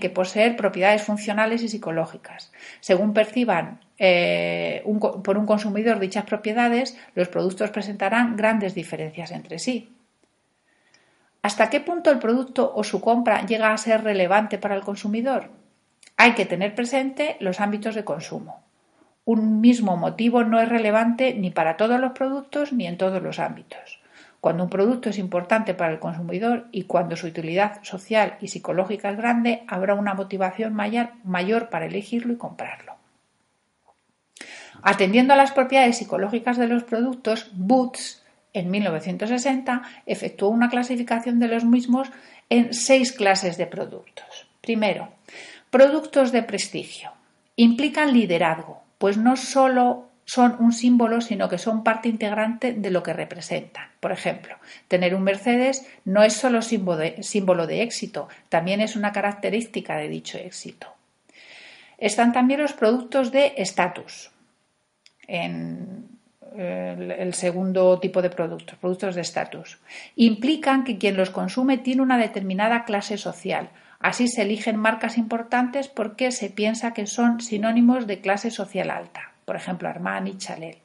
que 0.00 0.10
poseer 0.10 0.56
propiedades 0.56 1.02
funcionales 1.02 1.62
y 1.62 1.68
psicológicas. 1.68 2.52
Según 2.80 3.12
perciban 3.14 3.80
eh, 3.98 4.84
por 5.24 5.38
un 5.38 5.46
consumidor 5.46 5.98
dichas 5.98 6.24
propiedades, 6.24 6.96
los 7.16 7.28
productos 7.28 7.70
presentarán 7.70 8.36
grandes 8.36 8.74
diferencias 8.74 9.32
entre 9.32 9.58
sí. 9.58 9.95
¿Hasta 11.46 11.70
qué 11.70 11.78
punto 11.78 12.10
el 12.10 12.18
producto 12.18 12.72
o 12.74 12.82
su 12.82 13.00
compra 13.00 13.46
llega 13.46 13.72
a 13.72 13.78
ser 13.78 14.02
relevante 14.02 14.58
para 14.58 14.74
el 14.74 14.82
consumidor? 14.82 15.50
Hay 16.16 16.32
que 16.32 16.44
tener 16.44 16.74
presente 16.74 17.36
los 17.38 17.60
ámbitos 17.60 17.94
de 17.94 18.04
consumo. 18.04 18.64
Un 19.24 19.60
mismo 19.60 19.96
motivo 19.96 20.42
no 20.42 20.58
es 20.58 20.68
relevante 20.68 21.34
ni 21.34 21.52
para 21.52 21.76
todos 21.76 22.00
los 22.00 22.10
productos 22.14 22.72
ni 22.72 22.88
en 22.88 22.98
todos 22.98 23.22
los 23.22 23.38
ámbitos. 23.38 24.00
Cuando 24.40 24.64
un 24.64 24.70
producto 24.70 25.10
es 25.10 25.18
importante 25.18 25.72
para 25.72 25.92
el 25.92 26.00
consumidor 26.00 26.66
y 26.72 26.82
cuando 26.82 27.14
su 27.14 27.28
utilidad 27.28 27.78
social 27.84 28.38
y 28.40 28.48
psicológica 28.48 29.10
es 29.10 29.16
grande, 29.16 29.62
habrá 29.68 29.94
una 29.94 30.14
motivación 30.14 30.74
mayor, 30.74 31.68
para 31.68 31.86
elegirlo 31.86 32.32
y 32.32 32.38
comprarlo. 32.38 32.96
Atendiendo 34.82 35.32
a 35.32 35.36
las 35.36 35.52
propiedades 35.52 35.98
psicológicas 35.98 36.58
de 36.58 36.66
los 36.66 36.82
productos, 36.82 37.52
Boots 37.54 38.25
en 38.56 38.70
1960 38.70 39.82
efectuó 40.06 40.48
una 40.48 40.70
clasificación 40.70 41.38
de 41.38 41.48
los 41.48 41.64
mismos 41.64 42.08
en 42.48 42.72
seis 42.72 43.12
clases 43.12 43.58
de 43.58 43.66
productos. 43.66 44.46
Primero, 44.62 45.10
productos 45.70 46.32
de 46.32 46.42
prestigio. 46.42 47.12
Implican 47.56 48.14
liderazgo, 48.14 48.82
pues 48.96 49.18
no 49.18 49.36
solo 49.36 50.08
son 50.24 50.56
un 50.58 50.72
símbolo, 50.72 51.20
sino 51.20 51.50
que 51.50 51.58
son 51.58 51.84
parte 51.84 52.08
integrante 52.08 52.72
de 52.72 52.90
lo 52.90 53.02
que 53.02 53.12
representan. 53.12 53.88
Por 54.00 54.10
ejemplo, 54.10 54.56
tener 54.88 55.14
un 55.14 55.22
Mercedes 55.22 55.86
no 56.06 56.22
es 56.22 56.32
solo 56.32 56.62
símbolo 56.62 57.66
de, 57.66 57.82
éxito, 57.82 58.28
también 58.48 58.80
es 58.80 58.96
una 58.96 59.12
característica 59.12 59.98
de 59.98 60.08
dicho 60.08 60.38
éxito. 60.38 60.94
Están 61.98 62.32
también 62.32 62.62
los 62.62 62.72
productos 62.72 63.32
de 63.32 63.52
estatus. 63.58 64.30
En 65.28 66.15
el, 66.58 67.34
segundo 67.34 67.98
tipo 68.00 68.22
de 68.22 68.30
productos, 68.30 68.78
productos 68.78 69.14
de 69.14 69.20
estatus. 69.20 69.78
Implican 70.16 70.84
que 70.84 70.98
quien 70.98 71.16
los 71.16 71.30
consume 71.30 71.78
tiene 71.78 72.02
una 72.02 72.18
determinada 72.18 72.84
clase 72.84 73.18
social. 73.18 73.70
Así 73.98 74.28
se 74.28 74.42
eligen 74.42 74.76
marcas 74.76 75.18
importantes 75.18 75.88
porque 75.88 76.30
se 76.30 76.50
piensa 76.50 76.92
que 76.92 77.06
son 77.06 77.40
sinónimos 77.40 78.06
de 78.06 78.20
clase 78.20 78.50
social 78.50 78.90
alta 78.90 79.32
por 79.46 79.56
ejemplo 79.56 79.88
Armani, 79.88 80.36
Chanel. 80.36 80.76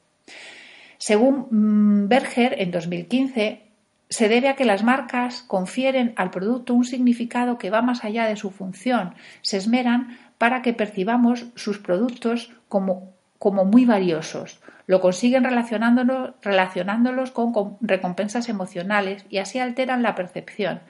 Según 0.98 1.48
mm, 1.50 2.08
Berger, 2.08 2.56
en 2.62 2.72
2015, 2.72 3.64
se 4.08 4.30
debe 4.30 4.48
a 4.48 4.56
que 4.56 4.66
las 4.66 4.84
marcas 4.84 5.42
confieren 5.42 6.14
al 6.16 6.32
producto 6.32 6.74
un 6.74 6.86
significado 6.86 7.58
que 7.58 7.72
va 7.72 7.82
más 7.82 8.06
allá 8.06 8.26
de 8.28 8.38
su 8.38 8.52
función, 8.52 9.16
se 9.42 9.58
esmeran 9.58 10.18
para 10.38 10.62
que 10.62 10.74
percibamos 10.74 11.48
sus 11.56 11.80
productos 11.80 12.54
como, 12.70 13.14
como 13.40 13.66
muy 13.66 13.86
valiosos. 13.86 14.61
Lo 14.88 15.02
consiguen 15.02 15.44
relacionándolos, 15.44 16.32
relacionándolos 16.42 17.32
con, 17.32 17.78
recompensas 17.82 18.50
emocionales 18.50 19.26
y 19.30 19.38
así 19.38 19.60
alteran 19.60 20.02
la 20.04 20.16
percepción 20.16 20.82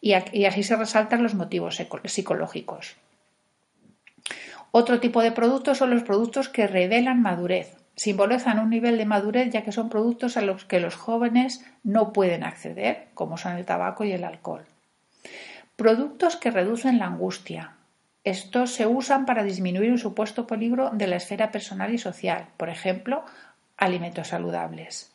y 0.00 0.14
así 0.14 0.62
se 0.64 0.76
resaltan 0.76 1.22
los 1.22 1.34
motivos 1.34 1.80
psicológicos. 2.04 2.96
Otro 4.74 5.00
tipo 5.00 5.22
de 5.22 5.32
productos 5.32 5.78
son 5.78 5.90
los 5.90 6.02
productos 6.02 6.48
que 6.48 6.66
revelan 6.66 7.20
madurez. 7.20 7.76
Simbolizan 7.94 8.58
un 8.58 8.70
nivel 8.70 8.96
de 8.96 9.04
madurez 9.04 9.50
ya 9.52 9.62
que 9.62 9.70
son 9.70 9.90
productos 9.90 10.38
a 10.38 10.40
los 10.40 10.64
que 10.64 10.80
los 10.80 10.96
jóvenes 10.96 11.62
no 11.84 12.14
pueden 12.14 12.42
acceder, 12.42 13.08
como 13.12 13.36
son 13.36 13.56
el 13.56 13.66
tabaco 13.66 14.04
y 14.04 14.12
el 14.12 14.24
alcohol. 14.24 14.64
Productos 15.76 16.36
que 16.36 16.50
reducen 16.50 16.98
la 16.98 17.06
angustia. 17.06 17.76
Estos 18.24 18.72
se 18.72 18.86
usan 18.86 19.26
para 19.26 19.42
disminuir 19.42 19.90
un 19.90 19.98
supuesto 19.98 20.46
peligro 20.46 20.90
de 20.92 21.08
la 21.08 21.16
esfera 21.16 21.50
personal 21.50 21.92
y 21.92 21.98
social, 21.98 22.46
por 22.56 22.68
ejemplo, 22.68 23.24
alimentos 23.76 24.28
saludables. 24.28 25.12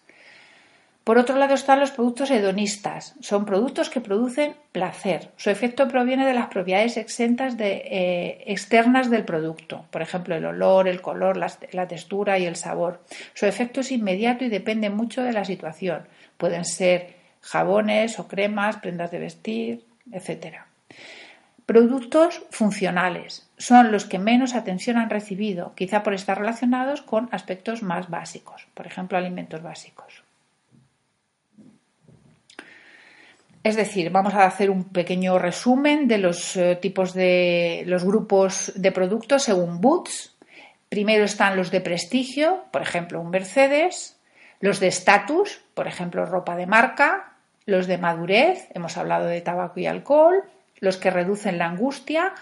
Por 1.07 1.17
otro 1.17 1.37
lado 1.37 1.53
están 1.53 1.79
los 1.79 1.91
productos 1.91 2.31
hedonistas. 2.31 3.15
Son 3.21 3.45
productos 3.45 3.89
que 3.89 4.01
producen 4.01 4.55
placer. 4.73 5.29
Su 5.37 5.49
efecto 5.49 5.87
proviene 5.87 6.25
de 6.25 6.33
las 6.33 6.47
propiedades 6.47 6.97
exentas 6.97 7.55
de, 7.55 7.81
eh, 7.85 8.43
externas 8.47 9.09
del 9.09 9.23
producto, 9.23 9.85
por 9.89 10.01
ejemplo, 10.01 10.35
el 10.35 10.45
olor, 10.45 10.89
el 10.89 11.01
color, 11.01 11.37
la, 11.37 11.49
la 11.71 11.87
textura 11.87 12.37
y 12.39 12.45
el 12.45 12.57
sabor. 12.57 13.05
Su 13.35 13.45
efecto 13.45 13.79
es 13.79 13.93
inmediato 13.93 14.43
y 14.43 14.49
depende 14.49 14.89
mucho 14.89 15.23
de 15.23 15.31
la 15.31 15.45
situación. 15.45 16.05
Pueden 16.35 16.65
ser 16.65 17.15
jabones 17.39 18.19
o 18.19 18.27
cremas, 18.27 18.75
prendas 18.75 19.09
de 19.09 19.19
vestir, 19.19 19.85
etc. 20.11 20.66
Productos 21.67 22.43
funcionales 22.49 23.45
son 23.57 23.91
los 23.91 24.05
que 24.05 24.19
menos 24.19 24.55
atención 24.55 24.95
han 24.95 25.09
recibido, 25.09 25.73
quizá 25.75 26.01
por 26.01 26.13
estar 26.13 26.39
relacionados 26.39 27.01
con 27.01 27.27
aspectos 27.33 27.83
más 27.83 28.09
básicos, 28.09 28.65
por 28.73 28.87
ejemplo, 28.87 29.17
alimentos 29.17 29.61
básicos. 29.61 30.23
Es 33.63 33.75
decir, 33.75 34.11
vamos 34.11 34.33
a 34.33 34.45
hacer 34.45 34.69
un 34.69 34.85
pequeño 34.85 35.39
resumen 35.39 36.07
de 36.07 36.19
los 36.19 36.55
eh, 36.55 36.77
tipos 36.77 37.13
de 37.13 37.83
los 37.85 38.05
grupos 38.05 38.71
de 38.77 38.93
productos 38.93 39.43
según 39.43 39.81
Boots. 39.81 40.37
Primero 40.87 41.25
están 41.25 41.57
los 41.57 41.69
de 41.69 41.81
prestigio, 41.81 42.63
por 42.71 42.81
ejemplo, 42.81 43.19
un 43.19 43.29
Mercedes, 43.29 44.17
los 44.61 44.79
de 44.79 44.87
estatus, 44.87 45.59
por 45.73 45.85
ejemplo, 45.85 46.25
ropa 46.25 46.55
de 46.55 46.65
marca, 46.65 47.33
los 47.65 47.87
de 47.87 47.97
madurez, 47.97 48.69
hemos 48.73 48.95
hablado 48.95 49.25
de 49.25 49.41
tabaco 49.41 49.81
y 49.81 49.85
alcohol, 49.85 50.45
los 50.79 50.97
que 50.97 51.11
reducen 51.11 51.57
la 51.57 51.65
angustia, 51.65 52.33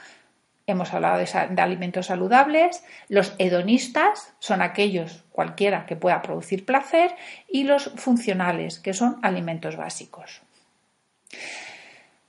hemos 0.68 0.94
hablado 0.94 1.20
de, 1.20 1.62
alimentos 1.62 2.08
saludables, 2.08 2.84
los 3.08 3.36
hedonistas 3.38 4.34
son 4.40 4.62
aquellos 4.62 5.24
cualquiera 5.32 5.86
que 5.86 5.96
pueda 5.96 6.22
producir 6.22 6.66
placer 6.66 7.12
y 7.48 7.66
los 7.66 7.92
funcionales, 7.96 8.80
que 8.80 8.94
son 8.94 9.18
alimentos 9.22 9.76
básicos. 9.76 10.42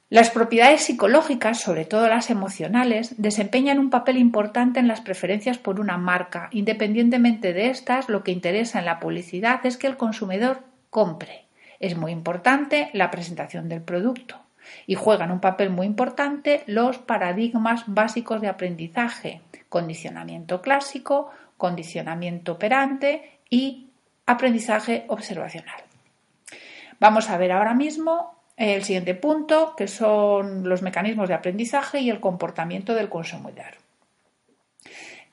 Las 0.09 0.31
propiedades 0.31 0.83
psicológicas, 0.83 1.61
sobre 1.61 1.85
todo 1.85 2.09
las 2.09 2.31
emocionales, 2.31 3.21
desempeñan 3.21 3.81
un 3.81 3.91
papel 3.91 4.19
importante 4.19 4.79
en 4.79 4.87
las 4.87 5.01
preferencias 5.01 5.59
por 5.59 5.81
una 5.81 5.99
marca. 5.99 6.49
Independientemente 6.53 7.53
de 7.53 7.71
estas, 7.71 8.09
lo 8.09 8.23
que 8.23 8.31
interesa 8.31 8.79
en 8.79 8.85
la 8.85 9.01
publicidad 9.01 9.67
es 9.67 9.77
que 9.77 9.89
el 9.89 9.97
consumidor 9.97 10.63
compre. 10.91 11.47
Es 11.81 11.97
muy 11.97 12.13
importante 12.13 12.89
la 12.93 13.11
presentación 13.11 13.69
del 13.69 13.83
producto 13.83 14.46
y 14.87 14.95
juegan 14.95 15.31
un 15.31 15.41
papel 15.41 15.71
muy 15.71 15.87
importante 15.87 16.63
los 16.67 16.99
paradigmas 16.99 17.85
básicos 17.87 18.41
de 18.41 18.49
aprendizaje, 18.49 19.41
condicionamiento 19.69 20.63
clásico, 20.63 21.31
condicionamiento 21.57 22.53
operante 22.53 23.39
y 23.51 23.89
aprendizaje 24.27 25.05
observacional. 25.09 25.83
Vamos 26.99 27.31
a 27.31 27.37
ver 27.37 27.53
ahora 27.53 27.75
mismo 27.75 28.37
el 28.57 28.85
siguiente 28.85 29.15
punto, 29.15 29.75
que 29.77 29.87
son 29.87 30.69
los 30.69 30.83
mecanismos 30.83 31.29
de 31.29 31.35
aprendizaje 31.35 32.01
y 32.01 32.11
el 32.11 32.21
comportamiento 32.21 32.95
del 32.95 33.09
consumidor. 33.09 33.77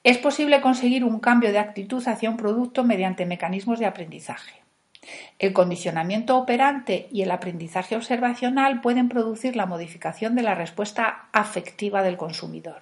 Es 0.03 0.17
posible 0.17 0.59
conseguir 0.59 1.05
un 1.05 1.19
cambio 1.19 1.53
de 1.53 1.59
actitud 1.59 2.05
hacia 2.05 2.29
un 2.29 2.35
producto 2.35 2.83
mediante 2.83 3.25
mecanismos 3.25 3.79
de 3.79 3.85
aprendizaje. 3.85 4.62
El 5.39 5.53
condicionamiento 5.53 6.37
operante 6.37 7.07
y 7.11 7.21
el 7.21 7.31
aprendizaje 7.31 7.95
observacional 7.95 8.81
pueden 8.81 9.09
producir 9.09 9.55
la 9.55 9.65
modificación 9.65 10.35
de 10.35 10.43
la 10.43 10.55
respuesta 10.55 11.25
afectiva 11.31 12.03
del 12.03 12.17
consumidor. 12.17 12.81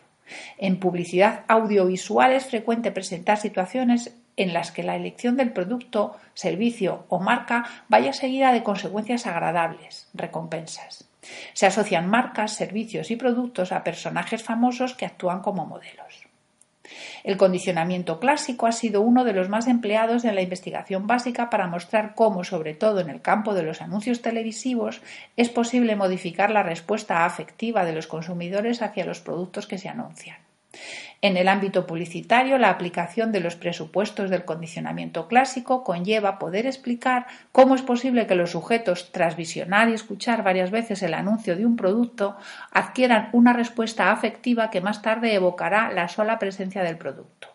En 0.57 0.79
publicidad 0.79 1.43
audiovisual 1.47 2.31
es 2.33 2.45
frecuente 2.45 2.91
presentar 2.91 3.37
situaciones 3.37 4.15
en 4.37 4.53
las 4.53 4.71
que 4.71 4.83
la 4.83 4.95
elección 4.95 5.35
del 5.35 5.51
producto, 5.51 6.15
servicio 6.33 7.05
o 7.09 7.19
marca 7.19 7.65
vaya 7.89 8.13
seguida 8.13 8.53
de 8.53 8.63
consecuencias 8.63 9.27
agradables, 9.27 10.07
recompensas. 10.13 11.05
Se 11.53 11.67
asocian 11.67 12.09
marcas, 12.09 12.53
servicios 12.53 13.11
y 13.11 13.15
productos 13.15 13.71
a 13.71 13.83
personajes 13.83 14.43
famosos 14.43 14.95
que 14.95 15.05
actúan 15.05 15.41
como 15.41 15.65
modelos. 15.65 16.20
El 17.23 17.37
condicionamiento 17.37 18.19
clásico 18.19 18.67
ha 18.67 18.71
sido 18.71 19.01
uno 19.01 19.23
de 19.23 19.33
los 19.33 19.49
más 19.49 19.67
empleados 19.67 20.25
en 20.25 20.35
la 20.35 20.41
investigación 20.41 21.07
básica 21.07 21.49
para 21.49 21.67
mostrar 21.67 22.13
cómo, 22.15 22.43
sobre 22.43 22.73
todo 22.73 22.99
en 22.99 23.09
el 23.09 23.21
campo 23.21 23.53
de 23.53 23.63
los 23.63 23.81
anuncios 23.81 24.21
televisivos, 24.21 25.01
es 25.37 25.49
posible 25.49 25.95
modificar 25.95 26.51
la 26.51 26.63
respuesta 26.63 27.25
afectiva 27.25 27.85
de 27.85 27.93
los 27.93 28.07
consumidores 28.07 28.81
hacia 28.81 29.05
los 29.05 29.19
productos 29.19 29.67
que 29.67 29.77
se 29.77 29.89
anuncian. 29.89 30.37
En 31.23 31.37
el 31.37 31.49
ámbito 31.49 31.85
publicitario, 31.85 32.57
la 32.57 32.71
aplicación 32.71 33.31
de 33.31 33.41
los 33.41 33.55
presupuestos 33.55 34.31
del 34.31 34.43
condicionamiento 34.43 35.27
clásico 35.27 35.83
conlleva 35.83 36.39
poder 36.39 36.65
explicar 36.65 37.27
cómo 37.51 37.75
es 37.75 37.83
posible 37.83 38.25
que 38.25 38.33
los 38.33 38.51
sujetos, 38.51 39.11
tras 39.11 39.35
visionar 39.35 39.89
y 39.89 39.93
escuchar 39.93 40.43
varias 40.43 40.71
veces 40.71 41.03
el 41.03 41.13
anuncio 41.13 41.55
de 41.55 41.67
un 41.67 41.75
producto, 41.75 42.37
adquieran 42.71 43.29
una 43.33 43.53
respuesta 43.53 44.11
afectiva 44.11 44.71
que 44.71 44.81
más 44.81 45.03
tarde 45.03 45.35
evocará 45.35 45.91
la 45.91 46.07
sola 46.07 46.39
presencia 46.39 46.81
del 46.81 46.97
producto. 46.97 47.49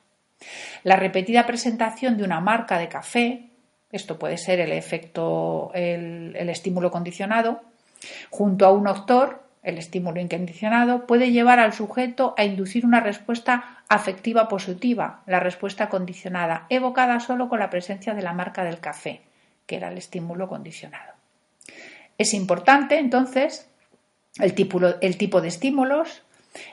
La 0.84 0.94
repetida 0.94 1.44
presentación 1.44 2.16
de 2.16 2.22
una 2.22 2.38
marca 2.38 2.78
de 2.78 2.88
café, 2.88 3.50
esto 3.90 4.16
puede 4.16 4.38
ser 4.38 4.60
el 4.60 4.70
efecto, 4.70 5.72
el, 5.74 6.36
el 6.36 6.48
estímulo 6.50 6.92
condicionado, 6.92 7.62
junto 8.30 8.64
a 8.64 8.70
un 8.70 8.86
autor 8.86 9.45
el 9.66 9.78
estímulo 9.78 10.20
incondicionado 10.20 11.06
puede 11.08 11.32
llevar 11.32 11.58
al 11.58 11.72
sujeto 11.72 12.34
a 12.38 12.44
inducir 12.44 12.86
una 12.86 13.00
respuesta 13.00 13.82
afectiva 13.88 14.48
positiva, 14.48 15.22
la 15.26 15.40
respuesta 15.40 15.88
condicionada, 15.88 16.66
evocada 16.70 17.18
solo 17.18 17.48
con 17.48 17.58
la 17.58 17.68
presencia 17.68 18.14
de 18.14 18.22
la 18.22 18.32
marca 18.32 18.62
del 18.62 18.78
café, 18.78 19.22
que 19.66 19.76
era 19.76 19.88
el 19.88 19.98
estímulo 19.98 20.48
condicionado. 20.48 21.14
Es 22.16 22.32
importante, 22.32 23.00
entonces, 23.00 23.68
el 24.38 24.54
tipo, 24.54 24.80
el 25.00 25.16
tipo 25.18 25.40
de 25.40 25.48
estímulos, 25.48 26.22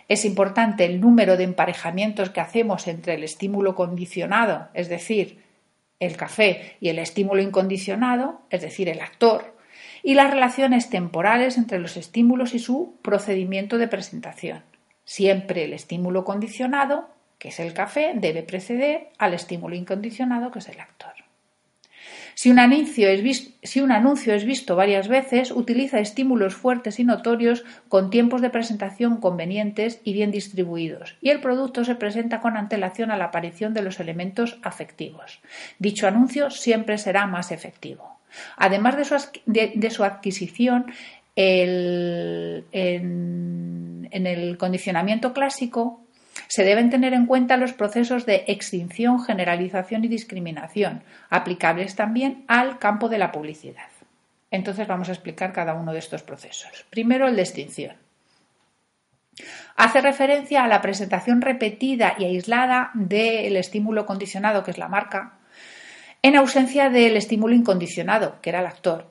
es 0.07 0.23
importante 0.23 0.85
el 0.85 1.01
número 1.01 1.35
de 1.35 1.45
emparejamientos 1.45 2.29
que 2.29 2.41
hacemos 2.41 2.87
entre 2.87 3.15
el 3.15 3.23
estímulo 3.23 3.73
condicionado, 3.73 4.69
es 4.75 4.87
decir, 4.87 5.43
el 5.99 6.15
café, 6.15 6.77
y 6.79 6.89
el 6.89 6.99
estímulo 6.99 7.41
incondicionado, 7.41 8.41
es 8.51 8.61
decir, 8.61 8.87
el 8.87 9.01
actor, 9.01 9.55
y 10.03 10.13
las 10.13 10.29
relaciones 10.29 10.89
temporales 10.89 11.57
entre 11.57 11.79
los 11.79 11.97
estímulos 11.97 12.53
y 12.53 12.59
su 12.59 12.95
procedimiento 13.01 13.77
de 13.77 13.87
presentación. 13.87 14.61
Siempre 15.05 15.63
el 15.63 15.73
estímulo 15.73 16.25
condicionado, 16.25 17.09
que 17.39 17.49
es 17.49 17.59
el 17.59 17.73
café, 17.73 18.13
debe 18.15 18.43
preceder 18.43 19.09
al 19.17 19.33
estímulo 19.33 19.75
incondicionado, 19.75 20.51
que 20.51 20.59
es 20.59 20.69
el 20.69 20.79
actor. 20.79 21.13
Si 22.35 22.49
un, 22.49 22.59
anuncio 22.59 23.09
es 23.09 23.21
visto, 23.21 23.51
si 23.61 23.79
un 23.79 23.91
anuncio 23.91 24.33
es 24.33 24.43
visto 24.43 24.75
varias 24.75 25.07
veces, 25.07 25.51
utiliza 25.51 25.99
estímulos 25.99 26.55
fuertes 26.55 26.99
y 26.99 27.03
notorios 27.03 27.63
con 27.89 28.09
tiempos 28.09 28.41
de 28.41 28.49
presentación 28.49 29.17
convenientes 29.17 30.01
y 30.03 30.13
bien 30.13 30.31
distribuidos, 30.31 31.15
y 31.21 31.29
el 31.29 31.41
producto 31.41 31.85
se 31.85 31.95
presenta 31.95 32.41
con 32.41 32.57
antelación 32.57 33.11
a 33.11 33.17
la 33.17 33.25
aparición 33.25 33.73
de 33.73 33.83
los 33.83 33.99
elementos 33.99 34.57
afectivos. 34.63 35.41
Dicho 35.79 36.07
anuncio 36.07 36.49
siempre 36.49 36.97
será 36.97 37.27
más 37.27 37.51
efectivo. 37.51 38.12
Además 38.57 38.97
de 38.97 39.89
su, 39.89 40.03
adquisición, 40.03 40.93
en, 41.35 42.65
el 44.11 44.57
condicionamiento 44.57 45.33
clásico 45.33 46.01
se 46.47 46.63
deben 46.63 46.89
tener 46.89 47.13
en 47.13 47.25
cuenta 47.25 47.57
los 47.57 47.73
procesos 47.73 48.25
de 48.25 48.45
extinción, 48.47 49.23
generalización 49.23 50.03
y 50.03 50.07
discriminación, 50.07 51.03
aplicables 51.29 51.95
también 51.95 52.43
al 52.47 52.79
campo 52.79 53.09
de 53.09 53.17
la 53.17 53.31
publicidad. 53.31 53.89
Entonces 54.51 54.87
vamos 54.87 55.09
a 55.09 55.13
explicar 55.13 55.51
cada 55.51 55.73
uno 55.73 55.93
de 55.93 55.99
estos 55.99 56.23
procesos. 56.23 56.85
Primero, 56.89 57.27
el 57.27 57.35
de 57.35 57.41
extinción. 57.41 57.95
Hace 59.75 60.01
referencia 60.01 60.63
a 60.63 60.67
la 60.67 60.81
presentación 60.81 61.41
repetida 61.41 62.13
y 62.19 62.25
aislada 62.25 62.91
del 62.93 63.57
estímulo 63.57 64.05
condicionado, 64.05 64.63
que 64.63 64.71
es 64.71 64.77
la 64.77 64.87
marca, 64.87 65.39
en 66.23 66.37
ausencia 66.37 66.89
del 66.89 67.17
estímulo 67.17 67.53
incondicionado, 67.53 68.39
que 68.41 68.49
era 68.49 68.61
el 68.61 68.65
actor. 68.65 69.07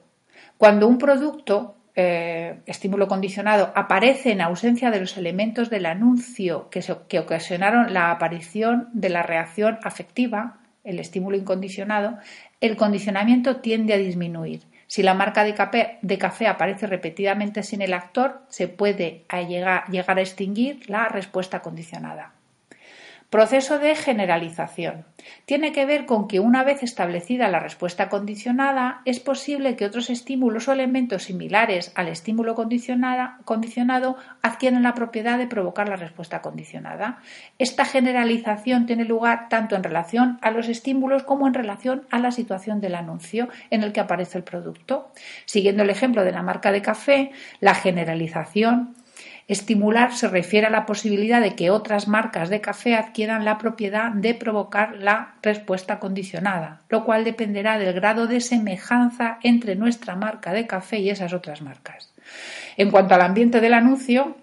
Cuando 0.56 0.88
un 0.88 0.96
producto, 0.96 1.76
eh, 1.94 2.60
estímulo 2.64 3.06
condicionado, 3.06 3.70
aparece 3.74 4.32
en 4.32 4.40
ausencia 4.40 4.90
de 4.90 5.00
los 5.00 5.18
elementos 5.18 5.68
del 5.68 5.84
anuncio 5.84 6.70
que, 6.70 7.18
ocasionaron 7.18 7.92
la 7.92 8.10
aparición 8.10 8.88
de 8.94 9.10
la 9.10 9.22
reacción 9.22 9.78
afectiva, 9.82 10.60
el 10.84 10.98
estímulo 10.98 11.36
incondicionado, 11.36 12.16
el 12.62 12.76
condicionamiento 12.76 13.56
tiende 13.56 13.92
a 13.92 13.98
disminuir. 13.98 14.62
Si 14.86 15.02
la 15.02 15.12
marca 15.12 15.44
de 15.44 15.54
café, 15.54 15.98
de 16.00 16.16
café, 16.16 16.46
aparece 16.46 16.86
repetidamente 16.86 17.62
sin 17.62 17.82
el 17.82 17.92
actor, 17.92 18.40
se 18.48 18.68
puede 18.68 19.26
llegar, 19.48 19.84
llegar 19.90 20.18
a 20.18 20.22
extinguir 20.22 20.88
la 20.88 21.08
respuesta 21.08 21.60
condicionada. 21.60 22.32
Proceso 23.32 23.78
de 23.78 23.96
generalización. 23.96 25.06
Tiene 25.46 25.72
que 25.72 25.86
ver 25.86 26.04
con 26.04 26.28
que 26.28 26.38
una 26.38 26.64
vez 26.64 26.82
establecida 26.82 27.48
la 27.48 27.60
respuesta 27.60 28.10
condicionada, 28.10 29.00
es 29.06 29.20
posible 29.20 29.74
que 29.74 29.86
otros 29.86 30.10
estímulos 30.10 30.68
o 30.68 30.72
elementos 30.72 31.22
similares 31.22 31.92
al 31.94 32.08
estímulo 32.08 32.54
condicionado 32.54 34.16
adquieran 34.42 34.82
la 34.82 34.92
propiedad 34.92 35.38
de 35.38 35.46
provocar 35.46 35.88
la 35.88 35.96
respuesta 35.96 36.42
condicionada. 36.42 37.22
Esta 37.58 37.86
generalización 37.86 38.84
tiene 38.84 39.06
lugar 39.06 39.48
tanto 39.48 39.76
en 39.76 39.82
relación 39.82 40.38
a 40.42 40.50
los 40.50 40.68
estímulos 40.68 41.22
como 41.22 41.46
en 41.46 41.54
relación 41.54 42.06
a 42.10 42.18
la 42.18 42.32
situación 42.32 42.82
del 42.82 42.96
anuncio 42.96 43.48
en 43.70 43.82
el 43.82 43.94
que 43.94 44.00
aparece 44.00 44.36
el 44.36 44.44
producto. 44.44 45.10
Siguiendo 45.46 45.84
el 45.84 45.88
ejemplo 45.88 46.22
de 46.22 46.32
la 46.32 46.42
marca 46.42 46.70
de 46.70 46.82
café, 46.82 47.30
la 47.60 47.74
generalización 47.74 48.94
Estimular 49.52 50.14
se 50.14 50.28
refiere 50.28 50.68
a 50.68 50.70
la 50.70 50.86
posibilidad 50.86 51.38
de 51.42 51.54
que 51.54 51.68
otras 51.68 52.08
marcas 52.08 52.48
de 52.48 52.62
café 52.62 52.94
adquieran 52.94 53.44
la 53.44 53.58
propiedad 53.58 54.10
de 54.10 54.34
provocar 54.34 54.96
la 54.96 55.34
respuesta 55.42 55.98
condicionada, 55.98 56.80
lo 56.88 57.04
cual 57.04 57.22
dependerá 57.22 57.78
del 57.78 57.92
grado 57.92 58.26
de 58.26 58.40
semejanza 58.40 59.38
entre 59.42 59.76
nuestra 59.76 60.16
marca 60.16 60.54
de 60.54 60.66
café 60.66 61.00
y 61.00 61.10
esas 61.10 61.34
otras 61.34 61.60
marcas. 61.60 62.14
En 62.78 62.90
cuanto 62.90 63.14
al 63.14 63.20
ambiente 63.20 63.60
del 63.60 63.74
anuncio, 63.74 64.38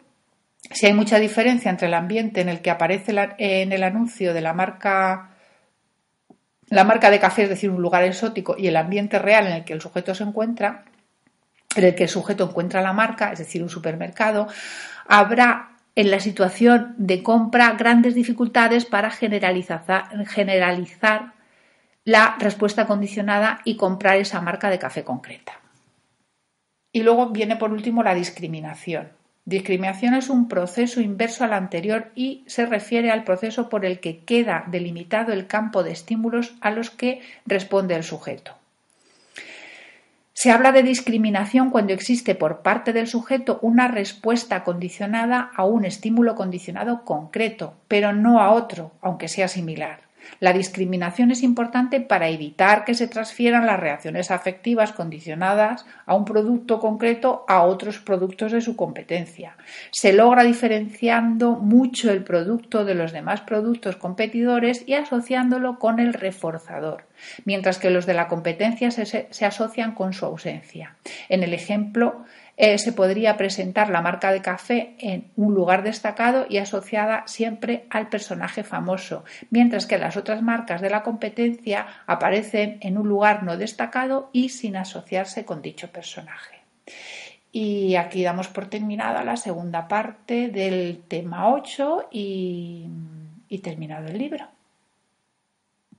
si 0.69 0.85
hay 0.85 0.93
mucha 0.93 1.17
diferencia 1.17 1.71
entre 1.71 1.87
el 1.87 1.95
ambiente 1.95 2.41
en 2.41 2.49
el 2.49 2.61
que 2.61 2.69
aparece 2.69 3.11
en 3.39 3.71
el 3.71 3.81
anuncio 3.81 4.31
de 4.31 4.41
la 4.41 4.53
marca 4.53 5.31
la 6.67 6.83
marca 6.83 7.09
de 7.09 7.19
café, 7.19 7.43
es 7.43 7.49
decir, 7.49 7.71
un 7.71 7.81
lugar 7.81 8.03
exótico, 8.03 8.55
y 8.55 8.67
el 8.67 8.77
ambiente 8.77 9.17
real 9.17 9.47
en 9.47 9.53
el 9.53 9.63
que 9.63 9.73
el 9.73 9.81
sujeto 9.81 10.13
se 10.13 10.23
encuentra, 10.23 10.83
en 11.75 11.83
el 11.83 11.95
que 11.95 12.03
el 12.03 12.09
sujeto 12.09 12.45
encuentra 12.45 12.81
la 12.81 12.93
marca, 12.93 13.31
es 13.31 13.39
decir, 13.39 13.61
un 13.61 13.69
supermercado, 13.69 14.47
habrá 15.07 15.69
en 15.95 16.11
la 16.11 16.19
situación 16.19 16.95
de 16.97 17.21
compra 17.23 17.73
grandes 17.73 18.15
dificultades 18.15 18.85
para 18.85 19.11
generalizar, 19.11 20.03
la 22.05 22.37
respuesta 22.39 22.87
condicionada 22.87 23.59
y 23.65 23.75
comprar 23.75 24.15
esa 24.17 24.41
marca 24.41 24.69
de 24.69 24.79
café 24.79 25.03
concreta. 25.03 25.59
Y 26.91 27.03
luego 27.03 27.29
viene 27.29 27.55
por 27.57 27.71
último 27.71 28.01
la 28.01 28.15
discriminación. 28.15 29.09
Discriminación 29.45 30.13
es 30.13 30.29
un 30.29 30.47
proceso 30.47 31.01
inverso 31.01 31.43
al 31.43 31.53
anterior 31.53 32.11
y 32.15 32.43
se 32.47 32.65
refiere 32.65 33.11
al 33.11 33.25
proceso 33.25 33.67
por 33.67 33.85
el 33.85 33.99
que 33.99 34.23
queda 34.23 34.63
delimitado 34.67 35.33
el 35.33 35.47
campo 35.47 35.83
de 35.83 35.91
estímulos 35.91 36.55
a 36.61 36.71
los 36.71 36.89
que 36.89 37.21
responde 37.45 37.95
el 37.95 38.03
sujeto. 38.03 38.55
Se 40.41 40.51
habla 40.51 40.71
de 40.71 40.83
discriminación 40.83 41.69
cuando 41.69 41.91
existe 41.91 42.33
por 42.33 42.61
parte 42.61 42.93
del 42.93 43.07
sujeto 43.07 43.59
una 43.61 43.89
respuesta 43.89 44.63
condicionada 44.63 45.51
a 45.53 45.65
un 45.65 45.83
estímulo 45.83 46.35
condicionado 46.35 47.03
concreto, 47.03 47.73
pero 47.89 48.13
no 48.13 48.39
a 48.39 48.51
otro, 48.51 48.93
aunque 49.01 49.27
sea 49.27 49.49
similar. 49.49 50.08
La 50.39 50.53
discriminación 50.53 51.31
es 51.31 51.43
importante 51.43 51.99
para 51.99 52.29
evitar 52.29 52.85
que 52.85 52.93
se 52.93 53.07
transfieran 53.07 53.65
las 53.65 53.79
reacciones 53.79 54.31
afectivas 54.31 54.91
condicionadas 54.91 55.85
a 56.05 56.15
un 56.15 56.25
producto 56.25 56.79
concreto 56.79 57.45
a 57.47 57.63
otros 57.63 57.99
productos 57.99 58.51
de 58.51 58.61
su 58.61 58.75
competencia. 58.75 59.55
Se 59.91 60.13
logra 60.13 60.43
diferenciando 60.43 61.51
mucho 61.55 62.11
el 62.11 62.23
producto 62.23 62.85
de 62.85 62.95
los 62.95 63.11
demás 63.11 63.41
productos 63.41 63.95
competidores 63.95 64.83
y 64.87 64.93
asociándolo 64.93 65.79
con 65.79 65.99
el 65.99 66.13
reforzador, 66.13 67.03
mientras 67.45 67.79
que 67.79 67.89
los 67.89 68.05
de 68.05 68.13
la 68.13 68.27
competencia 68.27 68.91
se, 68.91 69.05
se 69.29 69.45
asocian 69.45 69.93
con 69.93 70.13
su 70.13 70.25
ausencia. 70.25 70.95
En 71.27 71.43
el 71.43 71.53
ejemplo 71.53 72.25
eh, 72.61 72.77
se 72.77 72.91
podría 72.91 73.37
presentar 73.37 73.89
la 73.89 74.01
marca 74.01 74.33
de 74.33 74.41
café 74.41 74.93
en 74.99 75.31
un 75.37 75.53
lugar 75.53 75.81
destacado 75.81 76.45
y 76.49 76.57
asociada 76.57 77.23
siempre 77.25 77.85
al 77.89 78.09
personaje 78.09 78.65
famoso, 78.65 79.23
mientras 79.49 79.85
que 79.85 79.97
las 79.97 80.17
otras 80.17 80.41
marcas 80.41 80.81
de 80.81 80.89
la 80.89 81.01
competencia 81.01 81.87
aparecen 82.05 82.77
en 82.81 82.97
un 82.97 83.07
lugar 83.07 83.43
no 83.43 83.55
destacado 83.55 84.29
y 84.33 84.49
sin 84.49 84.75
asociarse 84.75 85.45
con 85.45 85.61
dicho 85.61 85.89
personaje. 85.89 86.57
Y 87.53 87.95
aquí 87.95 88.23
damos 88.23 88.49
por 88.49 88.65
terminada 88.65 89.23
la 89.23 89.37
segunda 89.37 89.87
parte 89.87 90.49
del 90.49 91.01
tema 91.07 91.53
8 91.53 92.09
y 92.11 92.89
terminado 93.63 94.07
el 94.07 94.17
libro. 94.17 94.58